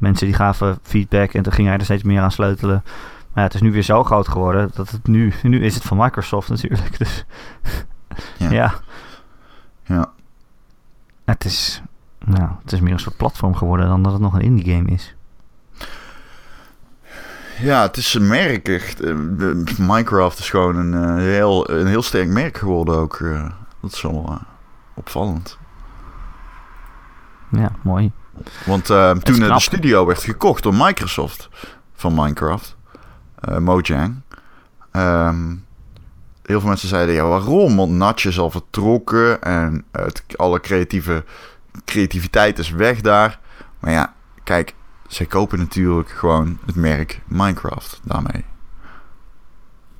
mensen 0.02 0.26
die 0.26 0.34
gaven 0.36 0.78
feedback 0.82 1.32
en 1.32 1.42
toen 1.42 1.52
ging 1.52 1.68
hij 1.68 1.76
er 1.78 1.84
steeds 1.84 2.02
meer 2.02 2.20
aan 2.20 2.30
sleutelen. 2.30 2.82
Maar 2.84 3.42
ja, 3.42 3.42
het 3.42 3.54
is 3.54 3.60
nu 3.60 3.72
weer 3.72 3.82
zo 3.82 4.04
groot 4.04 4.28
geworden 4.28 4.70
dat 4.74 4.90
het 4.90 5.06
nu, 5.06 5.32
nu 5.42 5.64
is 5.64 5.74
het 5.74 5.84
van 5.84 5.96
Microsoft 5.96 6.48
natuurlijk. 6.48 6.98
Dus 6.98 7.24
Ja. 8.38 8.50
ja. 8.50 8.74
Ja. 9.84 10.10
Het 11.24 11.44
is, 11.44 11.82
nou, 12.24 12.48
het 12.62 12.72
is 12.72 12.80
meer 12.80 12.92
een 12.92 12.98
soort 12.98 13.16
platform 13.16 13.54
geworden 13.54 13.86
dan 13.86 14.02
dat 14.02 14.12
het 14.12 14.22
nog 14.22 14.34
een 14.34 14.40
indie 14.40 14.74
game 14.74 14.90
is. 14.90 15.14
Ja, 17.60 17.82
het 17.82 17.96
is 17.96 18.14
een 18.14 18.26
merk 18.28 18.68
echt. 18.68 19.00
Eh, 19.00 19.14
Minecraft 19.78 20.38
is 20.38 20.50
gewoon 20.50 20.76
een, 20.76 20.94
eh, 20.94 21.14
heel, 21.16 21.70
een 21.70 21.86
heel 21.86 22.02
sterk 22.02 22.28
merk 22.28 22.58
geworden 22.58 22.94
ook. 22.96 23.20
eh. 23.20 23.50
dat 23.80 23.92
is 23.92 24.02
wel 24.02 24.38
opvallend. 24.94 25.58
Ja, 27.50 27.72
mooi. 27.82 28.12
Want 28.66 28.90
eh, 28.90 29.10
toen 29.10 29.42
eh, 29.42 29.54
de 29.54 29.60
studio 29.60 30.06
werd 30.06 30.22
gekocht 30.22 30.62
door 30.62 30.74
Microsoft 30.74 31.48
van 31.94 32.14
Minecraft, 32.14 32.76
eh, 33.34 33.58
Mojang. 33.58 34.20
ehm, 34.90 35.54
heel 36.42 36.60
veel 36.60 36.68
mensen 36.68 36.88
zeiden, 36.88 37.14
ja 37.14 37.26
waarom? 37.26 37.76
Want 37.76 37.92
Natje 37.92 38.28
is 38.28 38.38
al 38.38 38.50
vertrokken 38.50 39.42
en 39.42 39.84
het, 39.92 40.24
alle 40.36 40.60
creatieve 40.60 41.24
creativiteit 41.84 42.58
is 42.58 42.70
weg 42.70 43.00
daar. 43.00 43.38
Maar 43.78 43.92
ja, 43.92 44.14
kijk, 44.44 44.74
zij 45.06 45.26
kopen 45.26 45.58
natuurlijk 45.58 46.10
gewoon 46.10 46.58
het 46.66 46.76
merk 46.76 47.20
Minecraft 47.26 48.00
daarmee. 48.04 48.44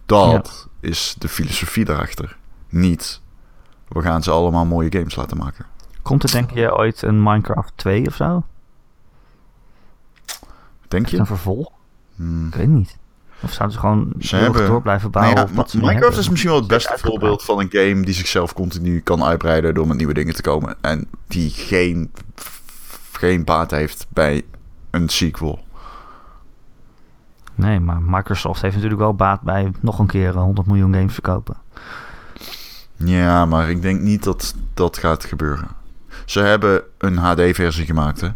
Dat 0.07 0.69
is 0.81 1.15
de 1.19 1.29
filosofie 1.29 1.85
daarachter. 1.85 2.37
Niet, 2.69 3.21
we 3.89 4.03
gaan 4.03 4.23
ze 4.23 4.31
allemaal 4.31 4.65
mooie 4.65 4.93
games 4.93 5.17
laten 5.17 5.37
maken. 5.37 5.67
Komt 6.03 6.23
er 6.23 6.31
denk 6.33 6.51
je 6.51 6.77
ooit 6.77 7.03
een 7.03 7.23
Minecraft 7.23 7.73
2 7.77 8.07
of 8.07 8.15
zo? 8.15 8.45
Denk 10.89 11.07
je? 11.07 11.19
een 11.19 11.27
vervolg? 11.27 11.71
Hmm. 12.17 12.47
Ik 12.47 12.55
weet 12.55 12.69
niet. 12.69 12.99
Of 13.41 13.53
zouden 13.53 13.73
ze 13.75 13.81
gewoon 13.83 14.13
Ze 14.19 14.37
eeuwig 14.37 14.53
hebben- 14.53 14.71
door 14.71 14.83
blijven 14.83 15.11
bouwen? 15.11 15.37
ja, 15.37 15.45
Minecraft 15.53 15.93
hebben? 16.01 16.19
is 16.19 16.29
misschien 16.29 16.51
wel 16.51 16.61
het 16.61 16.69
beste 16.69 16.95
voorbeeld 16.99 17.43
van 17.45 17.59
een 17.61 17.69
game 17.71 18.03
die 18.05 18.15
zichzelf 18.15 18.55
continu 18.55 19.01
kan 19.01 19.25
uitbreiden 19.25 19.75
door 19.75 19.87
met 19.87 19.97
nieuwe 19.97 20.15
dingen 20.15 20.35
te 20.35 20.43
komen. 20.43 20.77
En 20.81 21.09
die 21.27 21.51
geen, 21.51 22.13
geen 23.13 23.45
baat 23.45 23.71
heeft 23.71 24.07
bij 24.09 24.43
een 24.91 25.09
sequel. 25.09 25.65
Nee, 27.55 27.81
maar 27.81 28.03
Microsoft 28.03 28.63
heeft 28.63 28.75
natuurlijk 28.75 29.01
wel 29.03 29.15
baat 29.15 29.41
bij 29.41 29.73
nog 29.81 29.99
een 29.99 30.07
keer 30.07 30.29
eh, 30.29 30.43
100 30.43 30.67
miljoen 30.67 30.95
games 30.95 31.13
verkopen. 31.13 31.57
Ja, 32.97 33.47
maar 33.47 33.71
ik 33.71 33.83
denk 33.83 34.01
niet 34.01 34.23
dat 34.25 34.55
dat 34.75 34.99
gaat 34.99 35.25
gebeuren. 35.25 35.69
Ze 36.25 36.41
hebben 36.41 36.83
een 36.99 37.17
HD-versie 37.17 37.87
gemaakt, 37.87 38.21
hè? 38.21 38.29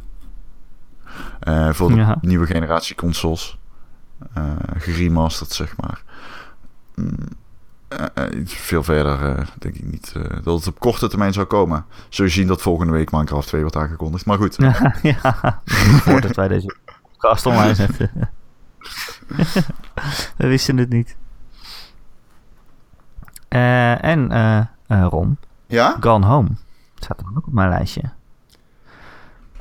Eh, 1.41 1.73
voor 1.73 1.89
de 1.89 1.95
Ja. 1.97 2.19
nieuwe 2.21 2.47
generatie 2.47 2.95
consoles. 2.97 3.59
Eh 4.35 4.45
geremasterd, 4.79 5.51
zeg 5.53 5.75
maar. 5.77 6.03
Eh, 7.89 8.25
veel 8.45 8.83
verder 8.83 9.49
denk 9.59 9.75
ik 9.75 9.85
niet 9.85 10.13
dat 10.43 10.59
het 10.59 10.67
op 10.67 10.79
korte 10.79 11.09
termijn 11.09 11.33
zou 11.33 11.47
komen. 11.47 11.85
Zul 12.09 12.25
je 12.25 12.31
zien 12.31 12.47
dat 12.47 12.63
volgende 12.63 12.93
week 12.93 13.11
Minecraft 13.11 13.49
2 13.49 13.61
wordt 13.61 13.77
aangekondigd. 13.77 14.27
Maar 14.27 14.37
goed, 14.39 14.57
ja, 14.59 14.95
ja. 15.03 15.63
voordat 15.65 16.37
wij 16.37 16.49
deze 16.49 16.77
podcast 17.13 17.47
online 17.47 17.75
zetten. 17.75 18.11
We 20.37 20.47
wisten 20.47 20.77
het 20.77 20.89
niet. 20.89 21.17
En 23.49 24.31
Ron, 24.89 25.39
ja? 25.67 25.97
Gone 26.01 26.27
Home. 26.27 26.49
Het 26.97 27.05
staat 27.05 27.21
er 27.21 27.27
ook 27.37 27.47
op 27.47 27.53
mijn 27.53 27.69
lijstje. 27.69 28.03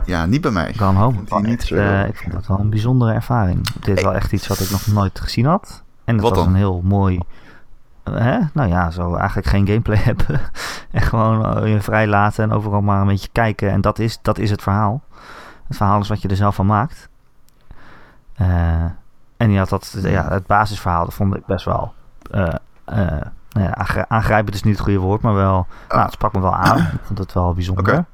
Ja, 0.05 0.25
niet 0.25 0.41
bij 0.41 0.51
mij. 0.51 0.73
Gone 0.73 0.97
Home. 0.99 1.13
vond 1.13 1.27
die 1.27 1.37
was 1.37 1.41
niet 1.41 1.59
echt, 1.59 1.67
zo- 1.67 1.75
eh, 1.75 2.07
ik 2.07 2.15
vond 2.17 2.33
dat 2.33 2.47
wel 2.47 2.59
een 2.59 2.69
bijzondere 2.69 3.13
ervaring. 3.13 3.67
Dit 3.79 3.97
is 3.97 4.03
wel 4.03 4.13
echt 4.13 4.31
iets 4.31 4.47
wat 4.47 4.59
ik 4.59 4.69
nog 4.69 4.87
nooit 4.87 5.19
gezien 5.19 5.45
had. 5.45 5.83
En 6.03 6.13
het 6.13 6.23
Wat 6.23 6.35
was 6.35 6.39
dan? 6.43 6.47
een 6.53 6.55
heel 6.59 6.81
mooi... 6.83 7.19
eh, 8.03 8.13
Hè? 8.13 8.39
Nou 8.53 8.69
ja, 8.69 8.91
zo 8.91 9.15
eigenlijk 9.15 9.47
geen 9.47 9.67
gameplay 9.67 9.97
hebben. 10.13 10.39
en 10.91 11.01
gewoon 11.01 11.57
eh, 11.63 11.73
je 11.73 11.81
vrij 11.81 12.07
laten 12.07 12.43
en 12.43 12.51
overal 12.51 12.81
maar 12.81 13.01
een 13.01 13.07
beetje 13.07 13.29
kijken. 13.31 13.69
En 13.71 13.81
dat 13.81 13.99
is, 13.99 14.19
dat 14.21 14.37
is 14.37 14.49
het 14.49 14.61
verhaal. 14.61 15.01
Het 15.67 15.77
verhaal 15.77 15.99
is 15.99 16.07
wat 16.09 16.21
je 16.21 16.27
er 16.27 16.35
zelf 16.35 16.55
van 16.55 16.65
maakt. 16.65 17.09
Eh, 18.35 18.83
en 19.37 19.57
had 19.57 19.69
dat, 19.69 19.97
ja, 20.01 20.27
het 20.29 20.45
basisverhaal, 20.47 21.05
dat 21.05 21.13
vond 21.13 21.35
ik 21.35 21.45
best 21.45 21.65
wel... 21.65 21.93
eh, 22.31 22.53
eh, 22.85 23.21
nou 23.55 23.67
ja, 23.67 24.05
aangrijpend 24.07 24.55
is 24.55 24.63
niet 24.63 24.73
het 24.73 24.83
goede 24.83 24.99
woord, 24.99 25.21
maar 25.21 25.33
wel... 25.33 25.67
Nou, 25.89 26.01
het 26.01 26.11
sprak 26.11 26.33
me 26.33 26.41
wel 26.41 26.55
aan. 26.55 26.77
Ik 26.93 26.99
vond 27.03 27.19
het 27.19 27.33
wel 27.33 27.53
bijzonder. 27.53 28.05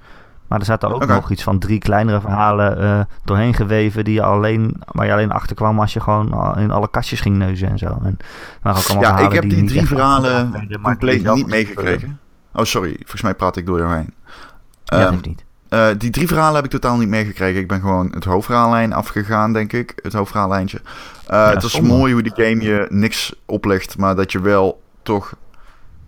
Maar 0.47 0.59
er 0.59 0.65
zaten 0.65 0.93
ook 0.93 1.05
nog 1.05 1.31
iets 1.31 1.43
van 1.43 1.59
drie 1.59 1.79
kleinere 1.79 2.21
verhalen 2.21 2.79
eh, 2.81 2.99
doorheen 3.23 3.53
geweven 3.53 4.03
die 4.03 4.13
je 4.13 4.23
alleen, 4.23 4.81
waar 4.85 5.05
je 5.05 5.11
alleen 5.11 5.31
achter 5.31 5.55
kwam 5.55 5.79
als 5.79 5.93
je 5.93 5.99
gewoon 5.99 6.57
in 6.57 6.71
alle 6.71 6.89
kastjes 6.89 7.21
ging 7.21 7.35
neuzen 7.35 7.69
en 7.69 7.77
zo. 7.77 7.97
En 8.03 8.17
maar 8.61 8.77
ook 8.77 8.87
allemaal 8.89 9.17
Ja, 9.17 9.25
ik 9.25 9.31
heb 9.31 9.49
die 9.49 9.61
niet 9.61 9.69
drie 9.69 9.87
verhalen 9.87 10.51
die 10.67 10.81
compleet 10.81 11.33
niet 11.33 11.47
meegekregen. 11.47 12.19
Oh, 12.53 12.63
sorry. 12.63 12.95
Volgens 12.97 13.21
mij 13.21 13.33
praat 13.33 13.57
ik 13.57 13.65
door 13.65 13.77
jou 13.77 13.93
heen. 13.95 14.13
vullen. 14.25 14.43
Ja, 14.83 14.97
dat 14.97 14.99
Ehm, 14.99 15.11
heeft 15.11 15.25
niet. 15.25 15.43
Eh, 15.69 15.87
die 15.97 16.09
drie 16.11 16.27
verhalen 16.27 16.55
heb 16.55 16.65
ik 16.65 16.71
totaal 16.71 16.97
niet 16.97 17.07
meegekregen. 17.09 17.61
Ik 17.61 17.67
ben 17.67 17.79
gewoon 17.79 18.11
het 18.11 18.23
hoofdverhaallijn 18.23 18.93
afgegaan, 18.93 19.53
denk 19.53 19.73
ik. 19.73 19.93
Het 20.01 20.13
hoofdverhaallijntje. 20.13 20.81
Eh, 21.27 21.49
het 21.49 21.63
is 21.63 21.79
mooi 21.79 22.13
hoe 22.13 22.21
die 22.21 22.33
game 22.35 22.61
je 22.61 22.85
niks 22.89 23.33
oplegt, 23.45 23.97
maar 23.97 24.15
dat 24.15 24.31
je 24.31 24.41
wel 24.41 24.81
toch 25.03 25.35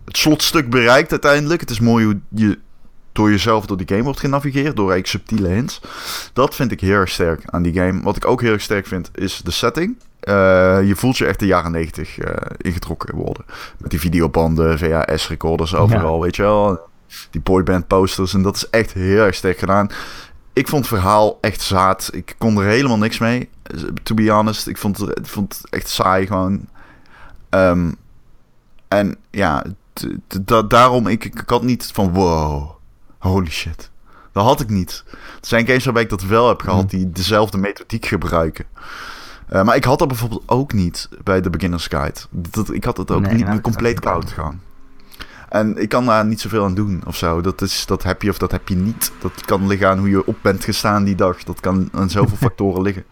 het 0.04 0.16
slotstuk 0.16 0.70
bereikt 0.70 1.10
uiteindelijk. 1.10 1.60
Het 1.60 1.70
is 1.70 1.80
mooi 1.80 2.04
hoe 2.04 2.20
je 2.28 2.58
door 3.12 3.30
jezelf 3.30 3.66
door 3.66 3.76
die 3.76 3.88
game 3.88 4.02
wordt 4.02 4.20
genavigeerd, 4.20 4.76
door 4.76 4.90
eigenlijk 4.90 5.06
subtiele 5.06 5.54
hints. 5.54 5.80
Dat 6.32 6.54
vind 6.54 6.72
ik 6.72 6.80
heel 6.80 6.94
erg 6.94 7.10
sterk 7.10 7.42
aan 7.46 7.62
die 7.62 7.72
game. 7.72 8.02
Wat 8.02 8.16
ik 8.16 8.26
ook 8.26 8.40
heel 8.40 8.52
erg 8.52 8.62
sterk 8.62 8.86
vind, 8.86 9.10
is 9.14 9.40
de 9.44 9.50
setting. 9.50 9.96
Eh, 10.20 10.78
je 10.86 10.96
voelt 10.96 11.16
je 11.16 11.26
echt 11.26 11.38
de 11.38 11.46
jaren 11.46 11.72
90 11.72 12.18
eh, 12.18 12.34
ingetrokken 12.56 13.14
worden. 13.14 13.44
Met 13.78 13.90
die 13.90 14.00
videobanden, 14.00 14.78
VHS-recorders 14.78 15.74
overal, 15.74 16.20
weet 16.20 16.36
je 16.36 16.42
wel. 16.42 16.80
Die 17.30 17.40
boyband 17.40 17.86
posters. 17.86 18.34
En 18.34 18.42
dat 18.42 18.56
is 18.56 18.70
echt 18.70 18.92
heel 18.92 19.24
erg 19.24 19.34
sterk 19.34 19.58
gedaan. 19.58 19.88
Ik 20.52 20.68
vond 20.68 20.88
het 20.88 20.94
verhaal 20.94 21.38
echt 21.40 21.60
zaad. 21.60 22.10
Ik 22.12 22.34
kon 22.38 22.58
er 22.58 22.66
helemaal 22.66 22.98
niks 22.98 23.18
mee. 23.18 23.48
To 24.02 24.14
be 24.14 24.30
honest. 24.30 24.66
Ik 24.66 24.78
vond 24.78 24.98
het, 24.98 25.18
ik 25.18 25.26
vond 25.26 25.58
het 25.58 25.70
echt 25.70 25.88
saai 25.88 26.26
gewoon. 26.26 26.68
Ehm, 27.50 27.90
en 28.98 29.16
ja, 29.30 29.64
daarom 30.68 31.06
ik, 31.06 31.24
ik 31.24 31.42
had 31.46 31.62
niet 31.62 31.90
van 31.92 32.12
wow, 32.12 32.70
holy 33.18 33.50
shit. 33.50 33.90
Dat 34.32 34.44
had 34.44 34.60
ik 34.60 34.68
niet. 34.68 35.04
Er 35.10 35.46
zijn 35.46 35.66
games 35.66 35.84
waarbij 35.84 36.02
ik 36.02 36.08
dat 36.08 36.22
wel 36.22 36.48
heb 36.48 36.60
gehad 36.60 36.90
die 36.90 37.12
dezelfde 37.12 37.58
methodiek 37.58 38.06
gebruiken. 38.06 38.64
Eh, 39.48 39.62
maar 39.62 39.76
ik 39.76 39.84
had 39.84 39.98
dat 39.98 40.08
bijvoorbeeld 40.08 40.42
ook 40.46 40.72
niet 40.72 41.08
bij 41.24 41.40
de 41.40 41.50
Beginner's 41.50 41.86
Guide. 41.86 42.20
Dat, 42.30 42.72
ik 42.72 42.84
had 42.84 42.96
het 42.96 43.10
ook 43.10 43.20
Nee, 43.20 43.34
niet 43.34 43.46
nou, 43.46 43.60
compleet 43.60 44.00
koud 44.00 44.30
gaan. 44.30 44.60
En 45.54 45.76
ik 45.76 45.88
kan 45.88 46.06
daar 46.06 46.24
niet 46.24 46.40
zoveel 46.40 46.64
aan 46.64 46.74
doen 46.74 47.02
of 47.06 47.16
zo. 47.16 47.40
Dat, 47.40 47.60
is, 47.62 47.86
dat 47.86 48.02
heb 48.02 48.22
je 48.22 48.30
of 48.30 48.38
dat 48.38 48.50
heb 48.50 48.68
je 48.68 48.74
niet. 48.76 49.12
Dat 49.18 49.44
kan 49.44 49.66
liggen 49.66 49.88
aan 49.88 49.98
hoe 49.98 50.08
je 50.08 50.26
op 50.26 50.36
bent 50.42 50.64
gestaan 50.64 51.04
die 51.04 51.14
dag. 51.14 51.42
Dat 51.42 51.60
kan 51.60 51.88
aan 51.92 52.10
zoveel 52.10 52.36
factoren 52.48 52.82
liggen. 52.82 53.04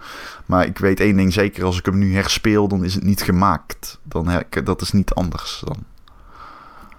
Maar 0.47 0.67
ik 0.67 0.79
weet 0.79 1.01
één 1.01 1.17
ding 1.17 1.33
zeker. 1.33 1.65
Als 1.65 1.79
ik 1.79 1.87
hem 1.87 1.99
nu 1.99 2.15
herspeel, 2.15 2.69
dan 2.69 2.85
is 2.85 2.95
het 2.95 3.05
niet 3.05 3.23
gemaakt. 3.23 4.01
Dan 4.03 4.29
her- 4.29 4.65
dat 4.65 4.81
is 4.81 4.93
niet 4.93 5.15
anders 5.15 5.63
dan. 5.65 5.77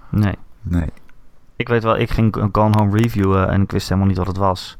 Nee. 0.10 0.36
Nee. 0.62 0.90
Ik 1.56 1.68
weet 1.68 1.84
wel, 1.84 1.98
ik 1.98 2.10
ging 2.10 2.36
een 2.36 2.50
Gone 2.52 2.78
Home 2.78 2.98
reviewen 2.98 3.50
en 3.50 3.62
ik 3.62 3.72
wist 3.72 3.88
helemaal 3.90 4.10
niet 4.10 4.18
wat 4.18 4.28
het 4.28 4.38
was. 4.38 4.78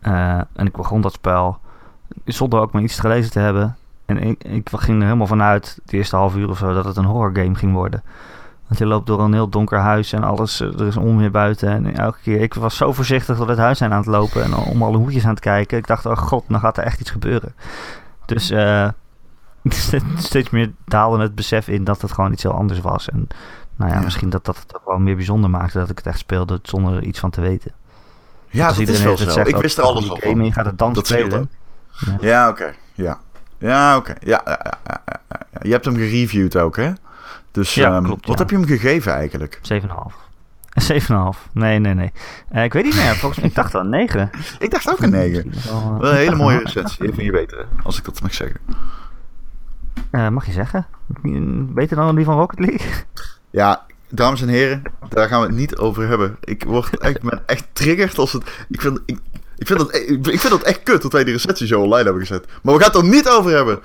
Eh, 0.00 0.40
en 0.52 0.66
ik 0.66 0.76
begon 0.76 1.00
dat 1.00 1.12
spel 1.12 1.58
zonder 2.24 2.60
ook 2.60 2.72
maar 2.72 2.82
iets 2.82 3.00
gelezen 3.00 3.30
te 3.32 3.38
hebben. 3.38 3.76
En 4.06 4.18
ik, 4.18 4.44
ik 4.44 4.68
ging 4.72 4.98
er 4.98 5.04
helemaal 5.04 5.26
vanuit, 5.26 5.78
het 5.82 5.92
eerste 5.92 6.16
half 6.16 6.36
uur 6.36 6.48
of 6.48 6.58
zo, 6.58 6.72
dat 6.74 6.84
het 6.84 6.96
een 6.96 7.04
horror 7.04 7.34
game 7.36 7.54
ging 7.54 7.72
worden. 7.72 8.02
Want 8.72 8.84
je 8.84 8.90
loopt 8.90 9.06
door 9.06 9.20
een 9.20 9.32
heel 9.32 9.48
donker 9.48 9.78
huis 9.78 10.12
en 10.12 10.22
alles, 10.24 10.60
eh, 10.60 10.80
er 10.80 10.86
is 10.86 10.96
onweer 10.96 11.30
buiten. 11.30 11.68
En 11.68 11.96
elke 11.96 12.18
keer, 12.22 12.40
ik 12.40 12.54
was 12.54 12.76
zo 12.76 12.92
voorzichtig 12.92 13.36
door 13.36 13.48
het 13.48 13.58
huis 13.58 13.78
zijn 13.78 13.92
aan 13.92 13.98
het 13.98 14.06
lopen 14.06 14.42
en 14.44 14.54
om 14.54 14.82
alle 14.82 14.96
hoekjes 14.96 15.24
aan 15.24 15.30
het 15.30 15.40
kijken. 15.40 15.78
Ik 15.78 15.86
dacht, 15.86 16.06
oh 16.06 16.16
god, 16.16 16.44
dan 16.48 16.60
gaat 16.60 16.76
er 16.76 16.84
echt 16.84 17.00
iets 17.00 17.10
gebeuren. 17.10 17.54
Dus 18.26 18.50
eh, 18.50 18.88
steeds 20.16 20.50
meer 20.50 20.72
daalde 20.84 21.22
het 21.22 21.34
besef 21.34 21.68
in 21.68 21.84
dat 21.84 22.00
het 22.02 22.12
gewoon 22.12 22.32
iets 22.32 22.42
heel 22.42 22.52
anders 22.52 22.80
was. 22.80 23.08
En 23.08 23.28
nou 23.76 23.90
ja, 23.90 23.96
Ja. 23.96 24.04
misschien 24.04 24.30
dat 24.30 24.44
dat 24.44 24.58
het 24.58 24.76
ook 24.76 24.84
wel 24.86 24.98
meer 24.98 25.16
bijzonder 25.16 25.50
maakte 25.50 25.78
dat 25.78 25.90
ik 25.90 25.96
het 25.96 26.06
echt 26.06 26.18
speelde 26.18 26.58
zonder 26.62 26.94
er 26.94 27.02
iets 27.02 27.18
van 27.18 27.30
te 27.30 27.40
weten. 27.40 27.72
Ja, 28.48 28.66
dat 28.68 28.78
is 28.78 29.02
wel 29.02 29.16
zo. 29.16 29.40
Ik 29.40 29.56
wist 29.56 29.78
er 29.78 29.84
alles 29.84 30.04
game 30.08 30.20
van. 30.20 30.44
je 30.44 30.52
gaat 30.52 30.66
het 30.66 30.78
dan 30.78 30.92
Dat 30.92 31.06
spelen. 31.06 31.50
Ja, 32.20 32.48
oké. 32.48 32.74
Ja. 32.94 33.18
Ja, 33.58 33.96
oké. 33.96 34.14
Ja, 34.20 34.40
ja, 34.44 34.58
ja, 34.64 34.78
ja, 34.86 35.00
ja, 35.06 35.20
ja. 35.28 35.40
Je 35.62 35.70
hebt 35.70 35.84
hem 35.84 35.94
gereviewd 35.96 36.56
ook, 36.56 36.76
hè? 36.76 36.92
Dus 37.52 37.74
Ja, 37.74 37.94
ehm, 37.94 38.04
klopt, 38.04 38.26
wat 38.26 38.38
heb 38.38 38.50
je 38.50 38.56
hem 38.56 38.66
gegeven 38.66 39.12
eigenlijk? 39.12 39.58
7,5. 39.62 40.14
Een 40.72 40.82
7,5. 40.82 41.38
Nee, 41.52 41.78
nee, 41.78 41.94
nee. 41.94 42.12
Eh, 42.48 42.64
ik 42.64 42.72
weet 42.72 42.84
niet 42.84 42.94
meer. 42.94 43.14
Volgens 43.16 43.40
mij, 43.40 43.48
ik 43.48 43.54
dacht 43.54 43.74
al 43.74 43.82
9. 43.82 44.30
Ik 44.58 44.70
dacht 44.70 44.90
ook 44.90 45.00
een 45.00 45.10
9. 45.10 45.42
Misschien 45.46 45.72
wel, 45.72 45.92
eh, 45.94 46.00
Wel 46.00 46.10
een 46.10 46.16
hele 46.16 46.36
mooie 46.36 46.58
recensie. 46.64 47.10
Even 47.10 47.24
je 47.24 47.30
beter, 47.32 47.66
als 47.82 47.98
ik 47.98 48.04
dat 48.04 48.22
mag 48.22 48.34
zeggen. 48.34 48.60
Eh, 50.10 50.28
mag 50.28 50.46
je 50.46 50.52
zeggen? 50.52 50.86
Beter 51.74 51.96
dan 51.96 52.16
die 52.16 52.24
van 52.24 52.38
Rocket 52.38 52.58
League? 52.58 52.86
Ja, 53.50 53.86
dames 54.08 54.42
en 54.42 54.48
heren, 54.48 54.82
daar 55.08 55.28
gaan 55.28 55.40
we 55.40 55.46
het 55.46 55.56
niet 55.56 55.76
over 55.76 56.08
hebben. 56.08 56.36
Ik 56.40 56.64
word 56.64 56.96
echt, 56.98 57.16
ik 57.16 57.22
ben 57.22 57.42
echt 57.46 57.66
triggerd 57.72 58.18
als 58.18 58.32
het... 58.32 58.64
Ik 58.68 58.80
vind, 58.80 59.00
ik, 59.06 59.18
ik, 59.56 59.66
vind 59.66 59.78
dat, 59.78 59.94
ik 59.94 60.40
vind 60.40 60.50
dat 60.50 60.62
echt 60.62 60.82
kut 60.82 61.02
dat 61.02 61.12
wij 61.12 61.24
die 61.24 61.32
recensie 61.32 61.66
zo 61.66 61.80
online 61.80 62.04
hebben 62.04 62.26
gezet. 62.26 62.46
Maar 62.62 62.74
we 62.74 62.80
gaan 62.82 62.92
het 62.92 63.02
er 63.02 63.08
niet 63.08 63.28
over 63.28 63.50
hebben. 63.50 63.80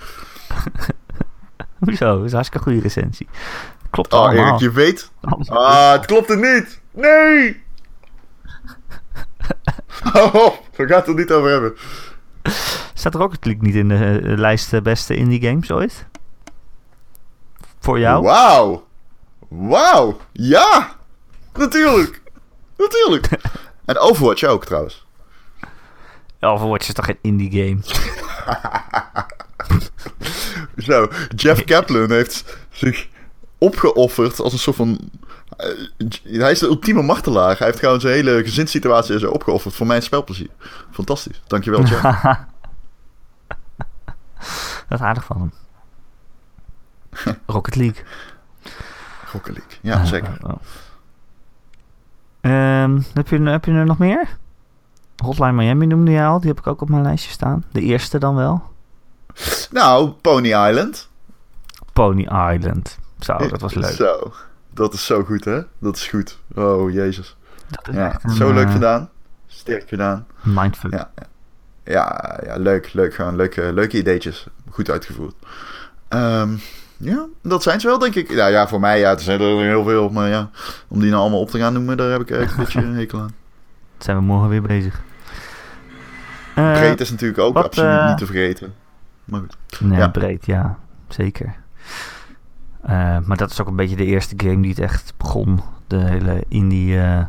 Hoezo? 1.85 2.15
Dat 2.15 2.23
is 2.25 2.29
een 2.29 2.35
hartstikke 2.35 2.65
goede 2.65 2.81
recensie. 2.81 3.27
Klopt 3.89 4.13
Oh, 4.13 4.19
allemaal. 4.19 4.45
Erik, 4.45 4.59
je 4.59 4.71
weet... 4.71 5.11
Ah, 5.47 5.91
het 5.91 6.05
klopt 6.05 6.29
er 6.29 6.37
niet. 6.37 6.81
Nee! 6.91 7.65
Oh, 10.13 10.53
we 10.75 10.87
gaan 10.87 10.97
het 10.99 11.07
er 11.07 11.13
niet 11.15 11.31
over 11.31 11.49
hebben. 11.49 11.75
Staat 12.93 13.15
Rocket 13.15 13.45
League 13.45 13.63
niet 13.63 13.75
in 13.75 13.87
de 13.87 13.95
eh, 14.23 14.37
lijst 14.37 14.73
eh, 14.73 14.81
beste 14.81 15.15
indie 15.15 15.41
games 15.41 15.71
ooit? 15.71 16.05
Voor 17.79 17.99
jou? 17.99 18.23
Wauw. 18.23 18.87
Wauw. 19.47 20.17
Ja. 20.31 20.91
Natuurlijk. 21.53 22.21
Natuurlijk. 22.77 23.29
En 23.85 23.97
Overwatch 23.97 24.43
ook 24.43 24.65
trouwens. 24.65 25.05
Overwatch 26.39 26.87
is 26.87 26.93
toch 26.93 27.05
geen 27.05 27.17
indie 27.21 27.51
game? 27.51 27.79
Zo, 30.77 31.07
Jeff 31.35 31.63
Kaplan 31.63 32.11
heeft 32.11 32.57
zich 32.69 33.07
opgeofferd 33.57 34.39
als 34.39 34.53
een 34.53 34.59
soort 34.59 34.75
van... 34.75 34.99
eh, 35.57 35.67
hij 36.23 36.51
is 36.51 36.59
de 36.59 36.65
ultieme 36.67 37.01
martelaar. 37.01 37.57
Hij 37.57 37.67
heeft 37.67 37.79
gewoon 37.79 37.99
zijn 37.99 38.13
hele 38.13 38.43
gezinssituatie 38.43 39.19
zo 39.19 39.31
opgeofferd 39.31 39.75
voor 39.75 39.87
mijn 39.87 40.01
spelplezier. 40.01 40.49
Fantastisch. 40.91 41.41
Dankjewel, 41.47 41.83
Jeff. 41.83 42.01
Dat 44.87 44.99
is 44.99 45.05
aardig 45.05 45.23
van 45.23 45.37
hem. 45.37 45.51
Rocket 47.45 47.75
League. 47.75 48.03
Rocket 49.31 49.57
League. 49.57 49.77
Ja, 49.81 50.05
zeker. 50.05 50.37
Oh, 50.41 50.49
oh. 50.49 50.57
Ehm, 52.41 53.01
heb, 53.13 53.27
je, 53.27 53.39
heb 53.39 53.65
je 53.65 53.71
er 53.71 53.85
nog 53.85 53.97
meer? 53.97 54.37
Hotline 55.23 55.51
Miami 55.51 55.85
noemde 55.85 56.11
je 56.11 56.23
al. 56.23 56.39
Die 56.39 56.49
heb 56.49 56.59
ik 56.59 56.67
ook 56.67 56.81
op 56.81 56.89
mijn 56.89 57.03
lijstje 57.03 57.31
staan. 57.31 57.63
De 57.71 57.81
eerste 57.81 58.19
dan 58.19 58.35
wel. 58.35 58.75
Nou, 59.71 60.09
Pony 60.09 60.47
Island. 60.47 61.09
Pony 61.93 62.21
Island. 62.53 62.97
Zo, 63.19 63.37
dat 63.37 63.61
was 63.61 63.73
leuk. 63.73 63.91
Zo. 63.91 64.31
Dat 64.73 64.93
is 64.93 65.05
zo 65.05 65.23
goed, 65.23 65.45
hè? 65.45 65.61
Dat 65.79 65.95
is 65.95 66.07
goed. 66.07 66.39
Oh, 66.55 66.91
jezus. 66.91 67.35
Ja, 67.91 68.19
een, 68.21 68.35
zo 68.35 68.53
leuk 68.53 68.65
eh, 68.65 68.71
gedaan. 68.71 69.09
Sterk 69.47 69.89
gedaan. 69.89 70.27
Mindfuck. 70.41 70.91
Ja, 70.91 71.11
ja, 71.83 72.39
ja 72.45 72.55
leuk, 72.57 72.93
leuk. 72.93 73.13
Gewoon 73.13 73.35
leuke, 73.35 73.73
leuke 73.73 73.97
ideetjes. 73.97 74.47
Goed 74.69 74.89
uitgevoerd. 74.89 75.35
Ehm, 76.07 76.49
ja, 76.97 77.25
dat 77.41 77.63
zijn 77.63 77.79
ze 77.79 77.87
wel, 77.87 77.99
denk 77.99 78.15
ik. 78.15 78.31
Ja, 78.31 78.47
ja, 78.47 78.67
voor 78.67 78.79
mij, 78.79 78.99
ja, 78.99 79.11
er 79.11 79.19
zijn 79.19 79.41
er 79.41 79.61
heel 79.61 79.83
veel. 79.83 80.09
Maar 80.09 80.29
ja, 80.29 80.49
om 80.87 80.99
die 80.99 81.09
nou 81.09 81.21
allemaal 81.21 81.41
op 81.41 81.49
te 81.49 81.57
gaan 81.57 81.73
noemen, 81.73 81.97
daar 81.97 82.11
heb 82.11 82.21
ik 82.21 82.29
echt 82.29 82.51
een 82.51 82.57
beetje 82.57 82.81
een 82.81 82.95
hekel 83.01 83.19
aan. 83.19 83.35
Zijn 83.97 84.17
we 84.17 84.23
morgen 84.23 84.49
weer 84.49 84.61
bezig. 84.61 85.01
Breed 86.53 87.01
is 87.01 87.11
natuurlijk 87.11 87.39
ook 87.39 87.53
wat, 87.53 87.65
absoluut 87.65 87.99
eh, 87.99 88.07
niet 88.07 88.17
te 88.17 88.25
vergeten. 88.25 88.73
Maar 89.27 89.39
goed. 89.39 89.57
Ja. 89.91 90.07
breed, 90.07 90.45
ja. 90.45 90.77
Zeker. 91.07 91.55
Eh, 92.81 93.17
maar 93.25 93.37
dat 93.37 93.51
is 93.51 93.61
ook 93.61 93.67
een 93.67 93.75
beetje 93.75 93.95
de 93.95 94.05
eerste 94.05 94.33
game 94.37 94.61
die 94.61 94.69
het 94.69 94.79
echt 94.79 95.13
begon. 95.17 95.59
De 95.87 95.97
hele 95.97 96.43
indie... 96.47 96.99
eh 96.99 97.21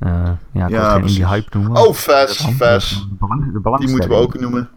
eh, 0.00 0.30
ja, 0.52 0.64
ik 0.64 0.70
Ja, 0.70 0.96
indie 0.96 1.26
hype 1.26 1.58
noemen. 1.58 1.82
Oh, 1.82 1.94
Fes, 1.94 2.46
Fes. 2.56 3.06
Die 3.78 3.88
moeten 3.88 4.08
we 4.08 4.14
ook 4.14 4.40
noemen. 4.40 4.68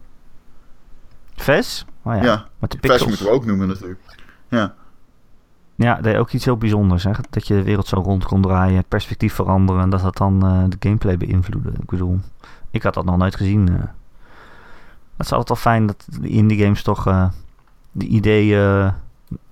Ves? 1.36 1.86
Oh 2.02 2.16
ja, 2.16 2.24
Ja, 2.24 2.48
met 2.60 2.72
de 2.72 2.78
Fes 2.82 3.06
moeten 3.06 3.26
we 3.26 3.32
ook 3.32 3.46
noemen 3.46 3.68
natuurlijk. 3.68 4.00
Ja, 4.50 4.74
Ja, 5.76 6.02
deed 6.02 6.16
ook 6.16 6.32
iets 6.32 6.46
heel 6.46 6.58
bijzonders. 6.58 7.04
Hè? 7.04 7.12
Dat 7.30 7.48
je 7.48 7.54
de 7.54 7.64
wereld 7.64 7.88
zo 7.88 8.00
rond 8.00 8.26
kon 8.26 8.42
draaien, 8.42 8.78
het 8.78 8.88
perspectief 8.88 9.34
veranderen 9.34 9.82
en 9.82 9.90
dat 9.90 10.02
dat 10.02 10.18
dan 10.18 10.40
de 10.70 10.76
gameplay 10.80 11.18
beïnvloedde. 11.18 11.70
Ik 11.70 11.90
bedoel, 11.90 12.20
ik 12.72 12.84
had 12.84 12.94
dat 12.94 13.06
nog 13.06 13.18
nooit 13.18 13.36
gezien. 13.36 13.70
Het 15.24 15.32
is 15.32 15.38
altijd 15.38 15.64
wel 15.64 15.74
fijn 15.74 15.86
dat 15.86 16.06
de 16.22 16.28
indie 16.28 16.64
games 16.64 16.84
toch 16.84 17.08
eh 17.08 17.28
de 17.94 18.06
ideeën 18.06 18.60
eh, 18.60 18.94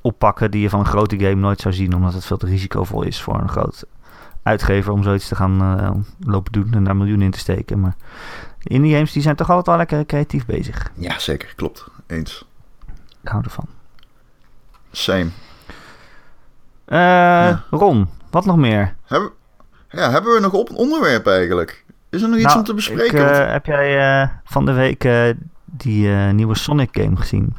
oppakken 0.01 0.51
die 0.51 0.61
je 0.61 0.69
van 0.69 0.79
een 0.79 0.85
grote 0.85 1.19
game 1.19 1.35
nooit 1.35 1.61
zou 1.61 1.73
zien, 1.73 1.95
omdat 1.95 2.13
het 2.13 2.25
veel 2.25 2.37
te 2.37 2.45
risicovol 2.45 3.01
is 3.01 3.21
voor 3.21 3.39
een 3.39 3.49
groot 3.49 3.83
uitgever 4.43 4.91
om 4.91 5.03
zoiets 5.03 5.27
te 5.27 5.35
gaan 5.35 5.79
eh, 5.79 5.91
lopen 6.19 6.51
doen 6.51 6.73
en 6.73 6.83
daar 6.83 6.95
miljoenen 6.95 7.25
in 7.25 7.31
te 7.31 7.39
steken. 7.39 7.79
Maar 7.79 7.95
indie 8.63 8.93
games 8.93 9.11
die 9.11 9.21
zijn 9.21 9.35
toch 9.35 9.49
altijd 9.49 9.67
wel 9.67 9.77
lekker 9.77 10.05
creatief 10.05 10.45
bezig. 10.45 10.91
ja 10.95 11.19
zeker. 11.19 11.53
Klopt. 11.55 11.87
Eens. 12.07 12.45
Ik 13.21 13.27
hou 13.29 13.43
ervan. 13.43 13.65
Same. 14.91 15.29
Eh, 16.85 17.57
Ron, 17.69 18.09
wat 18.29 18.45
nog 18.45 18.57
meer? 18.57 18.95
Hebben, 19.05 19.31
ja, 19.89 20.11
hebben 20.11 20.33
we 20.33 20.39
nog 20.39 20.53
op 20.53 20.69
een 20.69 20.75
onderwerp 20.75 21.27
eigenlijk? 21.27 21.85
Is 22.09 22.21
er 22.21 22.29
nog 22.29 22.37
iets 22.37 22.45
Nou, 22.45 22.57
om 22.57 22.63
te 22.65 22.73
bespreken? 22.73 23.41
ik, 23.41 23.51
heb 23.51 23.65
jij 23.65 24.29
van 24.43 24.65
de 24.65 24.73
week 24.73 25.03
die 25.71 26.13
eh, 26.13 26.31
nieuwe 26.31 26.55
Sonic 26.55 26.89
game 26.91 27.15
gezien? 27.15 27.55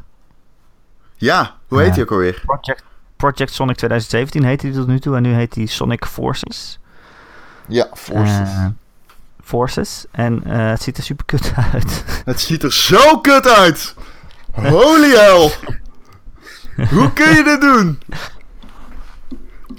ja, 1.17 1.57
hoe 1.69 1.81
heet 1.81 1.95
die 1.95 2.03
ook 2.03 2.11
alweer? 2.11 2.43
Project, 2.45 2.85
Project 3.17 3.53
Sonic 3.53 3.77
2017 3.77 4.45
heette 4.45 4.67
die 4.67 4.75
tot 4.75 4.87
nu 4.87 4.99
toe 4.99 5.17
en 5.17 5.23
nu 5.23 5.33
heet 5.33 5.53
die 5.53 5.67
Sonic 5.67 6.05
Forces. 6.05 6.79
Ja, 7.69 7.89
Forces. 7.95 8.49
Eh, 8.49 8.67
Forces. 9.43 10.05
En 10.11 10.45
eh, 10.45 10.71
het 10.71 10.83
ziet 10.83 10.97
er 10.97 11.03
super 11.03 11.25
kut 11.25 11.53
uit. 11.73 12.05
Het 12.25 12.41
ziet 12.41 12.63
er 12.63 12.73
zo 12.73 13.19
kut 13.21 13.49
uit! 13.49 13.95
Holy 14.53 15.11
hell! 15.11 15.51
Hoe 16.91 17.13
kun 17.13 17.35
je 17.35 17.45
dit 17.45 17.61
doen? 17.61 17.99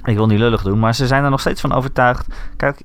ik 0.03 0.15
wil 0.15 0.27
niet 0.27 0.39
lullig 0.39 0.61
doen, 0.61 0.79
maar 0.79 0.95
ze 0.95 1.07
zijn 1.07 1.23
er 1.23 1.29
nog 1.29 1.39
steeds 1.39 1.61
van 1.61 1.73
overtuigd. 1.73 2.27
Kijk, 2.57 2.81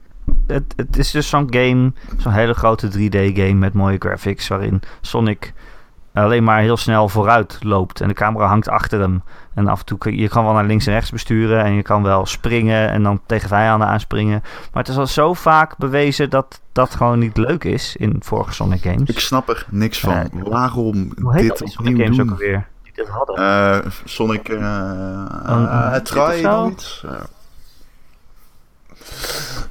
het, 0.46 0.72
het 0.76 0.96
is 0.96 1.10
dus 1.10 1.28
zo'n 1.28 1.46
game, 1.50 1.92
zo'n 2.16 2.32
hele 2.32 2.54
grote 2.54 2.88
3D-game 2.88 3.52
met 3.52 3.72
mooie 3.72 3.98
graphics, 3.98 4.48
waarin 4.48 4.80
Sonic 5.00 5.52
alleen 6.12 6.44
maar 6.44 6.60
heel 6.60 6.76
snel 6.76 7.08
vooruit 7.08 7.58
loopt 7.62 8.00
en 8.00 8.08
de 8.08 8.14
camera 8.14 8.46
hangt 8.46 8.68
achter 8.68 9.00
hem. 9.00 9.22
En 9.54 9.68
af 9.68 9.78
en 9.78 9.84
toe 9.84 9.98
kun 9.98 10.16
je, 10.16 10.28
kan 10.28 10.44
wel 10.44 10.52
naar 10.52 10.64
links 10.64 10.86
en 10.86 10.92
rechts 10.92 11.10
besturen 11.10 11.64
en 11.64 11.72
je 11.72 11.82
kan 11.82 12.02
wel 12.02 12.26
springen 12.26 12.90
en 12.90 13.02
dan 13.02 13.20
tegen 13.26 13.48
vijanden 13.48 13.88
aanspringen. 13.88 14.40
Maar 14.42 14.82
het 14.82 14.88
is 14.88 14.98
al 14.98 15.06
zo 15.06 15.34
vaak 15.34 15.76
bewezen 15.76 16.30
dat 16.30 16.60
dat 16.72 16.94
gewoon 16.94 17.18
niet 17.18 17.36
leuk 17.36 17.64
is 17.64 17.96
in 17.96 18.16
vorige 18.20 18.52
Sonic 18.52 18.82
games. 18.82 19.08
Ik 19.08 19.18
snap 19.18 19.48
er 19.48 19.66
niks 19.70 20.00
van. 20.00 20.30
Waarom 20.32 21.12
Hoe 21.20 21.34
heet 21.34 21.48
dat 21.48 21.58
dit 21.58 21.66
die 21.66 21.76
Sonic 21.76 21.92
opnieuw 21.92 22.04
games 22.04 22.20
ook 22.20 22.26
doen? 22.26 22.32
alweer? 22.32 22.68
Die 22.82 22.92
dit 22.94 23.08
hadden. 23.08 23.36
Eh, 23.36 23.90
Sonic... 24.04 24.48
eh 24.48 24.56
een 25.42 25.68
eh, 25.68 25.92
hit 25.92 26.04
Try 26.04 26.42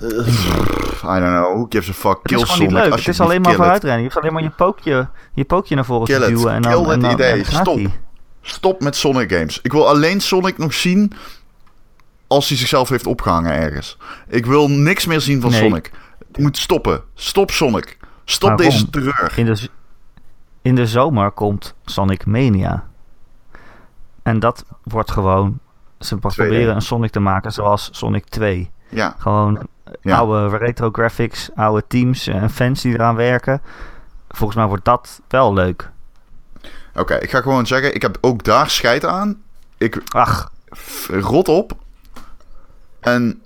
I 0.02 1.20
don't 1.20 1.34
know. 1.36 1.54
Who 1.56 1.66
gives 1.70 1.90
a 1.90 1.94
fuck? 1.94 2.18
het 2.18 2.22
Kill 2.22 2.38
is 2.38 2.44
gewoon 2.44 2.60
niet 2.60 2.70
Sonic. 2.70 2.84
leuk. 2.90 3.00
Het 3.00 3.08
is 3.08 3.20
alleen 3.22 3.42
maar 3.42 3.54
vooruitrennen. 3.54 4.00
Je 4.00 4.06
hoeft 4.06 4.18
alleen 4.18 4.34
maar 4.34 4.44
je 4.44 4.50
pookje, 4.50 5.10
je 5.34 5.46
pookje 5.46 5.76
naar 5.76 5.86
voren 5.86 6.06
Kill 6.08 6.20
te 6.20 6.28
duwen. 6.28 6.54
En 6.54 6.62
dan, 6.62 6.72
Kill 6.72 6.82
en 6.92 7.00
that 7.00 7.02
dan, 7.02 7.12
idee. 7.12 7.44
Stop. 7.44 7.80
Stop 8.42 8.82
met 8.82 8.96
Sonic 8.96 9.32
games. 9.32 9.60
Ik 9.62 9.72
wil 9.72 9.88
alleen 9.88 10.22
Sonic 10.22 10.58
nog 10.58 10.74
zien 10.74 11.12
als 12.28 12.48
hij 12.50 12.58
zichzelf 12.58 12.90
heeft 12.90 13.06
opgehangen 13.08 13.52
ergens. 13.52 13.98
Ik 14.28 14.46
wil 14.46 14.70
niks 14.70 15.06
meer 15.06 15.22
zien 15.22 15.42
van 15.42 15.52
Nee. 15.52 15.60
Sonic. 15.60 15.92
Het 16.28 16.38
moet 16.38 16.58
stoppen. 16.58 17.02
Stop 17.14 17.52
Sonic. 17.52 17.98
Stop 18.26 18.50
Waarom? 18.50 18.70
deze 18.70 18.90
terreur. 18.90 19.34
In 19.36 19.46
de, 19.46 19.70
in 20.62 20.76
de 20.76 20.86
zomer 20.88 21.32
komt 21.32 21.76
Sonic 21.86 22.26
Mania. 22.26 22.88
En 24.24 24.40
dat 24.40 24.66
wordt 24.84 25.12
gewoon... 25.12 25.60
Ze 26.00 26.18
proberen 26.18 26.76
een 26.76 26.82
Sonic 26.82 27.12
te 27.12 27.20
maken 27.20 27.52
zoals 27.52 27.90
Sonic 27.92 28.26
2. 28.26 28.72
Ja, 28.90 29.16
Gewoon 29.18 29.68
Ja. 30.02 30.18
oude 30.18 30.58
retro 30.58 30.90
graphics, 30.92 31.50
oude 31.56 31.84
teams 31.88 32.28
en 32.28 32.50
fans 32.50 32.82
die 32.82 32.94
eraan 32.94 33.16
werken. 33.16 33.62
Volgens 34.30 34.58
mij 34.58 34.68
wordt 34.68 34.86
dat 34.86 35.22
wel 35.28 35.54
leuk. 35.54 35.90
oké. 36.96 37.16
ik 37.16 37.30
ga 37.30 37.42
gewoon 37.42 37.68
zeggen, 37.68 37.96
ik 37.96 38.02
heb 38.02 38.18
ook 38.22 38.44
daar 38.44 38.70
scheid 38.70 39.06
aan. 39.06 39.42
Ik 39.78 40.02
Ach, 40.08 40.52
rot 41.08 41.48
op. 41.48 41.72
En 43.00 43.42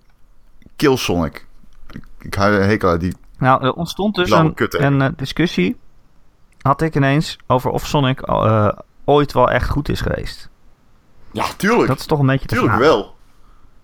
kill 0.76 0.96
Sonic. 0.96 1.46
Ik, 1.90 2.04
ik 2.20 2.34
hou 2.34 2.54
een 2.54 2.68
hekel 2.68 2.98
die... 2.98 3.16
nou, 3.38 3.64
er 3.64 3.74
ontstond 3.74 4.16
dus 4.16 4.32
een, 4.32 5.02
eh, 5.02 5.10
discussie. 5.16 5.80
Had 6.62 6.82
ik 6.82 6.96
ineens 6.96 7.38
over 7.48 7.72
of 7.72 7.88
Sonic 7.88 8.22
eh, 8.22 8.70
ooit 9.06 9.34
wel 9.34 9.50
echt 9.50 9.70
goed 9.70 9.90
is 9.90 10.02
geweest. 10.02 10.50
Ja, 11.32 11.46
tuurlijk. 11.58 11.88
Dat 11.88 12.00
is 12.00 12.06
toch 12.06 12.20
een 12.20 12.26
beetje 12.26 12.48
de 12.48 12.56
tuurlijk 12.56 12.78
wel. 12.78 13.16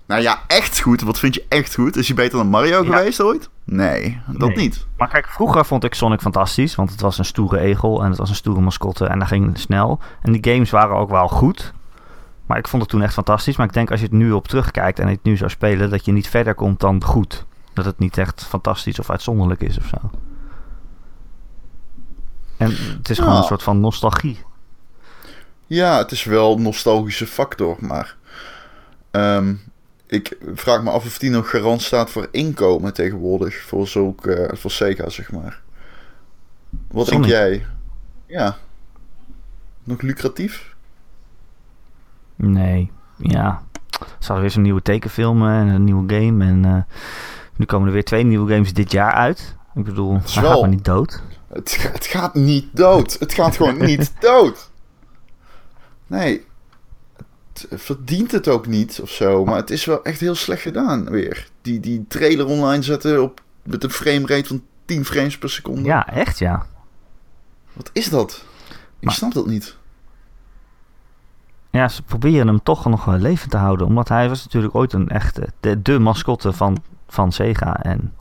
Nou 0.07 0.21
ja, 0.21 0.41
echt 0.47 0.79
goed. 0.79 1.01
Wat 1.01 1.19
vind 1.19 1.33
je 1.35 1.45
echt 1.49 1.75
goed? 1.75 1.95
Is 1.95 2.07
hij 2.07 2.15
beter 2.15 2.37
dan 2.37 2.47
Mario 2.47 2.83
Ja. 2.83 2.97
geweest 2.97 3.21
ooit? 3.21 3.49
Nee, 3.63 4.21
dat 4.27 4.47
Nee. 4.49 4.57
niet. 4.57 4.85
Maar 4.97 5.07
kijk, 5.07 5.27
vroeger 5.27 5.65
vond 5.65 5.83
ik 5.83 5.93
Sonic 5.93 6.21
fantastisch. 6.21 6.75
Want 6.75 6.91
het 6.91 7.01
was 7.01 7.17
een 7.17 7.25
stoere 7.25 7.59
egel 7.59 8.03
en 8.03 8.09
het 8.09 8.17
was 8.17 8.29
een 8.29 8.35
stoere 8.35 8.61
mascotte 8.61 9.05
en 9.05 9.19
dat 9.19 9.27
ging 9.27 9.57
snel. 9.59 9.99
En 10.21 10.31
die 10.31 10.53
games 10.53 10.69
waren 10.69 10.95
ook 10.95 11.09
wel 11.09 11.27
goed. 11.27 11.73
Maar 12.45 12.57
ik 12.57 12.67
vond 12.67 12.81
het 12.81 12.91
toen 12.91 13.01
echt 13.01 13.13
fantastisch. 13.13 13.55
Maar 13.57 13.65
ik 13.67 13.73
denk 13.73 13.91
als 13.91 13.99
je 13.99 14.05
het 14.05 14.15
nu 14.15 14.31
op 14.31 14.47
terugkijkt 14.47 14.99
en 14.99 15.07
het 15.07 15.23
nu 15.23 15.37
zou 15.37 15.49
spelen, 15.49 15.89
dat 15.89 16.05
je 16.05 16.11
niet 16.11 16.29
verder 16.29 16.55
komt 16.55 16.79
dan 16.79 17.03
goed. 17.03 17.45
Dat 17.73 17.85
het 17.85 17.99
niet 17.99 18.17
echt 18.17 18.45
fantastisch 18.45 18.99
of 18.99 19.09
uitzonderlijk 19.09 19.61
is 19.61 19.77
of 19.77 19.85
zo. 19.85 20.09
En 22.57 22.71
het 22.97 23.09
is 23.09 23.17
gewoon 23.17 23.33
Ja. 23.33 23.37
een 23.39 23.43
soort 23.45 23.63
van 23.63 23.79
nostalgie. 23.79 24.39
Ja, 25.67 25.97
het 25.97 26.11
is 26.11 26.23
wel 26.23 26.55
een 26.55 26.61
nostalgische 26.61 27.27
factor, 27.27 27.75
maar 27.79 28.15
ehm, 29.11 29.53
ik 30.07 30.37
vraag 30.53 30.83
me 30.83 30.89
af 30.89 31.05
of 31.05 31.17
die 31.17 31.29
nog 31.29 31.49
garant 31.49 31.81
staat 31.81 32.09
voor 32.09 32.27
inkomen 32.31 32.93
tegenwoordig 32.93 33.61
voor 33.61 33.87
zulk, 33.87 34.25
eh, 34.25 34.57
voor 34.57 34.71
Sega, 34.71 35.09
zeg 35.09 35.31
maar. 35.31 35.61
Wat 36.91 37.07
Sonic. 37.07 37.21
denk 37.21 37.33
jij? 37.33 37.65
Ja. 38.25 38.57
Nog 39.83 40.01
lucratief? 40.01 40.75
Nee, 42.35 42.91
ja. 43.17 43.61
Hadden 44.19 44.39
weer 44.41 44.51
zo'n 44.51 44.61
nieuwe 44.61 44.81
tekenfilm 44.81 45.41
eh, 45.47 45.59
en 45.59 45.67
een 45.67 45.83
nieuwe 45.83 46.13
game. 46.13 46.45
En 46.45 46.65
eh, 46.65 46.81
nu 47.55 47.65
komen 47.65 47.87
er 47.87 47.93
weer 47.93 48.03
twee 48.03 48.23
nieuwe 48.23 48.51
games 48.53 48.73
dit 48.73 48.91
jaar 48.91 49.11
uit. 49.13 49.55
Ik 49.75 49.83
bedoel, 49.83 50.11
wel- 50.11 50.21
gaat 50.25 50.59
maar 50.61 50.69
niet 50.69 50.85
dood. 50.85 51.21
Het, 51.47 51.89
het 51.93 52.05
gaat 52.05 52.33
niet 52.33 52.65
dood. 52.75 53.19
Het 53.19 53.33
gaat 53.33 53.55
gewoon 53.55 53.77
niet 53.77 54.13
dood. 54.19 54.69
Nee. 56.07 56.45
Het 57.69 57.81
verdient 57.81 58.31
het 58.31 58.47
ook 58.47 58.67
niet 58.67 58.99
of 59.01 59.09
zo. 59.09 59.45
Maar 59.45 59.55
het 59.55 59.69
is 59.69 59.85
wel 59.85 60.03
echt 60.03 60.19
heel 60.19 60.35
slecht 60.35 60.61
gedaan 60.61 61.09
weer. 61.09 61.47
Die, 61.61 61.79
die 61.79 62.05
trailer 62.07 62.45
online 62.45 62.83
zetten 62.83 63.23
op, 63.23 63.41
met 63.63 63.83
een 63.83 63.89
framerate 63.89 64.47
van 64.47 64.63
10 64.85 65.05
frames 65.05 65.37
per 65.37 65.49
seconde. 65.49 65.81
Ja, 65.83 66.07
echt 66.07 66.39
ja. 66.39 66.65
Wat 67.73 67.89
is 67.93 68.09
dat? 68.09 68.43
Ik 68.99 69.05
Maar- 69.05 69.13
snap 69.13 69.33
dat 69.33 69.45
niet. 69.47 69.75
Ja, 71.69 71.87
ze 71.87 72.03
proberen 72.03 72.47
hem 72.47 72.63
toch 72.63 72.85
nog 72.85 73.05
levend 73.15 73.51
te 73.51 73.57
houden. 73.57 73.87
Omdat 73.87 74.07
hij 74.09 74.29
was 74.29 74.43
natuurlijk 74.43 74.75
ooit 74.75 74.93
een 74.93 75.09
echte, 75.09 75.47
de, 75.59 75.81
de 75.81 75.99
mascotte 75.99 76.53
van, 76.53 76.77
van 77.07 77.31
Sega. 77.31 77.81
En 77.81 78.13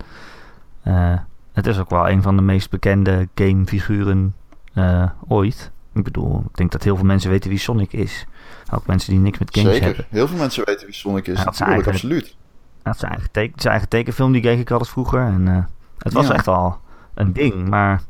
eh, 0.82 1.18
het 1.52 1.66
is 1.66 1.78
ook 1.78 1.90
wel 1.90 2.08
een 2.08 2.22
van 2.22 2.36
de 2.36 2.42
meest 2.42 2.70
bekende 2.70 3.28
gamefiguren 3.34 4.34
eh, 4.74 5.10
ooit. 5.28 5.70
Ik 5.96 6.02
bedoel, 6.04 6.38
ik 6.50 6.56
denk 6.56 6.72
dat 6.72 6.82
heel 6.82 6.96
veel 6.96 7.04
mensen 7.04 7.30
weten 7.30 7.50
wie 7.50 7.58
Sonic 7.58 7.92
is. 7.92 8.26
Ook 8.72 8.86
mensen 8.86 9.10
die 9.10 9.20
niks 9.20 9.38
met 9.38 9.56
games 9.56 9.70
Zeker. 9.72 9.86
hebben. 9.86 10.06
Heel 10.10 10.28
veel 10.28 10.38
mensen 10.38 10.64
weten 10.64 10.86
wie 10.86 10.94
Sonic 10.94 11.26
is. 11.26 11.34
Zijn 11.34 11.44
Natuurlijk, 11.46 11.70
eigen- 11.70 11.92
absoluut. 11.92 12.24
Hij 12.26 12.34
had 12.82 12.98
zijn 12.98 13.12
eigen, 13.12 13.30
teken, 13.30 13.60
zijn 13.60 13.72
eigen 13.72 13.88
tekenfilm, 13.90 14.32
die 14.32 14.42
keek 14.42 14.58
ik 14.58 14.70
altijd 14.70 14.90
vroeger. 14.90 15.20
En 15.20 15.48
eh, 15.48 15.64
het 15.98 16.12
was 16.12 16.26
Ja. 16.26 16.32
echt 16.34 16.48
al 16.48 16.80
een 17.14 17.32
ding. 17.32 17.68
Maar 17.68 18.02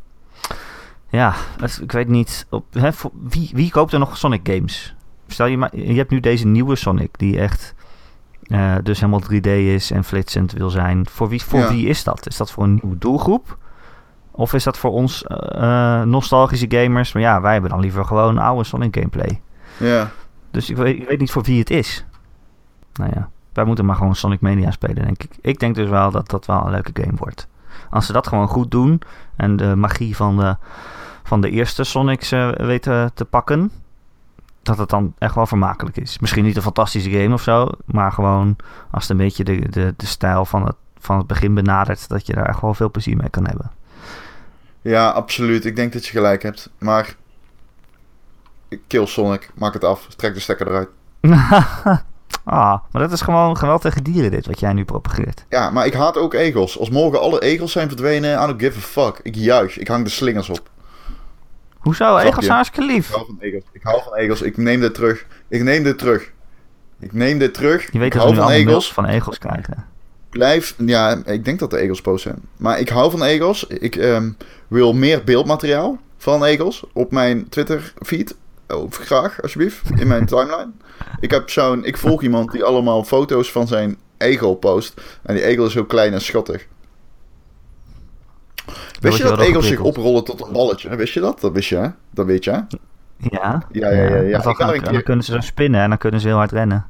ja, 1.10 1.34
het- 1.60 1.78
ik 1.82 1.92
weet 1.92 2.08
niet. 2.08 2.46
Op, 2.50 2.64
hè, 2.74 2.92
voor, 2.92 3.10
wie, 3.28 3.50
wie 3.54 3.70
koopt 3.70 3.92
er 3.92 3.98
nog 3.98 4.16
Sonic 4.16 4.40
games? 4.52 4.94
Stel 5.26 5.46
je 5.46 5.56
maar, 5.56 5.76
je 5.76 5.94
hebt 5.94 6.10
nu 6.10 6.20
deze 6.20 6.46
nieuwe 6.46 6.76
Sonic, 6.76 7.18
die 7.18 7.38
echt 7.40 7.74
eh, 8.42 8.74
dus 8.82 9.00
helemaal 9.00 9.22
3D 9.22 9.46
is 9.46 9.90
en 9.90 10.04
flitsend 10.04 10.52
wil 10.52 10.70
zijn. 10.70 11.06
Voor 11.10 11.28
wie, 11.28 11.42
voor 11.42 11.58
Ja. 11.60 11.68
wie 11.70 11.86
is 11.86 12.04
dat? 12.04 12.26
Is 12.26 12.36
dat 12.36 12.50
voor 12.50 12.64
een 12.64 12.78
nieuwe 12.82 12.98
doelgroep? 12.98 13.58
Of 14.36 14.52
is 14.52 14.64
dat 14.64 14.78
voor 14.78 14.90
ons 14.90 15.24
eh, 15.24 16.00
eh, 16.00 16.06
nostalgische 16.06 16.66
gamers? 16.68 17.12
Maar 17.12 17.22
ja, 17.22 17.40
wij 17.40 17.52
hebben 17.52 17.70
dan 17.70 17.80
liever 17.80 18.04
gewoon 18.04 18.38
oude 18.38 18.64
Sonic 18.64 18.94
gameplay. 18.94 19.40
Ja. 19.76 20.10
Dus 20.50 20.70
ik 20.70 20.76
weet, 20.76 20.96
ik 20.96 21.08
weet 21.08 21.18
niet 21.18 21.30
voor 21.30 21.42
wie 21.42 21.58
het 21.58 21.70
is. 21.70 22.04
Nou 22.92 23.10
ja, 23.14 23.28
wij 23.52 23.64
moeten 23.64 23.84
maar 23.84 23.96
gewoon 23.96 24.14
Sonic 24.14 24.40
Mania 24.40 24.70
spelen, 24.70 25.04
denk 25.04 25.22
ik. 25.22 25.30
Ik 25.40 25.58
denk 25.58 25.74
dus 25.74 25.88
wel 25.88 26.10
dat 26.10 26.28
dat 26.28 26.46
wel 26.46 26.64
een 26.64 26.70
leuke 26.70 27.02
game 27.02 27.16
wordt. 27.16 27.48
Als 27.90 28.06
ze 28.06 28.12
dat 28.12 28.26
gewoon 28.26 28.48
goed 28.48 28.70
doen 28.70 29.00
en 29.36 29.56
de 29.56 29.76
magie 29.76 30.16
van 30.16 30.36
de, 30.36 30.56
van 31.22 31.40
de 31.40 31.50
eerste 31.50 31.84
Sonics 31.84 32.32
eh, 32.32 32.50
weten 32.50 33.10
te 33.14 33.24
pakken, 33.24 33.70
dat 34.62 34.78
het 34.78 34.88
dan 34.88 35.14
echt 35.18 35.34
wel 35.34 35.46
vermakelijk 35.46 35.96
is. 35.96 36.18
Misschien 36.18 36.44
niet 36.44 36.56
een 36.56 36.62
fantastische 36.62 37.10
game 37.10 37.34
of 37.34 37.42
zo, 37.42 37.68
maar 37.84 38.12
gewoon 38.12 38.56
als 38.90 39.02
het 39.02 39.10
een 39.10 39.24
beetje 39.24 39.44
de, 39.44 39.68
de, 39.70 39.94
de 39.96 40.06
stijl 40.06 40.44
van 40.44 40.64
het, 40.66 40.76
van 40.98 41.18
het 41.18 41.26
begin 41.26 41.54
benadert, 41.54 42.08
dat 42.08 42.26
je 42.26 42.34
daar 42.34 42.48
echt 42.48 42.60
wel 42.60 42.74
veel 42.74 42.90
plezier 42.90 43.16
mee 43.16 43.30
kan 43.30 43.46
hebben. 43.46 43.70
Ja, 44.90 45.08
absoluut. 45.10 45.64
Ik 45.64 45.76
denk 45.76 45.92
dat 45.92 46.06
je 46.06 46.10
gelijk 46.10 46.42
hebt. 46.42 46.70
Maar... 46.78 47.14
Kill 48.86 49.06
Sonic. 49.06 49.50
Maak 49.54 49.72
het 49.72 49.84
af. 49.84 50.06
Trek 50.16 50.34
de 50.34 50.40
stekker 50.40 50.66
eruit. 50.66 50.88
ah, 52.44 52.78
maar 52.90 53.02
dat 53.02 53.12
is 53.12 53.20
gewoon 53.20 53.56
geweld 53.56 53.80
tegen 53.80 54.04
dieren 54.04 54.30
dit, 54.30 54.46
wat 54.46 54.60
jij 54.60 54.72
nu 54.72 54.84
propageert. 54.84 55.44
Ja, 55.48 55.70
maar 55.70 55.86
ik 55.86 55.94
haat 55.94 56.16
ook 56.16 56.34
egels. 56.34 56.78
Als 56.78 56.90
morgen 56.90 57.20
alle 57.20 57.42
egels 57.42 57.72
zijn 57.72 57.88
verdwenen, 57.88 58.42
I 58.42 58.46
don't 58.46 58.62
give 58.62 58.78
a 58.78 58.80
fuck. 58.80 59.20
Ik 59.22 59.34
juich. 59.34 59.78
Ik 59.78 59.88
hang 59.88 60.04
de 60.04 60.10
slingers 60.10 60.48
op. 60.48 60.70
Hoezo? 61.78 62.16
Egels 62.16 62.48
hartstikke 62.48 62.88
Ik 62.88 62.94
lief. 62.94 63.10
hou 63.10 63.26
van 63.26 63.36
egels. 63.40 63.64
Ik 63.72 63.82
hou 63.82 64.02
van 64.02 64.14
egels. 64.14 64.42
Ik 64.42 64.56
neem 64.56 64.80
dit 64.80 64.94
terug. 64.94 65.26
Ik 65.48 65.62
neem 65.62 65.82
dit 65.82 65.98
terug. 65.98 66.32
Ik 67.00 67.12
neem 67.12 67.38
dit 67.38 67.54
terug. 67.54 67.92
Je 67.92 67.98
weet 67.98 68.06
ik 68.06 68.12
dat 68.12 68.22
hou 68.22 68.34
we 68.34 68.40
nu 68.40 68.46
allemaal 68.46 68.68
egels. 68.68 68.92
van 68.92 69.06
egels 69.06 69.38
krijgen. 69.38 69.86
Blijf. 70.36 70.74
Ja, 70.78 71.22
ik 71.24 71.44
denk 71.44 71.58
dat 71.58 71.70
de 71.70 71.78
egels 71.78 72.02
boos 72.02 72.22
zijn. 72.22 72.38
Maar 72.56 72.80
ik 72.80 72.88
hou 72.88 73.10
van 73.10 73.22
egels. 73.22 73.66
Ik 73.66 73.96
ehm, 73.96 74.30
wil 74.68 74.92
meer 74.92 75.24
beeldmateriaal 75.24 75.98
van 76.16 76.44
egels 76.44 76.84
op 76.92 77.10
mijn 77.12 77.48
Twitter 77.48 77.92
feed. 77.98 78.36
Oh, 78.68 78.90
graag, 78.92 79.42
alsjeblieft. 79.42 79.82
In 80.00 80.06
mijn 80.06 80.26
timeline. 80.32 80.70
Ik 81.20 81.30
heb 81.30 81.50
zo'n. 81.50 81.84
Ik 81.84 81.96
volg 81.96 82.22
iemand 82.22 82.52
die 82.52 82.64
allemaal 82.64 83.04
foto's 83.04 83.52
van 83.52 83.66
zijn 83.66 83.96
egel 84.18 84.54
post. 84.54 85.00
En 85.22 85.34
die 85.34 85.44
egel 85.44 85.66
is 85.66 85.74
heel 85.74 85.86
klein 85.86 86.12
en 86.12 86.20
schattig. 86.20 86.66
Wist 89.00 89.16
je 89.16 89.22
dat 89.22 89.40
egels 89.40 89.66
zich 89.66 89.80
oprollen 89.80 90.24
tot 90.24 90.46
een 90.46 90.52
balletje? 90.52 90.96
Wist 90.96 91.14
je 91.14 91.20
dat? 91.20 91.40
Dat 91.40 91.52
wist 91.52 91.68
je, 91.68 91.76
hè? 91.76 91.88
Dat 92.10 92.26
weet 92.26 92.44
je, 92.44 92.50
hè? 92.50 92.60
Ja. 93.16 93.62
Ja, 93.72 93.90
ja, 93.90 94.02
ja, 94.02 94.20
ja. 94.20 94.42
Want 94.42 94.58
Dan, 94.58 94.78
dan 94.92 95.02
kunnen 95.02 95.24
ze 95.24 95.32
zo 95.32 95.40
spinnen 95.40 95.80
en 95.80 95.88
dan 95.88 95.98
kunnen 95.98 96.20
ze 96.20 96.26
heel 96.26 96.36
hard 96.36 96.52
rennen. 96.52 96.86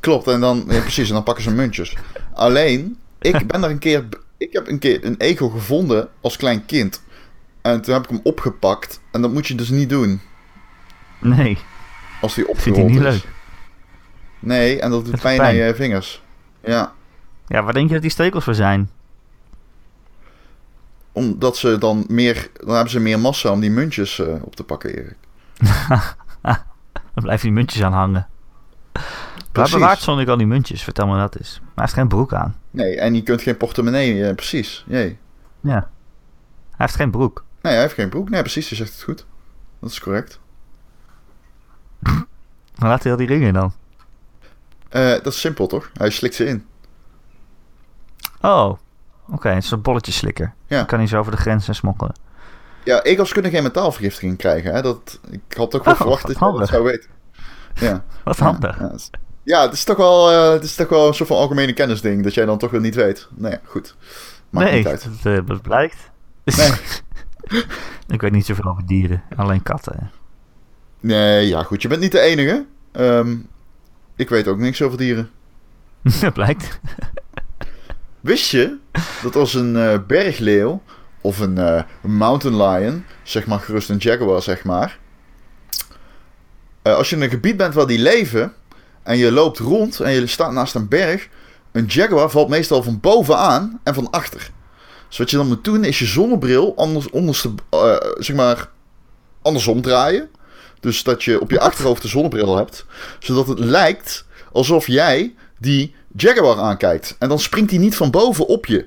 Klopt, 0.00 0.26
en 0.26 0.40
dan, 0.40 0.64
ja, 0.68 0.80
precies, 0.80 1.08
en 1.08 1.14
dan 1.14 1.22
pakken 1.22 1.44
ze 1.44 1.50
muntjes. 1.50 1.96
Alleen, 2.34 2.98
ik 3.20 3.46
ben 3.46 3.64
er 3.64 3.70
een 3.70 3.78
keer, 3.78 4.04
ik 4.36 4.52
heb 4.52 4.68
een 4.68 4.78
keer 4.78 5.04
een 5.04 5.16
egel 5.18 5.48
gevonden 5.48 6.08
als 6.20 6.36
klein 6.36 6.64
kind. 6.66 7.02
En 7.62 7.80
toen 7.82 7.94
heb 7.94 8.02
ik 8.04 8.10
hem 8.10 8.20
opgepakt. 8.22 9.00
En 9.12 9.22
dat 9.22 9.32
moet 9.32 9.46
je 9.46 9.54
dus 9.54 9.68
niet 9.68 9.88
doen 9.88 10.20
Nee, 11.20 11.58
als 12.20 12.34
die 12.34 12.44
vindt 12.44 12.58
opgerold 12.58 12.90
hij 12.90 12.98
niet 13.00 13.14
is. 13.14 13.22
leuk. 13.22 13.32
Nee, 14.38 14.80
en 14.80 14.90
dat 14.90 15.04
doet 15.04 15.20
pijn, 15.20 15.36
pijn. 15.36 15.48
aan 15.60 15.66
je 15.66 15.74
vingers. 15.74 16.22
Ja, 16.64 16.92
Ja, 17.46 17.62
waar 17.62 17.72
denk 17.72 17.86
je 17.86 17.92
dat 17.92 18.02
die 18.02 18.10
stekels 18.10 18.44
voor 18.44 18.54
zijn? 18.54 18.90
omdat 21.12 21.56
ze 21.56 21.78
dan 21.78 22.04
meer, 22.08 22.48
dan 22.54 22.74
hebben 22.74 22.90
ze 22.90 23.00
meer 23.00 23.18
massa 23.18 23.50
om 23.50 23.60
die 23.60 23.70
muntjes 23.70 24.18
eh, 24.18 24.34
op 24.42 24.56
te 24.56 24.64
pakken, 24.64 24.90
Erik. 24.90 25.16
Dan 27.14 27.22
blijven 27.24 27.46
die 27.46 27.56
muntjes 27.56 27.82
aan 27.82 27.92
hangen. 27.92 28.28
Waar 29.52 29.62
Precies. 29.68 29.72
bewaart 29.74 30.00
Sonic 30.00 30.28
al 30.28 30.36
die 30.36 30.46
muntjes? 30.46 30.82
Vertel 30.82 31.06
me 31.06 31.18
dat 31.18 31.36
eens. 31.36 31.58
Maar 31.60 31.68
hij 31.74 31.84
heeft 31.84 31.92
geen 31.94 32.08
broek 32.08 32.32
aan. 32.32 32.56
Nee, 32.70 33.00
en 33.00 33.14
je 33.14 33.22
kunt 33.22 33.42
geen 33.42 33.56
portemonnee, 33.56 34.26
eh, 34.26 34.34
precies. 34.34 34.84
Jee. 34.88 35.18
Ja. 35.60 35.72
Hij 35.72 36.86
heeft 36.86 36.94
geen 36.94 37.10
broek. 37.10 37.44
Nee, 37.62 37.72
hij 37.72 37.82
heeft 37.82 37.94
geen 37.94 38.08
broek. 38.08 38.28
Nee, 38.30 38.40
precies, 38.40 38.68
je 38.68 38.74
zegt 38.74 38.92
het 38.92 39.02
goed. 39.02 39.26
Dat 39.80 39.90
is 39.90 40.00
correct. 40.00 40.40
Waar 42.74 42.88
laat 42.90 43.02
hij 43.02 43.12
al 43.12 43.18
die 43.18 43.26
ringen 43.26 43.52
dan? 43.52 43.72
Eh, 44.88 45.08
dat 45.10 45.26
is 45.26 45.40
simpel, 45.40 45.66
toch? 45.66 45.90
Hij 45.94 46.10
slikt 46.10 46.34
ze 46.34 46.44
in. 46.44 46.66
Oh, 48.40 48.76
oké. 49.30 49.48
het 49.48 49.64
is 49.64 49.70
een 49.70 49.82
bolletjeslikker. 49.82 50.54
Ja. 50.66 50.76
Dan 50.76 50.86
kan 50.86 50.98
hij 50.98 51.08
zo 51.08 51.18
over 51.18 51.32
de 51.32 51.38
grens 51.38 51.68
en 51.68 51.74
smokkelen. 51.74 52.14
Ja, 52.84 53.02
egels 53.02 53.32
kunnen 53.32 53.50
geen 53.50 53.62
metaalvergiftiging 53.62 54.36
krijgen. 54.38 54.74
Hè? 54.74 54.82
Dat, 54.82 55.20
ik 55.30 55.40
had 55.56 55.74
ook 55.74 55.84
wel 55.84 55.92
Oh, 55.94 56.00
verwacht 56.00 56.26
dat 56.26 56.38
je 56.38 56.58
dat 56.58 56.68
zou 56.68 56.82
weten. 56.84 57.10
Ja, 57.74 58.04
Wat 58.24 58.38
handig. 58.38 58.78
Ja, 58.78 58.92
ja, 59.42 59.62
het 59.62 59.72
is 59.72 59.84
toch 59.84 59.96
wel, 59.96 60.30
eh, 60.30 60.52
het 60.52 60.64
is 60.64 60.74
toch 60.74 60.88
wel 60.88 61.06
een 61.06 61.14
soort 61.14 61.28
van 61.28 61.38
algemene 61.38 61.72
kennisding 61.72 62.22
dat 62.22 62.34
jij 62.34 62.44
dan 62.44 62.58
toch 62.58 62.70
wel 62.70 62.80
niet 62.80 62.94
weet. 62.94 63.28
Ja, 63.38 63.60
goed. 63.64 63.96
Maakt 64.50 64.70
nee, 64.70 64.76
niet 64.76 64.86
uit. 64.86 65.08
Eh, 65.22 65.38
dat 65.46 65.62
blijkt. 65.62 66.10
Nee. 66.44 66.70
ik 68.14 68.20
weet 68.20 68.32
niet 68.32 68.46
zoveel 68.46 68.70
over 68.70 68.86
dieren. 68.86 69.22
Alleen 69.36 69.62
katten. 69.62 70.10
Nee, 71.00 71.48
ja 71.48 71.62
goed, 71.62 71.82
je 71.82 71.88
bent 71.88 72.00
niet 72.00 72.12
de 72.12 72.20
enige. 72.20 72.66
Ehm, 72.92 73.36
ik 74.16 74.28
weet 74.28 74.48
ook 74.48 74.58
niks 74.58 74.82
over 74.82 74.98
dieren. 74.98 75.30
dat 76.20 76.32
blijkt. 76.32 76.80
Wist 78.20 78.50
je 78.50 78.78
dat 79.22 79.36
als 79.36 79.54
een 79.54 79.76
eh, 79.76 79.98
bergleeuw 80.06 80.82
of 81.20 81.38
een 81.38 81.84
mountain 82.00 82.62
lion, 82.62 83.04
zeg 83.22 83.46
maar 83.46 83.58
gerust 83.58 83.90
een 83.90 83.96
jaguar, 83.96 84.42
zeg 84.42 84.64
maar. 84.64 84.98
als 86.82 87.10
je 87.10 87.16
in 87.16 87.22
een 87.22 87.30
gebied 87.30 87.56
bent 87.56 87.74
waar 87.74 87.86
die 87.86 87.98
leven 87.98 88.54
en 89.02 89.16
je 89.16 89.32
loopt 89.32 89.58
rond 89.58 90.00
en 90.00 90.12
je 90.12 90.26
staat 90.26 90.52
naast 90.52 90.74
een 90.74 90.88
berg, 90.88 91.28
een 91.72 91.84
jaguar 91.84 92.30
valt 92.30 92.48
meestal 92.48 92.82
van 92.82 93.00
bovenaan 93.00 93.80
en 93.82 93.94
van 93.94 94.10
achter. 94.10 94.50
Dus 95.08 95.18
wat 95.18 95.30
je 95.30 95.36
dan 95.36 95.48
moet 95.48 95.64
doen 95.64 95.84
is 95.84 95.98
je 95.98 96.06
zonnebril 96.06 96.76
anders, 96.76 97.10
onderste, 97.10 97.50
eh, 97.70 97.96
zeg 98.18 98.36
maar, 98.36 98.68
andersom 99.42 99.82
draaien. 99.82 100.28
Dus 100.80 101.02
dat 101.02 101.24
je 101.24 101.40
op 101.40 101.50
je 101.50 101.60
achterhoofd 101.60 102.02
de 102.02 102.08
zonnebril 102.08 102.56
hebt, 102.56 102.86
zodat 103.18 103.48
het 103.48 103.58
lijkt 103.58 104.24
alsof 104.52 104.86
jij 104.86 105.34
die 105.58 105.94
Jaguar 106.16 106.58
aankijkt. 106.58 107.16
En 107.18 107.28
dan 107.28 107.38
springt 107.38 107.70
hij 107.70 107.80
niet 107.80 107.96
van 107.96 108.10
boven 108.10 108.46
op 108.46 108.66
je. 108.66 108.86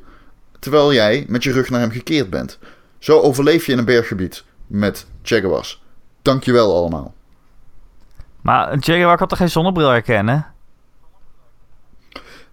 Terwijl 0.60 0.94
jij 0.94 1.26
met 1.28 1.44
je 1.44 1.52
rug 1.52 1.70
naar 1.70 1.80
hem 1.80 1.92
gekeerd 1.92 2.30
bent. 2.30 2.58
Zo 3.00 3.20
overleef 3.20 3.66
je 3.66 3.72
in 3.72 3.78
een 3.78 3.86
berggebied 3.86 4.44
met 4.68 5.06
Jaguars. 5.22 5.82
Dankjewel 6.22 6.76
allemaal. 6.76 7.14
Maar 8.44 8.78
Jaguar 8.78 9.18
kan 9.18 9.28
toch 9.28 9.38
geen 9.38 9.50
zonnebril 9.50 9.90
herkennen? 9.90 10.46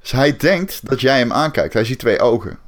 Dus 0.01 0.11
hij 0.11 0.37
denkt 0.37 0.89
dat 0.89 1.01
jij 1.01 1.19
hem 1.19 1.33
aankijkt. 1.33 1.73
Hij 1.75 1.85
ziet 1.85 1.99
twee 1.99 2.21
ogen. 2.21 2.59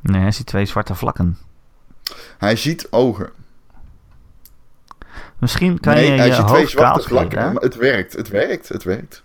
Nee, 0.00 0.20
hij 0.20 0.32
ziet 0.32 0.46
twee 0.46 0.66
zwarte 0.66 0.94
vlakken. 0.94 1.38
Hij 2.38 2.56
ziet 2.56 2.86
ogen. 2.90 3.30
Misschien 5.38 5.80
kan 5.80 5.94
nee, 5.94 6.10
je 6.10 6.18
hij 6.18 6.26
je 6.26 6.34
ziet 6.34 6.46
twee 6.46 6.66
zwarte 6.66 7.08
vlakken. 7.08 7.38
hè? 7.38 7.52
Maar 7.52 7.62
het 7.62 7.76
werkt, 7.76 8.12
het 8.12 8.28
werkt, 8.28 8.68
het 8.68 8.82
werkt. 8.82 9.22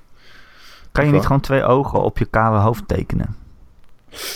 Kan 0.92 1.06
je 1.06 1.12
niet 1.12 1.26
gewoon 1.26 1.42
twee 1.42 1.64
ogen 1.64 2.02
op 2.02 2.18
je 2.18 2.26
kale 2.26 2.60
hoofd 2.60 2.88
tekenen? 2.88 3.36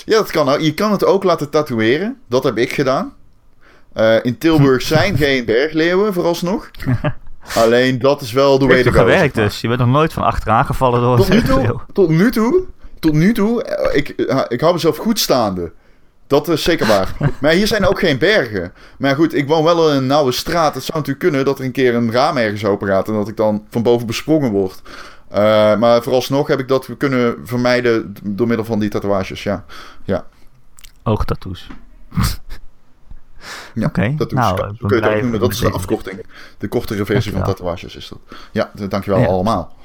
Ja, 0.06 0.18
dat 0.18 0.32
kan 0.32 0.50
ook. 0.50 0.60
Je 0.60 0.74
kan 0.74 0.92
het 0.92 1.06
ook 1.06 1.24
laten 1.24 1.50
tatoeëren. 1.50 2.22
Dat 2.28 2.44
heb 2.44 2.58
ik 2.58 2.74
gedaan. 2.74 3.14
Eh, 3.94 4.16
in 4.22 4.38
Tilburg 4.38 4.82
zijn 4.82 5.18
geen 5.18 5.46
bergleeuwen, 5.46 6.14
vooralsnog. 6.14 6.72
Alleen 7.56 8.00
dat 8.00 8.22
is 8.22 8.32
wel 8.32 8.60
de 8.60 8.66
way 8.68 8.84
to 8.84 8.92
go. 8.92 9.00
gewerkt 9.00 9.36
dus? 9.36 9.62
Je 9.62 9.68
bent 9.68 9.80
nog 9.80 9.90
nooit 9.90 10.14
van 10.14 10.24
achteraan 10.24 10.66
gevallen 10.66 11.02
door 11.02 11.18
Tot 11.18 11.30
een 11.30 11.36
nu 11.36 11.42
toe, 11.42 11.62
leeuw. 11.62 11.82
tot 11.94 12.10
nu 12.10 12.32
toe, 12.32 12.64
tot 13.00 13.14
nu 13.14 13.34
toe, 13.34 13.64
eh, 13.64 13.98
ik, 13.98 14.10
eh, 14.10 14.42
ik 14.48 14.62
hou 14.62 14.74
mezelf 14.74 14.98
goed 14.98 15.20
staande. 15.20 15.72
Dat 16.28 16.48
is 16.48 16.64
zeker 16.64 16.88
waar. 16.88 17.16
maar 17.42 17.52
hier 17.52 17.68
zijn 17.68 17.86
ook 17.86 18.00
geen 18.00 18.18
bergen. 18.18 18.74
Maar 18.98 19.16
goed, 19.16 19.34
ik 19.34 19.48
woon 19.48 19.64
wel 19.64 19.90
in 19.90 19.96
een 19.96 20.06
nauwe 20.08 20.32
straat. 20.32 20.74
Het 20.74 20.84
zou 20.84 20.98
natuurlijk 20.98 21.26
kunnen 21.26 21.46
dat 21.46 21.60
er 21.60 21.66
een 21.66 21.72
keer 21.72 21.96
een 21.96 22.12
raam 22.12 22.38
ergens 22.38 22.66
open 22.66 22.88
gaat 22.88 23.08
en 23.08 23.14
dat 23.14 23.28
ik 23.28 23.38
dan 23.38 23.66
van 23.70 23.84
boven 23.84 24.08
besprongen 24.08 24.52
word. 24.52 24.82
Eh, 25.30 25.78
maar 25.78 26.02
vooralsnog 26.04 26.48
heb 26.48 26.60
ik 26.60 26.68
dat 26.68 26.90
kunnen 26.98 27.36
vermijden 27.44 28.14
door 28.24 28.48
middel 28.48 28.66
van 28.66 28.80
die 28.80 28.90
tatoeages, 28.90 29.44
ja. 29.44 29.66
Oogtattoos. 31.04 31.68
ja 33.74 33.86
Oké, 33.86 34.14
tattoos. 34.18 34.40
nou, 34.40 34.58
Zo 34.58 34.64
ik 34.64 34.70
ben 34.70 34.78
kun 34.78 34.88
je 34.90 34.94
het 34.94 35.04
blij 35.04 35.16
ook 35.16 35.22
noemen. 35.22 35.40
Dat 35.40 35.52
is 35.52 35.58
de 35.58 35.64
dat- 35.64 35.74
afkorting. 35.74 36.26
De 36.58 36.68
kortere 36.68 37.06
versie 37.06 37.32
van 37.32 37.44
tatoeages 37.44 37.96
is 37.96 38.08
dat. 38.10 38.20
Ja, 38.52 38.72
dankjewel 38.90 39.20
Ja. 39.20 39.26
allemaal. 39.28 39.76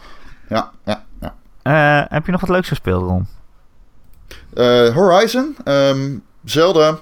Ja, 0.48 0.70
ja, 0.84 1.04
ja. 1.20 1.34
Eh, 1.62 2.10
heb 2.10 2.26
je 2.26 2.32
nog 2.32 2.40
wat 2.40 2.50
leuks 2.50 2.68
gespeeld, 2.68 3.02
Ron? 3.02 3.26
Eh, 4.54 4.94
Horizon, 4.94 5.56
ehm, 5.64 6.16
Zelda, 6.44 6.98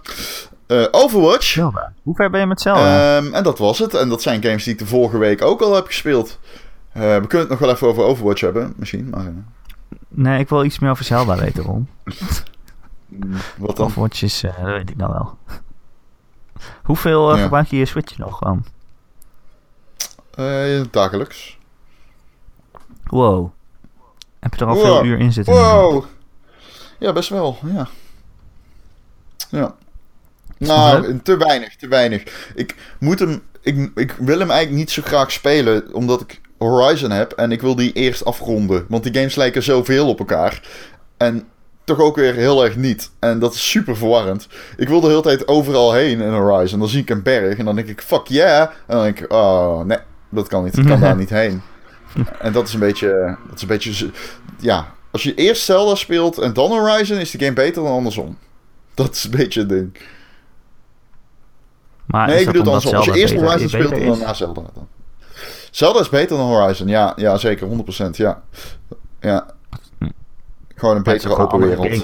eh, 0.66 0.84
Overwatch. 0.90 1.42
Zelda. 1.46 1.92
Hoe 2.02 2.14
ver 2.14 2.30
ben 2.30 2.40
je 2.40 2.46
met 2.46 2.60
Zelda? 2.60 3.16
Ehm, 3.16 3.34
en 3.34 3.42
dat 3.42 3.58
was 3.58 3.78
het. 3.78 3.94
En 3.94 4.08
dat 4.08 4.22
zijn 4.22 4.42
games 4.42 4.64
die 4.64 4.72
ik 4.72 4.78
de 4.78 4.86
vorige 4.86 5.18
week 5.18 5.42
ook 5.42 5.60
al 5.60 5.74
heb 5.74 5.86
gespeeld. 5.86 6.38
We 6.92 7.00
kunnen 7.00 7.38
het 7.38 7.48
nog 7.48 7.58
wel 7.58 7.70
even 7.70 7.86
over 7.88 8.02
Overwatch 8.04 8.40
hebben, 8.40 8.72
misschien. 8.76 9.08
Maar, 9.10 9.32
nee, 10.08 10.38
ik 10.38 10.48
wil 10.48 10.64
iets 10.64 10.78
meer 10.78 10.90
over 10.90 11.04
Zelda 11.04 11.36
weten, 11.36 11.62
Ron. 11.64 11.88
wat 13.58 13.76
dan? 13.76 13.86
Overwatch 13.86 14.22
is, 14.22 14.40
dat 14.40 14.52
weet 14.64 14.90
ik 14.90 14.96
nou 14.96 15.12
wel. 15.12 15.38
Hoeveel 16.84 17.30
eh, 17.30 17.36
Ja. 17.36 17.42
gebruik 17.42 17.66
je 17.66 17.76
je 17.76 17.84
Switch 17.84 18.18
nog 18.18 18.38
gewoon? 18.38 18.64
Eh, 20.34 20.80
dagelijks. 20.90 21.58
Wow. 23.04 23.50
Heb 24.40 24.54
je 24.54 24.60
er 24.60 24.66
al 24.70 24.74
Wow. 24.74 24.84
veel 24.84 25.04
uur 25.04 25.18
in 25.18 25.32
zitten? 25.32 25.54
Wow! 25.54 26.04
Ja, 26.98 27.12
best 27.12 27.28
wel, 27.28 27.58
ja. 27.74 27.88
Ja. 29.50 29.74
Nou, 30.58 31.20
te 31.22 31.36
weinig, 31.36 31.76
te 31.76 31.88
weinig. 31.88 32.52
Ik 32.54 32.74
moet 33.00 33.18
hem... 33.18 33.42
Ik, 33.60 33.90
ik 33.94 34.12
wil 34.12 34.38
hem 34.38 34.50
eigenlijk 34.50 34.78
niet 34.80 34.90
zo 34.90 35.02
graag 35.04 35.32
spelen, 35.32 35.94
omdat 35.94 36.20
ik 36.20 36.40
Horizon 36.58 37.10
heb. 37.10 37.32
En 37.32 37.52
ik 37.52 37.60
wil 37.60 37.74
die 37.74 37.92
eerst 37.92 38.24
afronden. 38.24 38.86
Want 38.88 39.02
die 39.02 39.14
games 39.14 39.34
lijken 39.34 39.62
zoveel 39.62 40.08
op 40.08 40.18
elkaar. 40.18 40.62
En 41.16 41.48
toch 41.84 41.98
ook 41.98 42.16
weer 42.16 42.34
heel 42.34 42.64
erg 42.64 42.76
niet. 42.76 43.10
En 43.18 43.38
dat 43.38 43.54
is 43.54 43.70
super 43.70 43.96
verwarrend. 43.96 44.48
Ik 44.76 44.88
wil 44.88 45.00
de 45.00 45.08
hele 45.08 45.22
tijd 45.22 45.48
overal 45.48 45.92
heen 45.92 46.20
in 46.20 46.32
Horizon. 46.32 46.78
Dan 46.78 46.88
zie 46.88 47.00
ik 47.00 47.10
een 47.10 47.22
berg 47.22 47.58
en 47.58 47.64
dan 47.64 47.74
denk 47.74 47.88
ik, 47.88 48.00
fuck 48.00 48.26
yeah. 48.26 48.60
En 48.60 48.70
dan 48.86 49.02
denk 49.02 49.20
ik, 49.20 49.32
oh, 49.32 49.84
nee, 49.84 49.98
dat 50.28 50.48
kan 50.48 50.64
niet. 50.64 50.78
Ik 50.78 50.86
kan 50.86 51.00
daar 51.00 51.16
niet 51.24 51.30
heen. 51.30 51.62
En 52.40 52.52
dat 52.52 52.68
is 52.68 52.74
een 52.74 52.80
beetje... 52.80 53.36
Dat 53.46 53.56
is 53.56 53.62
een 53.62 53.68
beetje 53.68 54.10
ja, 54.58 54.94
als 55.10 55.22
je 55.22 55.34
eerst 55.34 55.62
Zelda 55.62 55.94
speelt 55.94 56.38
en 56.38 56.52
dan 56.52 56.70
Horizon, 56.70 57.18
is 57.18 57.30
die 57.30 57.40
game 57.40 57.52
beter 57.52 57.82
dan 57.82 57.92
andersom. 57.92 58.38
Dat 58.94 59.14
is 59.14 59.24
een 59.24 59.30
beetje 59.30 59.60
het 59.60 59.68
ding. 59.68 59.98
Maar 62.06 62.26
nee, 62.26 62.40
ik 62.40 62.46
bedoel 62.46 62.64
andersom. 62.64 62.94
Als 62.94 63.04
je 63.04 63.12
eerst 63.12 63.34
Horizon 63.34 63.68
speelt 63.68 63.92
en 63.92 64.06
dan 64.06 64.18
na 64.18 64.34
Zelda. 64.34 64.62
Dan. 64.74 64.88
Zelda 65.70 66.00
is 66.00 66.08
beter 66.08 66.36
dan 66.36 66.46
Horizon, 66.46 66.88
ja, 66.88 67.12
ja 67.16 67.36
zeker, 67.36 67.68
100%. 67.68 68.10
Ja. 68.10 68.42
ja. 69.20 69.46
Gewoon 70.74 70.96
een 70.96 71.02
betere 71.02 71.36
open 71.36 71.58
wereld. 71.58 71.86
Het 71.90 72.02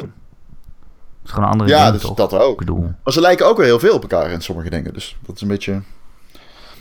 is 1.25 1.31
gewoon 1.31 1.45
een 1.45 1.51
andere 1.53 1.71
Ja, 1.71 1.79
game, 1.79 1.93
dus 1.93 2.01
toch? 2.01 2.17
dat 2.17 2.33
Ik 2.33 2.41
ook. 2.41 2.59
bedoel, 2.59 2.93
Maar 3.05 3.13
ze 3.13 3.21
lijken 3.21 3.47
ook 3.47 3.57
wel 3.57 3.67
heel 3.67 3.79
veel 3.79 3.95
op 3.95 4.03
elkaar 4.03 4.31
in 4.31 4.41
sommige 4.41 4.71
dingen. 4.71 4.93
Dus 4.95 5.17
dat 5.27 5.35
is 5.37 5.43
een 5.43 5.49
beetje. 5.49 5.83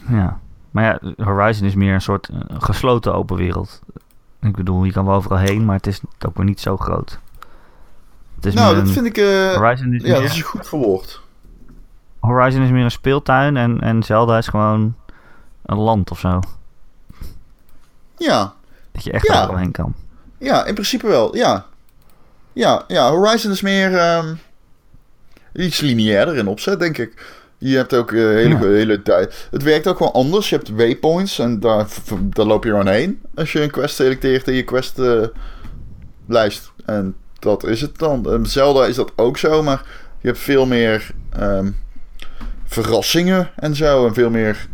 ja. 0.10 0.40
Maar 0.72 0.84
ja, 0.84 1.24
Horizon 1.26 1.68
is 1.68 1.76
meer 1.76 1.94
een 1.94 2.02
soort 2.02 2.30
eh, 2.30 2.38
gesloten 2.60 3.14
open 3.14 3.36
wereld. 3.38 3.82
Ik 4.42 4.56
bedoel, 4.56 4.84
je 4.84 4.92
kan 4.92 5.06
wel 5.06 5.16
overal 5.16 5.38
heen, 5.38 5.66
maar 5.66 5.76
het 5.76 5.88
is 5.88 6.02
ook 6.26 6.36
weer 6.38 6.46
niet 6.46 6.60
zo 6.60 6.78
groot. 6.78 7.20
Het 8.36 8.46
is 8.46 8.54
nou, 8.54 8.76
dat 8.76 8.88
een- 8.88 8.94
vind 8.94 9.06
ik. 9.06 9.18
eh, 9.18 9.54
Horizon 9.56 9.94
is, 9.94 10.02
ja, 10.04 10.08
meer, 10.12 10.22
dat 10.22 10.32
is 10.32 10.42
goed 10.42 10.68
verwoord. 10.68 11.22
Horizon 12.20 12.62
is 12.62 12.70
meer 12.70 12.84
een 12.84 12.92
speeltuin 12.92 13.58
en, 13.58 13.82
en 13.82 14.04
Zelda 14.04 14.38
is 14.38 14.48
gewoon 14.48 14.96
een 15.66 15.78
land 15.78 16.12
of 16.12 16.20
zo. 16.20 16.40
Ja, 18.18 18.54
Dat 18.92 19.04
je 19.04 19.12
echt 19.12 19.28
Ja. 19.28 19.40
overal 19.42 19.58
heen 19.58 19.72
kan. 19.72 19.94
ja, 20.38 20.66
in 20.66 20.74
principe 20.74 21.08
wel. 21.08 21.36
Ja. 21.36 21.66
Ja, 22.54 22.84
ja 22.88 23.10
Horizon 23.12 23.52
is 23.52 23.62
meer. 23.62 23.96
ehm, 23.98 24.34
iets 25.54 25.80
lineairder 25.80 26.36
in 26.38 26.48
opzet, 26.48 26.80
denk 26.80 26.98
ik. 26.98 27.38
Je 27.58 27.76
hebt 27.76 27.94
ook 27.94 28.12
eh, 28.12 28.20
hele, 28.20 28.50
Ja. 28.50 28.60
hele 28.64 29.02
tijd. 29.02 29.48
Het 29.52 29.64
werkt 29.64 29.88
ook 29.88 30.00
wel 30.00 30.14
anders. 30.14 30.50
Je 30.50 30.56
hebt 30.56 30.70
waypoints 30.70 31.40
en 31.40 31.60
daar, 31.60 31.88
daar 32.24 32.46
loop 32.46 32.64
je 32.64 32.70
gewoon 32.70 32.88
heen. 32.88 33.22
Als 33.36 33.52
je 33.52 33.62
een 33.62 33.72
quest 33.72 33.96
selecteert 33.96 34.48
in 34.48 34.54
je 34.54 34.64
quest 34.64 35.00
eh, 35.00 35.24
lijst. 36.28 36.72
En 36.86 37.16
dat 37.40 37.64
is 37.66 37.82
het 37.82 37.98
dan. 37.98 38.26
Ehm, 38.32 38.44
Zelda 38.46 38.86
is 38.86 38.96
dat 38.96 39.12
ook 39.16 39.38
zo, 39.38 39.64
maar 39.64 39.82
je 40.22 40.28
hebt 40.28 40.40
veel 40.40 40.66
meer 40.66 41.12
ehm, 41.34 41.72
verrassingen 42.66 43.50
en 43.56 43.76
zo. 43.76 44.08
En 44.08 44.14
veel 44.14 44.30
meer. 44.30 44.68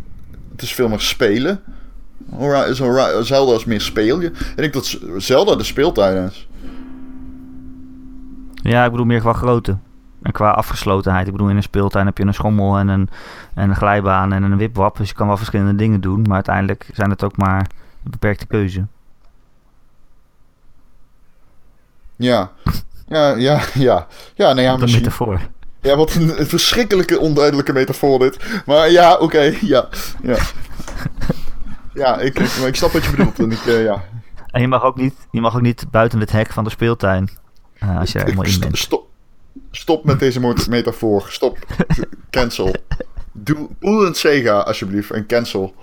Het 0.51 0.61
is 0.61 0.73
veel 0.73 0.87
meer 0.87 0.99
spelen. 1.01 1.61
Zelda 3.21 3.53
is 3.55 3.65
meer 3.65 3.81
speel 3.81 4.21
je. 4.21 4.27
Ik 4.27 4.55
denk 4.55 4.73
dat 4.73 4.97
Zelda 5.17 5.55
de 5.55 5.63
speeltuin 5.63 6.27
is. 6.27 6.47
Ja, 8.69 8.85
ik 8.85 8.91
bedoel 8.91 9.05
meer 9.05 9.19
qua 9.19 9.33
grootte. 9.33 9.77
En 10.21 10.31
qua 10.31 10.51
afgeslotenheid. 10.51 11.25
Ik 11.25 11.31
bedoel, 11.31 11.49
in 11.49 11.55
een 11.55 11.63
speeltuin 11.63 12.05
heb 12.05 12.17
je 12.17 12.25
een 12.25 12.33
schommel 12.33 12.77
en 12.77 12.87
een, 12.87 13.09
en 13.53 13.69
een 13.69 13.75
glijbaan 13.75 14.33
en 14.33 14.43
een 14.43 14.57
wipwap. 14.57 14.97
Dus 14.97 15.09
je 15.09 15.15
kan 15.15 15.27
wel 15.27 15.37
verschillende 15.37 15.75
dingen 15.75 16.01
doen. 16.01 16.21
Maar 16.21 16.33
uiteindelijk 16.33 16.89
zijn 16.93 17.09
het 17.09 17.23
ook 17.23 17.37
maar 17.37 17.59
een 18.03 18.11
beperkte 18.11 18.45
keuze. 18.45 18.85
Ja. 22.15 22.51
Ja, 23.07 23.35
ja, 23.35 23.61
ja. 23.73 24.07
Ja, 24.35 24.53
nou 24.53 24.61
ja, 24.61 24.73
Een 24.73 24.79
misschien. 24.79 25.01
metafoor. 25.01 25.39
Ja, 25.81 25.95
wat 25.95 26.13
een, 26.13 26.39
een 26.39 26.47
verschrikkelijke 26.47 27.19
onduidelijke 27.19 27.73
metafoor 27.73 28.19
dit. 28.19 28.61
Maar 28.65 28.89
ja, 28.89 29.15
oké, 29.15 29.53
ja. 29.61 29.87
Ja, 30.21 30.37
ja 31.93 32.19
ik, 32.19 32.39
ik, 32.39 32.57
maar 32.59 32.67
ik 32.67 32.75
snap 32.75 32.91
wat 32.91 33.03
je 33.03 33.11
bedoelt. 33.11 33.39
En 33.39 33.51
ik, 33.51 33.65
eh, 33.65 33.83
ja. 33.83 34.03
En 34.51 34.61
je 34.61 34.67
mag 34.67 34.83
ook 34.83 34.97
niet, 34.97 35.15
je 35.31 35.41
mag 35.41 35.55
ook 35.55 35.61
niet 35.61 35.85
buiten 35.91 36.19
het 36.19 36.31
hek 36.31 36.53
van 36.53 36.63
de 36.63 36.69
speeltuin. 36.69 37.29
Als 37.79 38.11
je 38.11 38.19
er 38.19 38.25
helemaal 38.25 38.45
in 38.45 38.59
bent. 38.59 38.77
stop, 38.77 39.09
stop 39.71 40.05
met 40.05 40.19
deze 40.19 40.53
metafoor. 40.69 41.25
Stop. 41.29 41.57
Cancel. 42.29 42.75
Doe 43.31 43.69
een 43.79 44.15
Sega, 44.15 44.59
alsjeblieft. 44.59 45.11
En 45.11 45.25
cancel. 45.25 45.75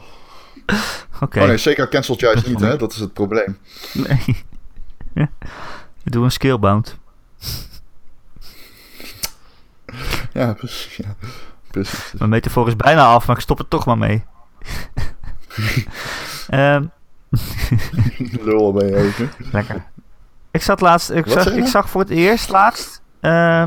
Oké. 1.21 1.41
Oh 1.41 1.47
nee, 1.47 1.57
Sega 1.57 1.87
cancelt 1.89 2.21
juist 2.21 2.47
niet, 2.47 2.61
hè? 2.61 2.77
Dat 2.77 2.93
is 2.93 2.99
het 2.99 3.13
probleem. 3.13 3.59
Nee. 3.93 4.45
Doe 6.05 6.25
een 6.25 6.31
skillbound. 6.31 6.97
Ja, 10.33 10.53
precies. 10.53 10.97
Ja, 10.97 11.15
precies. 11.71 12.13
Mijn 12.19 12.31
metafoor 12.31 12.69
is 12.69 12.77
bijna 12.77 13.07
af, 13.07 13.27
maar 13.27 13.37
ik 13.37 13.43
stop 13.43 13.59
er 13.59 13.69
toch 13.69 13.87
maar 13.87 13.99
mee. 13.99 14.25
Ehm, 16.49 16.85
Lul 18.19 18.73
ben 18.73 18.87
je 18.87 18.95
hè? 18.95 19.29
lekker. 19.53 19.91
Ik 20.53 20.63
zat 20.63 20.81
laatst, 20.81 21.11
ik 21.11 21.27
Wat 21.27 21.43
zag, 21.43 21.53
ik 21.53 21.67
zag 21.67 21.91
voor 21.91 22.01
het 22.01 22.11
eerst 22.11 22.49
laatst 22.49 23.03
eh, 23.21 23.65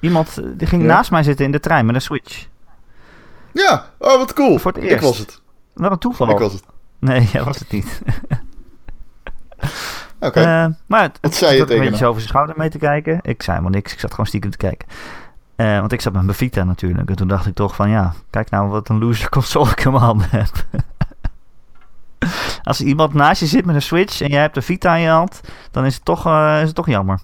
iemand 0.00 0.40
die 0.58 0.66
ging 0.66 0.82
Ja? 0.82 0.88
naast 0.88 1.10
mij 1.10 1.22
zitten 1.22 1.44
in 1.44 1.52
de 1.52 1.60
trein 1.60 1.86
met 1.86 1.94
een 1.94 2.00
Switch. 2.00 2.46
Ja, 3.52 3.86
oh 3.98 4.16
wat 4.16 4.32
cool. 4.32 4.58
Voor 4.58 4.72
het 4.72 4.82
Ik 4.82 4.90
eerst. 4.90 5.04
was 5.04 5.18
het. 5.18 5.40
Wat 5.74 5.90
een 5.90 5.98
toeval. 5.98 6.30
Ik 6.30 6.38
was 6.38 6.52
het. 6.52 6.62
Nee, 6.98 7.28
jij 7.32 7.42
was 7.44 7.58
het 7.58 7.70
niet. 7.70 8.00
Oké. 10.20 10.40
Eh, 10.40 10.66
maar 10.86 11.02
het, 11.02 11.18
Wat 11.20 11.34
zei 11.34 11.50
je 11.50 11.56
ik 11.56 11.60
zat 11.62 11.70
een 11.70 11.76
tegen 11.76 11.90
beetje 11.90 12.06
over 12.06 12.20
zijn 12.20 12.32
schouder 12.32 12.54
mee 12.58 12.68
te 12.70 12.78
kijken. 12.78 13.18
Ik 13.22 13.42
zei 13.42 13.56
helemaal 13.56 13.78
niks. 13.78 13.92
Ik 13.92 14.00
zat 14.00 14.10
gewoon 14.10 14.26
stiekem 14.26 14.50
te 14.50 14.56
kijken. 14.56 14.88
Eh, 15.56 15.78
want 15.78 15.92
ik 15.92 16.00
zat 16.00 16.12
met 16.12 16.22
mijn 16.22 16.36
Vita 16.36 16.64
natuurlijk. 16.64 17.08
En 17.10 17.16
toen 17.16 17.28
dacht 17.28 17.46
ik 17.46 17.54
toch 17.54 17.74
van 17.74 17.90
ja, 17.90 18.12
kijk 18.30 18.50
nou 18.50 18.68
wat 18.68 18.88
een 18.88 18.98
loser 18.98 19.28
console 19.38 19.70
ik 19.70 19.84
in 19.84 19.90
mijn 19.90 20.02
handen 20.04 20.28
heb. 20.30 20.50
Als 22.62 22.80
iemand 22.80 23.14
naast 23.14 23.40
je 23.40 23.46
zit 23.46 23.64
met 23.64 23.74
een 23.74 23.82
Switch 23.82 24.20
en 24.20 24.28
jij 24.30 24.40
hebt 24.40 24.56
een 24.56 24.62
Vita 24.62 24.94
in 24.94 25.02
je 25.02 25.08
hand, 25.08 25.40
dan 25.70 25.84
is 25.84 25.94
het 25.94 26.04
toch, 26.04 26.26
eh, 26.26 26.58
is 26.60 26.66
het 26.66 26.74
toch 26.74 26.86
jammer. 26.86 27.20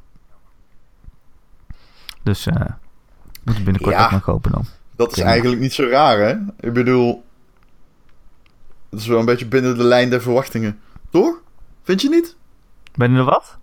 Dus 2.22 2.46
eh 2.46 2.54
moet 3.44 3.56
ik 3.56 3.64
binnenkort 3.64 3.94
Ja. 3.94 4.04
ook 4.04 4.10
maar 4.10 4.20
kopen 4.20 4.52
dan. 4.52 4.64
Dat 4.96 5.16
is 5.16 5.22
eigenlijk 5.22 5.60
niet 5.60 5.72
zo 5.72 5.88
raar, 5.88 6.18
hè? 6.18 6.34
Ik 6.60 6.72
bedoel... 6.72 7.24
Dat 8.90 9.00
is 9.00 9.06
wel 9.06 9.18
een 9.18 9.24
beetje 9.24 9.46
binnen 9.46 9.76
de 9.76 9.84
lijn 9.84 10.10
der 10.10 10.22
verwachtingen. 10.22 10.80
Toch? 11.10 11.34
Vind 11.82 12.02
je 12.02 12.08
niet? 12.08 12.36
Ben 12.94 13.12
je 13.12 13.18
er 13.18 13.24
wat? 13.24 13.58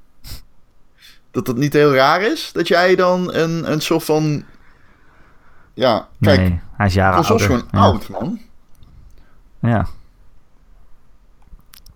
Dat 1.31 1.47
het 1.47 1.57
niet 1.57 1.73
heel 1.73 1.93
raar 1.93 2.21
is 2.21 2.51
dat 2.51 2.67
jij 2.67 2.95
dan 2.95 3.33
een, 3.33 3.71
een 3.71 3.81
soort 3.81 4.03
van. 4.03 4.43
Ja, 5.73 6.07
kijk. 6.21 6.39
nee, 6.39 6.61
hij 6.77 6.85
is 6.85 6.93
jaren 6.93 7.25
ouder. 7.25 7.45
gewoon 7.45 7.67
ja. 7.71 7.79
oud, 7.79 8.09
man. 8.09 8.39
Ja. 9.59 9.87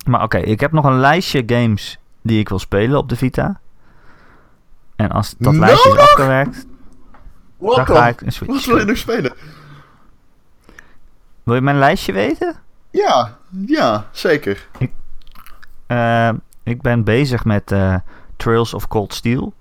Maar 0.08 0.24
oké, 0.24 0.38
ik 0.38 0.60
heb 0.60 0.72
nog 0.72 0.86
een 0.86 1.00
lijstje 1.00 1.44
games 1.46 2.00
die 2.22 2.40
ik 2.40 2.50
wil 2.50 2.60
spelen 2.60 2.98
op 2.98 3.10
de 3.10 3.16
Vita. 3.16 3.60
En 4.96 5.10
als 5.12 5.36
dat 5.38 5.56
lijstje 5.56 5.90
is 5.90 5.98
afgewerkt, 5.98 6.66
Wat 7.58 7.76
dan 7.76 7.86
ga 7.86 8.08
ik 8.08 8.22
een 8.22 8.32
Switch 8.32 8.54
Wat 8.54 8.66
wil 8.66 8.78
je 8.78 8.86
nog 8.86 8.98
spelen? 8.98 9.34
Wil 11.44 11.56
je 11.56 11.62
mijn 11.62 11.78
lijstje 11.80 12.14
weten? 12.14 12.56
Ja, 12.92 13.38
ja, 13.66 14.06
zeker. 14.12 14.68
Eh, 15.88 16.30
ik 16.64 16.82
ben 16.82 17.04
bezig 17.04 17.46
met 17.46 17.72
eh, 17.72 17.96
Trails 18.36 18.74
of 18.74 18.88
Cold 18.88 19.14
Steel. 19.14 19.54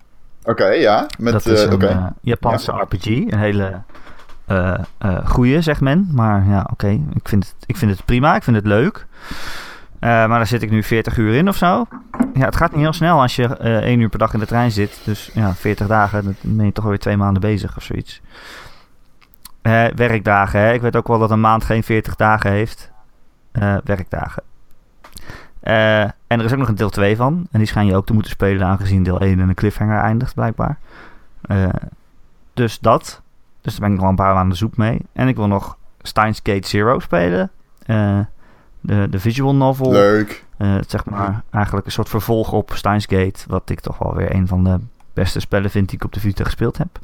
Oké, 0.44 0.66
ja. 0.66 1.06
Met, 1.18 1.32
dat 1.32 1.46
is 1.46 1.60
eh, 1.60 1.66
een 1.66 1.72
oké. 1.74 1.86
eh, 1.86 2.06
Japanse 2.20 2.72
RPG. 2.72 3.06
Een 3.06 3.38
hele 3.38 3.82
goeie, 5.24 5.60
zegt 5.60 5.80
men. 5.80 6.08
Maar 6.12 6.46
ja, 6.48 6.66
oké. 6.72 6.88
Ik, 6.88 7.28
vind 7.28 7.44
het, 7.46 7.54
ik 7.66 7.76
vind 7.76 7.90
het 7.90 8.04
prima. 8.04 8.36
Ik 8.36 8.42
vind 8.42 8.56
het 8.56 8.66
leuk. 8.66 9.06
Eh, 10.06 10.12
maar 10.12 10.28
daar 10.28 10.46
zit 10.46 10.62
ik 10.62 10.70
nu 10.70 10.82
40 10.82 11.16
uur 11.16 11.34
in 11.34 11.48
of 11.48 11.56
zo. 11.56 11.86
Ja, 12.34 12.44
het 12.44 12.56
gaat 12.56 12.70
niet 12.70 12.80
heel 12.80 12.92
snel 12.92 13.20
als 13.20 13.36
je 13.36 13.56
eh 13.56 13.76
1 13.76 14.00
uur 14.00 14.08
per 14.08 14.18
dag 14.18 14.34
in 14.34 14.38
de 14.38 14.46
trein 14.46 14.70
zit. 14.70 15.00
Dus 15.04 15.30
ja, 15.34 15.54
40 15.54 15.86
dagen, 15.86 16.24
dan 16.24 16.34
ben 16.40 16.66
je 16.66 16.72
toch 16.72 16.84
alweer 16.84 16.98
twee 16.98 17.16
maanden 17.16 17.40
bezig 17.40 17.76
of 17.76 17.82
zoiets. 17.82 18.20
Eh, 19.62 19.84
werkdagen, 19.94 20.60
hè. 20.60 20.72
Ik 20.72 20.80
weet 20.80 20.96
ook 20.96 21.08
wel 21.08 21.18
dat 21.18 21.30
een 21.30 21.40
maand 21.40 21.64
geen 21.64 21.82
40 21.82 22.16
dagen 22.16 22.50
heeft. 22.50 22.92
Werkdagen. 23.84 24.42
En 25.60 26.14
er 26.26 26.44
is 26.44 26.52
ook 26.52 26.58
nog 26.58 26.68
een 26.68 26.74
deel 26.74 26.90
2 26.90 27.16
van. 27.16 27.46
En 27.50 27.58
die 27.58 27.68
schijn 27.68 27.86
je 27.86 27.96
ook 27.96 28.06
te 28.06 28.12
moeten 28.12 28.32
spelen 28.32 28.66
aangezien 28.66 29.02
deel 29.02 29.20
1 29.20 29.30
in 29.30 29.48
een 29.48 29.54
cliffhanger 29.54 30.00
eindigt, 30.00 30.34
blijkbaar. 30.34 30.78
Dus 32.54 32.78
dat. 32.78 33.22
Dus 33.60 33.72
daar 33.72 33.88
ben 33.88 33.96
ik 33.96 34.00
nog 34.00 34.10
een 34.10 34.16
paar 34.16 34.34
maanden 34.34 34.50
de 34.50 34.56
zoek 34.56 34.76
mee. 34.76 35.00
En 35.12 35.28
ik 35.28 35.36
wil 35.36 35.46
nog 35.46 35.76
Steins 36.02 36.40
Gate 36.42 36.68
Zero 36.68 36.98
spelen. 36.98 37.50
Eh, 37.86 38.18
de, 38.86 39.06
de 39.10 39.20
visual 39.20 39.54
novel. 39.54 39.90
Leuk. 39.92 40.44
Eh, 40.56 40.74
zeg 40.86 41.04
maar 41.04 41.42
eigenlijk 41.50 41.86
een 41.86 41.92
soort 41.92 42.08
vervolg 42.08 42.52
op 42.52 42.70
Steins 42.74 43.04
Gate. 43.08 43.40
Wat 43.46 43.70
ik 43.70 43.80
toch 43.80 43.98
wel 43.98 44.14
weer 44.14 44.34
een 44.34 44.46
van 44.46 44.64
de 44.64 44.78
beste 45.12 45.40
spellen 45.40 45.70
vind 45.70 45.88
die 45.88 45.98
ik 45.98 46.04
op 46.04 46.12
de 46.12 46.20
Vita 46.20 46.44
gespeeld 46.44 46.78
heb. 46.78 46.98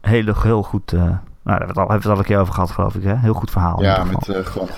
Heel, 0.00 0.34
heel 0.42 0.62
goed. 0.62 0.92
eh, 0.92 1.00
nou, 1.00 1.18
daar 1.42 1.58
hebben 1.58 1.66
we 1.74 1.80
het 1.80 1.80
al, 1.80 1.88
hebben 1.88 1.96
we 2.02 2.08
het 2.08 2.12
al 2.12 2.18
een 2.18 2.24
keer 2.24 2.38
over 2.38 2.54
gehad, 2.54 2.70
geloof 2.70 2.94
ik. 2.94 3.02
Hè? 3.02 3.16
Heel 3.16 3.34
goed 3.34 3.50
verhaal. 3.50 3.82
Ja, 3.82 4.04
met 4.04 4.28
eh, 4.28 4.46
gewoon. 4.46 4.68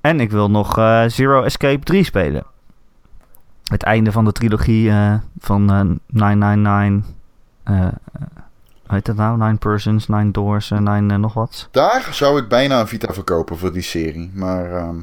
En 0.00 0.20
ik 0.20 0.30
wil 0.30 0.50
nog 0.50 0.72
Zero 1.06 1.42
Escape 1.42 1.84
3 1.84 2.04
spelen. 2.04 2.44
Het 3.64 3.82
einde 3.82 4.12
van 4.12 4.24
de 4.24 4.32
trilogie 4.32 4.92
van 5.38 5.72
eh 5.72 5.80
999. 6.06 7.10
eh, 7.64 7.82
eh, 7.86 7.92
hoe 8.86 8.94
heet 8.94 9.04
dat 9.06 9.16
nou? 9.16 9.38
Nine 9.38 9.56
Persons, 9.56 10.08
Nine 10.08 10.30
Doors, 10.30 10.70
Nine 10.70 11.12
eh, 11.12 11.18
nog 11.18 11.34
wat. 11.34 11.68
Daar 11.70 12.08
zou 12.10 12.38
ik 12.38 12.48
bijna 12.48 12.80
een 12.80 12.86
Vita 12.88 13.12
verkopen 13.12 13.58
voor 13.58 13.72
die 13.72 13.82
serie. 13.82 14.30
Maar 14.34 14.72
ehm, 14.76 14.96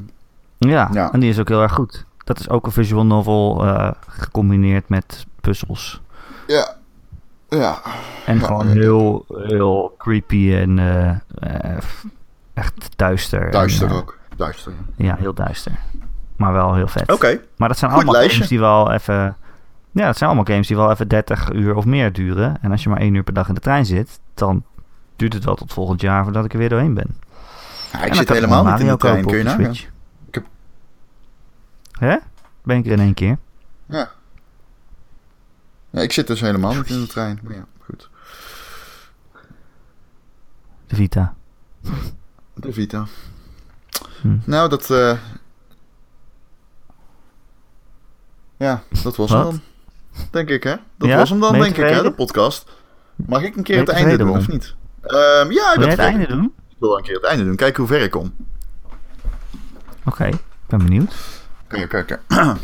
Ja, 0.70 0.90
Ja. 0.94 1.12
en 1.12 1.20
die 1.20 1.30
is 1.30 1.40
ook 1.40 1.48
heel 1.48 1.62
erg 1.62 1.74
goed. 1.74 2.06
Dat 2.24 2.40
is 2.40 2.50
ook 2.50 2.66
een 2.66 2.72
visual 2.72 3.06
novel 3.06 3.66
eh, 3.66 3.92
gecombineerd 4.08 4.90
met 4.90 5.26
puzzels. 5.42 6.02
ja. 6.48 6.80
Ja. 7.50 7.78
En 8.26 8.40
Ja, 8.40 8.46
gewoon 8.46 8.68
heel, 8.68 9.26
heel 9.34 9.96
creepy 9.98 10.54
en 10.54 10.80
eh, 10.80 11.10
eh, 11.70 11.78
echt 12.54 12.90
duister. 12.96 13.52
Duister 13.52 13.94
ook. 13.94 14.18
Duister. 14.36 14.72
Ja, 14.96 15.16
heel 15.16 15.34
duister. 15.34 15.72
Maar 16.36 16.54
wel 16.54 16.74
heel 16.76 16.88
vet. 16.88 17.12
Oké. 17.12 17.40
Maar 17.58 17.68
dat 17.68 17.78
zijn 17.78 17.92
Goed 17.92 18.00
allemaal 18.00 18.20
lijstje. 18.22 18.34
games 18.34 18.50
die 18.50 18.60
wel 18.60 18.92
even... 18.92 19.36
Ja, 19.92 20.06
dat 20.06 20.18
zijn 20.18 20.30
allemaal 20.30 20.48
games 20.48 20.68
die 20.68 20.76
wel 20.78 20.92
even 20.92 21.08
30 21.08 21.52
uur 21.52 21.76
of 21.76 21.86
meer 21.86 22.14
duren. 22.14 22.58
En 22.62 22.72
als 22.72 22.84
je 22.84 22.90
maar 22.90 23.00
één 23.00 23.14
uur 23.14 23.24
per 23.24 23.34
dag 23.34 23.48
in 23.48 23.54
de 23.54 23.60
trein 23.60 23.86
zit, 23.86 24.20
dan 24.34 24.64
duurt 25.16 25.34
het 25.34 25.44
wel 25.46 25.56
tot 25.56 25.74
volgend 25.74 26.02
jaar 26.02 26.24
voordat 26.24 26.46
ik 26.46 26.54
er 26.54 26.60
weer 26.60 26.70
doorheen 26.70 26.94
ben. 26.94 27.18
Ja, 27.92 28.02
ik 28.04 28.14
zit 28.14 28.30
helemaal 28.30 28.64
niet 28.66 28.80
in 28.80 28.88
de 28.88 28.98
trein. 28.98 29.26
Kun 29.26 29.38
je 29.38 29.40
op 29.40 29.44
de 29.46 29.50
nagaan? 29.58 29.64
Switch. 29.76 29.90
Ik 30.28 30.34
heb- 30.36 30.46
Hè? 32.02 32.18
Ben 32.64 32.78
ik 32.78 32.86
er 32.86 32.92
in 32.92 33.00
één 33.00 33.14
keer? 33.14 33.38
Ja. 33.86 34.12
ja. 35.90 36.02
Ik 36.02 36.12
zit 36.12 36.28
dus 36.28 36.42
helemaal 36.42 36.74
niet 36.74 36.90
in 36.90 37.02
de 37.02 37.08
trein. 37.08 37.40
Maar 37.44 37.54
ja, 37.56 37.66
goed. 37.80 38.10
De 40.88 40.96
Vita. 40.96 41.36
De 42.54 42.74
Vita. 42.74 43.06
Hm. 44.22 44.38
Nou, 44.46 44.70
dat... 44.70 44.90
eh, 44.90 45.18
Ja, 48.58 48.84
dat 49.04 49.16
was 49.16 49.30
Wat? 49.32 49.42
hem 49.44 49.52
dan. 49.52 49.62
Denk 50.32 50.50
ik, 50.50 50.64
hè? 50.64 50.76
Dat 50.98 51.10
Ja? 51.10 51.18
was 51.18 51.30
hem 51.30 51.40
dan, 51.40 51.54
denk 51.54 51.78
ik, 51.78 51.90
hè? 51.90 52.04
De 52.04 52.12
podcast. 52.12 52.70
Mag 53.16 53.42
ik 53.44 53.56
een 53.56 53.64
keer 53.64 53.80
het 53.80 53.90
einde 53.90 54.18
doen, 54.18 54.30
of 54.38 54.48
niet? 54.48 54.76
Ehm, 55.02 55.52
ja, 55.52 55.72
ik 55.74 55.80
Wil 55.80 55.88
het 55.88 56.00
einde 56.00 56.28
doen? 56.28 56.54
Ik 56.70 56.76
wil 56.80 56.98
een 56.98 57.04
keer 57.04 57.16
het 57.16 57.24
einde 57.24 57.44
doen. 57.44 57.56
Kijken 57.56 57.80
hoe 57.84 57.92
ver 57.92 58.02
ik 58.02 58.12
kom. 58.12 58.34
Oké, 60.06 60.26
ik 60.26 60.40
ben 60.68 60.80
benieuwd. 60.80 61.16
Oké, 61.74 61.98
oké. 61.98 62.20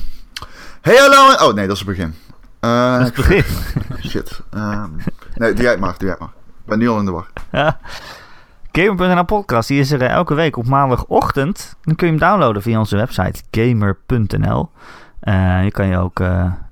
Hey, 0.82 0.96
hallo. 0.96 1.48
Oh, 1.50 1.54
nee, 1.56 1.68
dat 1.68 1.76
is 1.78 1.86
het 1.86 1.88
begin. 1.98 2.14
Eh, 2.60 2.92
Dat 2.98 3.00
is 3.02 3.06
het 3.06 3.16
begin. 3.16 3.44
Shit. 4.10 4.42
Ehm, 4.52 4.90
nee, 5.36 5.54
doe 5.54 5.62
jij 5.62 5.72
het 5.72 5.80
maar, 5.80 5.90
doe 5.98 6.00
jij 6.00 6.10
het 6.10 6.20
maar. 6.20 6.30
Ik 6.48 6.66
ben 6.66 6.80
nu 6.80 6.88
al 6.90 7.00
in 7.00 7.06
de 7.06 7.12
war. 7.12 7.28
Ja. 7.52 7.80
Gamer.nl 8.72 9.24
podcast, 9.26 9.68
die 9.68 9.80
is 9.80 9.92
er 9.92 10.02
eh, 10.02 10.10
elke 10.10 10.34
week 10.34 10.58
op 10.58 10.66
maandagochtend. 10.68 11.76
Dan 11.82 11.96
kun 11.96 12.08
je 12.08 12.14
hem 12.14 12.22
downloaden 12.22 12.62
via 12.62 12.80
onze 12.80 12.96
website 12.96 13.44
gamer.nl. 13.52 14.70
Eh, 15.20 15.64
je 15.64 15.72
kan 15.72 15.88
je 15.88 15.98
ook 15.98 16.22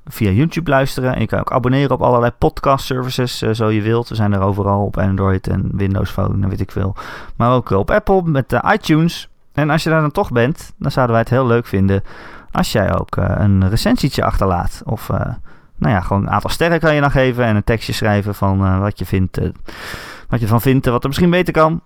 via 0.06 0.32
YouTube 0.32 0.70
luisteren. 0.70 1.14
En 1.14 1.20
je 1.22 1.28
kan 1.28 1.40
ook 1.40 1.52
abonneren 1.52 1.92
op 1.92 2.02
allerlei 2.02 2.32
podcast 2.38 2.86
services, 2.86 3.42
eh, 3.42 3.50
zo 3.54 3.70
je 3.70 3.82
wilt. 3.82 4.10
We 4.10 4.16
zijn 4.16 4.34
er 4.34 4.42
overal 4.42 4.86
op 4.86 4.98
Android 4.98 5.48
en 5.48 5.70
Windows 5.74 6.10
Phone 6.12 6.44
en 6.44 6.50
weet 6.50 6.60
ik 6.62 6.72
veel. 6.72 6.96
Maar 7.36 7.52
ook 7.52 7.70
op 7.70 7.92
Apple 7.92 8.22
met 8.24 8.60
iTunes. 8.74 9.30
En 9.56 9.70
als 9.70 9.84
je 9.84 9.90
daar 9.90 10.02
dan 10.02 10.12
toch 10.12 10.32
bent, 10.32 10.74
dan 10.78 10.92
zouden 10.92 11.16
wij 11.16 11.24
het 11.24 11.34
heel 11.34 11.48
leuk 11.48 11.66
vinden 11.66 12.04
als 12.52 12.72
jij 12.72 13.00
ook 13.00 13.18
eh, 13.18 13.36
een 13.38 13.70
recensietje 13.70 14.24
achterlaat. 14.24 14.82
Of 14.86 15.10
eh, 15.10 15.20
nou 15.78 15.94
ja, 15.94 16.02
gewoon 16.02 16.22
een 16.22 16.30
aantal 16.30 16.50
sterren 16.50 16.80
kan 16.80 16.96
je 16.96 17.02
dan 17.02 17.12
geven 17.12 17.46
en 17.46 17.56
een 17.56 17.64
tekstje 17.64 17.94
schrijven 17.94 18.36
van 18.36 18.66
eh, 18.66 18.80
wat 18.80 19.00
je 19.00 19.06
vindt, 19.06 19.40
wat 20.30 20.40
je 20.40 20.46
ervan 20.46 20.62
vindt 20.62 20.86
en 20.86 20.92
wat 20.92 21.02
er 21.02 21.08
misschien 21.08 21.30
beter 21.30 21.54
kan. 21.54 21.82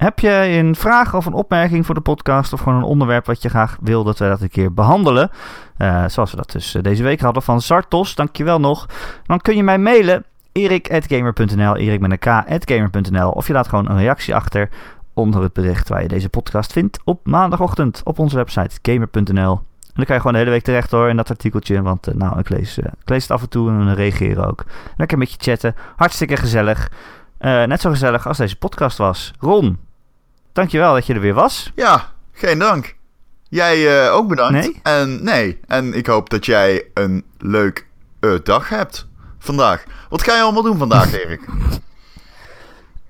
Heb 0.00 0.18
je 0.18 0.30
een 0.30 0.74
vraag 0.74 1.14
of 1.14 1.26
een 1.26 1.32
opmerking 1.32 1.86
voor 1.86 1.94
de 1.94 2.00
podcast 2.00 2.52
of 2.52 2.60
gewoon 2.60 2.78
een 2.78 2.84
onderwerp 2.84 3.26
wat 3.26 3.42
je 3.42 3.48
graag 3.48 3.76
wil 3.80 4.04
dat 4.04 4.18
we 4.18 4.28
dat 4.28 4.40
een 4.40 4.50
keer 4.50 4.74
behandelen? 4.74 5.30
Eh, 5.76 6.04
zoals 6.06 6.30
we 6.30 6.36
dat 6.36 6.52
dus 6.52 6.76
deze 6.82 7.02
week 7.02 7.20
hadden 7.20 7.42
van 7.42 7.60
Sartos, 7.60 8.14
dankjewel 8.14 8.60
nog. 8.60 8.86
Dan 9.26 9.40
kun 9.40 9.56
je 9.56 9.62
mij 9.62 9.78
mailen, 9.78 10.24
erik.gamer.nl, 10.52 11.76
erik 11.76 12.00
met 12.00 12.10
een 12.10 12.18
k.gamer.nl 12.64 13.30
of 13.30 13.46
je 13.46 13.52
laat 13.52 13.68
gewoon 13.68 13.90
een 13.90 13.98
reactie 13.98 14.34
achter 14.34 14.68
onder 15.14 15.42
het 15.42 15.52
bericht 15.52 15.88
waar 15.88 16.02
je 16.02 16.08
deze 16.08 16.28
podcast 16.28 16.72
vindt 16.72 16.98
op 17.04 17.26
maandagochtend 17.26 18.00
op 18.04 18.18
onze 18.18 18.36
website 18.36 18.78
gamer.nl. 18.82 19.60
En 19.90 19.96
dan 19.96 20.04
kan 20.04 20.14
je 20.14 20.20
gewoon 20.20 20.32
de 20.32 20.38
hele 20.38 20.50
week 20.50 20.62
terecht 20.62 20.90
hoor 20.90 21.08
in 21.08 21.16
dat 21.16 21.30
artikeltje, 21.30 21.82
want 21.82 22.06
eh, 22.06 22.14
nou, 22.14 22.38
ik 22.38 22.48
lees, 22.48 22.78
eh, 22.78 22.92
ik 23.00 23.08
lees 23.08 23.22
het 23.22 23.30
af 23.30 23.42
en 23.42 23.48
toe 23.48 23.70
en 23.70 23.94
reageren 23.94 24.46
ook. 24.46 24.64
Lekker 24.96 25.18
een 25.18 25.24
beetje 25.24 25.50
chatten, 25.50 25.74
hartstikke 25.96 26.36
gezellig. 26.36 26.90
Eh, 27.38 27.64
net 27.64 27.80
zo 27.80 27.90
gezellig 27.90 28.26
als 28.26 28.36
deze 28.36 28.56
podcast 28.56 28.98
was. 28.98 29.32
Ron, 29.38 29.78
dankjewel 30.52 30.94
dat 30.94 31.06
je 31.06 31.14
er 31.14 31.20
weer 31.20 31.34
was. 31.34 31.72
Ja, 31.74 32.12
geen 32.32 32.58
dank. 32.58 32.96
Jij 33.48 34.10
ook 34.10 34.28
bedankt. 34.28 34.52
Nee? 34.52 34.80
En 34.82 35.24
nee, 35.24 35.60
en 35.66 35.94
ik 35.94 36.06
hoop 36.06 36.30
dat 36.30 36.46
jij 36.46 36.84
een 36.94 37.24
leuk 37.38 37.86
dag 38.42 38.68
hebt 38.68 39.08
vandaag. 39.38 39.84
Wat 40.08 40.22
ga 40.22 40.36
je 40.36 40.42
allemaal 40.42 40.62
doen 40.62 40.78
vandaag, 40.78 41.12
Erik? 41.24 41.48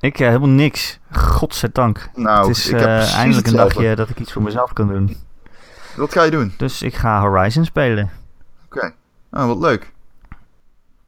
Ik 0.00 0.18
eh, 0.18 0.26
helemaal 0.26 0.48
niks. 0.48 0.98
Godzijdank. 1.12 2.10
Nou, 2.14 2.48
het 2.48 2.56
is 2.56 2.68
ik 2.68 2.78
heb 2.78 2.88
eh, 2.88 3.14
eindelijk 3.14 3.46
een 3.46 3.56
dagje 3.56 3.96
dat 3.96 4.08
ik 4.08 4.20
iets 4.20 4.32
voor 4.32 4.42
mezelf 4.42 4.72
kan 4.72 4.88
doen. 4.88 5.16
Wat 5.96 6.12
ga 6.12 6.22
je 6.22 6.30
doen? 6.30 6.54
Dus 6.56 6.82
ik 6.82 6.94
ga 6.94 7.20
Horizon 7.20 7.64
spelen. 7.64 8.10
Oké. 8.64 8.92
Nou, 9.30 9.48
wat 9.48 9.58
leuk. 9.58 9.92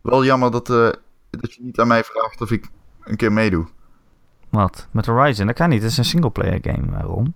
Wel 0.00 0.24
jammer 0.24 0.50
dat, 0.50 0.70
eh, 0.70 0.88
dat 1.30 1.54
je 1.54 1.62
niet 1.62 1.80
aan 1.80 1.86
mij 1.86 2.04
vraagt 2.04 2.40
of 2.40 2.50
ik 2.50 2.68
een 3.04 3.16
keer 3.16 3.32
meedoe. 3.32 3.66
Wat? 4.48 4.86
Met 4.90 5.06
Horizon? 5.06 5.46
Dat 5.46 5.54
kan 5.54 5.68
niet. 5.68 5.82
Het 5.82 5.90
is 5.90 5.98
een 5.98 6.04
singleplayer 6.04 6.58
game, 6.62 7.02
Ron. 7.02 7.34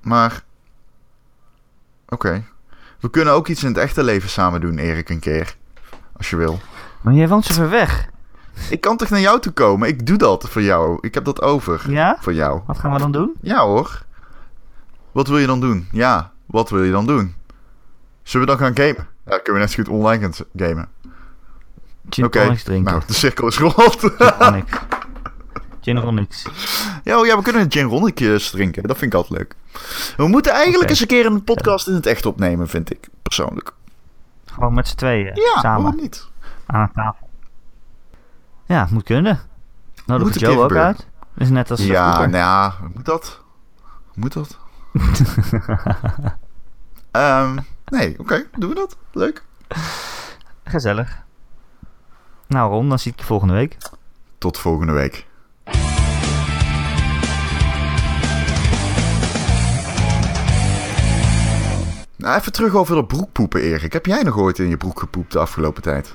Maar. 0.00 0.42
Oké. 2.08 2.44
We 3.00 3.10
kunnen 3.10 3.34
ook 3.34 3.48
iets 3.48 3.62
in 3.62 3.68
het 3.68 3.78
echte 3.78 4.02
leven 4.02 4.28
samen 4.28 4.60
doen, 4.60 4.78
Erik, 4.78 5.08
een 5.08 5.20
keer. 5.20 5.56
Als 6.16 6.30
je 6.30 6.36
wil. 6.36 6.60
Maar 7.00 7.14
jij 7.14 7.28
woont 7.28 7.44
zo 7.44 7.54
ver 7.54 7.70
weg. 7.70 8.10
Ik 8.70 8.80
kan 8.80 8.96
toch 8.96 9.10
naar 9.10 9.20
jou 9.20 9.40
toe 9.40 9.52
komen? 9.52 9.88
Ik 9.88 10.06
doe 10.06 10.16
dat 10.16 10.48
voor 10.50 10.62
jou. 10.62 10.98
Ik 11.00 11.14
heb 11.14 11.24
dat 11.24 11.42
over. 11.42 11.90
Ja? 11.90 12.16
Voor 12.20 12.32
jou. 12.34 12.60
Wat 12.66 12.78
gaan 12.78 12.92
we 12.92 12.98
dan 12.98 13.12
doen? 13.12 13.32
Ja 13.40 13.58
hoor. 13.64 14.02
Wat 15.12 15.28
wil 15.28 15.38
je 15.38 15.46
dan 15.46 15.60
doen? 15.60 15.88
Ja, 15.92 16.30
wat 16.46 16.70
wil 16.70 16.82
je 16.82 16.92
dan 16.92 17.06
doen? 17.06 17.34
Zullen 18.22 18.46
we 18.46 18.56
dan 18.56 18.62
gaan 18.66 18.76
gamen? 18.76 19.06
Ja, 19.26 19.38
kunnen 19.38 19.52
we 19.52 19.58
net 19.58 19.70
zo 19.70 19.82
goed 19.82 19.88
online 19.92 20.22
gaan 20.32 20.46
gamen. 20.56 20.88
Gin 22.10 22.24
Oké, 22.24 22.56
drinken. 22.64 22.92
nou, 22.92 23.02
de 23.06 23.12
cirkel 23.12 23.46
is 23.46 23.58
rond. 23.58 23.96
Gin 23.98 24.32
tonic. 24.38 24.80
Gin 25.80 25.98
Ronix. 25.98 26.46
Ja, 27.04 27.18
oh 27.18 27.26
ja, 27.26 27.36
we 27.36 27.42
kunnen 27.42 27.62
een 27.62 27.72
gin 27.72 28.12
drinken. 28.50 28.82
Dat 28.82 28.98
vind 28.98 29.12
ik 29.12 29.18
altijd 29.18 29.38
leuk. 29.38 29.54
We 30.16 30.28
moeten 30.28 30.52
eigenlijk 30.52 30.90
eens 30.90 31.00
een 31.00 31.06
keer 31.06 31.26
een 31.26 31.44
podcast 31.44 31.88
in 31.88 31.94
het 31.94 32.06
echt 32.06 32.26
opnemen, 32.26 32.68
vind 32.68 32.90
ik. 32.90 33.08
Persoonlijk. 33.22 33.72
Gewoon 34.46 34.74
met 34.74 34.88
z'n 34.88 34.96
tweeën. 34.96 35.30
Ja, 35.34 35.60
samen 35.60 35.82
waarom 35.82 36.00
niet? 36.00 36.26
aan 36.66 36.90
tafel. 36.94 37.21
Ja, 38.66 38.88
moet 38.90 39.04
kunnen. 39.04 39.40
Nodig 40.06 40.26
Moet 40.26 40.40
Joe 40.40 40.62
ook 40.62 40.74
uit. 40.74 41.06
Is 41.36 41.48
net 41.48 41.70
als 41.70 41.80
Ja, 41.84 42.18
nou 42.18 42.36
ja, 42.36 42.74
moet 42.94 43.04
dat? 43.04 43.40
Moet 44.14 44.32
dat? 44.32 44.58
Ehm, 47.10 47.58
nee, 47.84 48.18
oké, 48.18 48.46
doen 48.58 48.68
we 48.68 48.74
dat. 48.74 48.96
Leuk. 49.12 49.44
Gezellig. 50.64 51.22
Nou 52.46 52.70
Ron, 52.70 52.88
dan 52.88 52.98
zie 52.98 53.12
ik 53.12 53.18
je 53.18 53.24
volgende 53.24 53.54
week. 53.54 53.76
Tot 54.38 54.58
volgende 54.58 54.92
week. 54.92 55.26
Nou, 62.16 62.38
even 62.38 62.52
terug 62.52 62.74
over 62.74 62.94
dat 62.94 63.06
broekpoepen, 63.06 63.60
Erik. 63.60 63.92
Heb 63.92 64.06
jij 64.06 64.22
nog 64.22 64.36
ooit 64.36 64.58
in 64.58 64.68
je 64.68 64.76
broek 64.76 65.00
gepoept 65.00 65.32
de 65.32 65.38
afgelopen 65.38 65.82
tijd? 65.82 66.14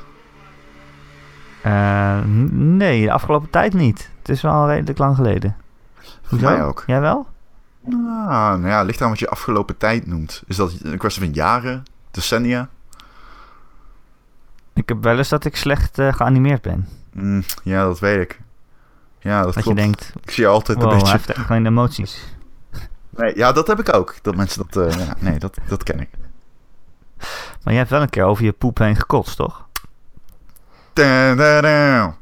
Eh, 1.71 2.19
nee, 2.51 3.05
de 3.05 3.11
afgelopen 3.11 3.49
tijd 3.49 3.73
niet. 3.73 4.09
Het 4.19 4.29
is 4.29 4.41
wel 4.41 4.67
redelijk 4.67 4.97
lang 4.97 5.15
geleden. 5.15 5.55
Voor 6.21 6.39
mij 6.41 6.63
ook. 6.63 6.83
Jij 6.87 6.99
wel? 7.01 7.27
Ah, 7.85 7.93
nou 8.29 8.67
ja, 8.67 8.81
ligt 8.83 9.01
aan 9.01 9.09
wat 9.09 9.19
je 9.19 9.29
afgelopen 9.29 9.77
tijd 9.77 10.07
noemt. 10.07 10.43
Is 10.47 10.55
dat 10.55 10.73
een 10.81 10.97
kwestie 10.97 11.23
van 11.23 11.33
jaren? 11.33 11.83
Decennia? 12.11 12.69
Ik 14.73 14.89
heb 14.89 15.03
wel 15.03 15.17
eens 15.17 15.29
dat 15.29 15.45
ik 15.45 15.55
slecht 15.55 15.99
eh, 15.99 16.13
geanimeerd 16.13 16.61
ben. 16.61 16.87
Mm, 17.13 17.43
ja, 17.63 17.83
dat 17.83 17.99
weet 17.99 18.21
ik. 18.21 18.39
Ja, 19.19 19.43
dat 19.43 19.53
Dat 19.53 19.63
klopt. 19.63 19.77
je 19.77 19.83
denkt, 19.83 20.11
Ik 20.21 20.31
zie 20.31 20.43
je 20.43 20.49
altijd 20.49 20.77
wow, 20.77 20.87
een 20.87 20.91
hij 20.91 20.99
beetje... 21.03 21.17
heeft 21.17 21.29
echt 21.37 21.45
geen 21.47 21.65
emoties. 21.65 22.35
Nee, 23.09 23.37
ja, 23.37 23.51
dat 23.51 23.67
heb 23.67 23.79
ik 23.79 23.93
ook. 23.93 24.15
Dat 24.21 24.35
mensen 24.35 24.65
dat... 24.69 24.87
eh, 24.91 25.05
ja, 25.05 25.15
nee, 25.19 25.39
dat, 25.39 25.57
dat 25.67 25.83
ken 25.83 25.99
ik. 25.99 26.09
Maar 27.63 27.73
jij 27.73 27.75
hebt 27.77 27.89
wel 27.89 28.01
een 28.01 28.09
keer 28.09 28.23
over 28.23 28.43
je 28.43 28.51
poep 28.51 28.77
heen 28.77 28.95
gekotst, 28.95 29.35
toch? 29.37 29.66
Down, 30.97 31.37
down, 31.37 31.63
down. 31.63 32.15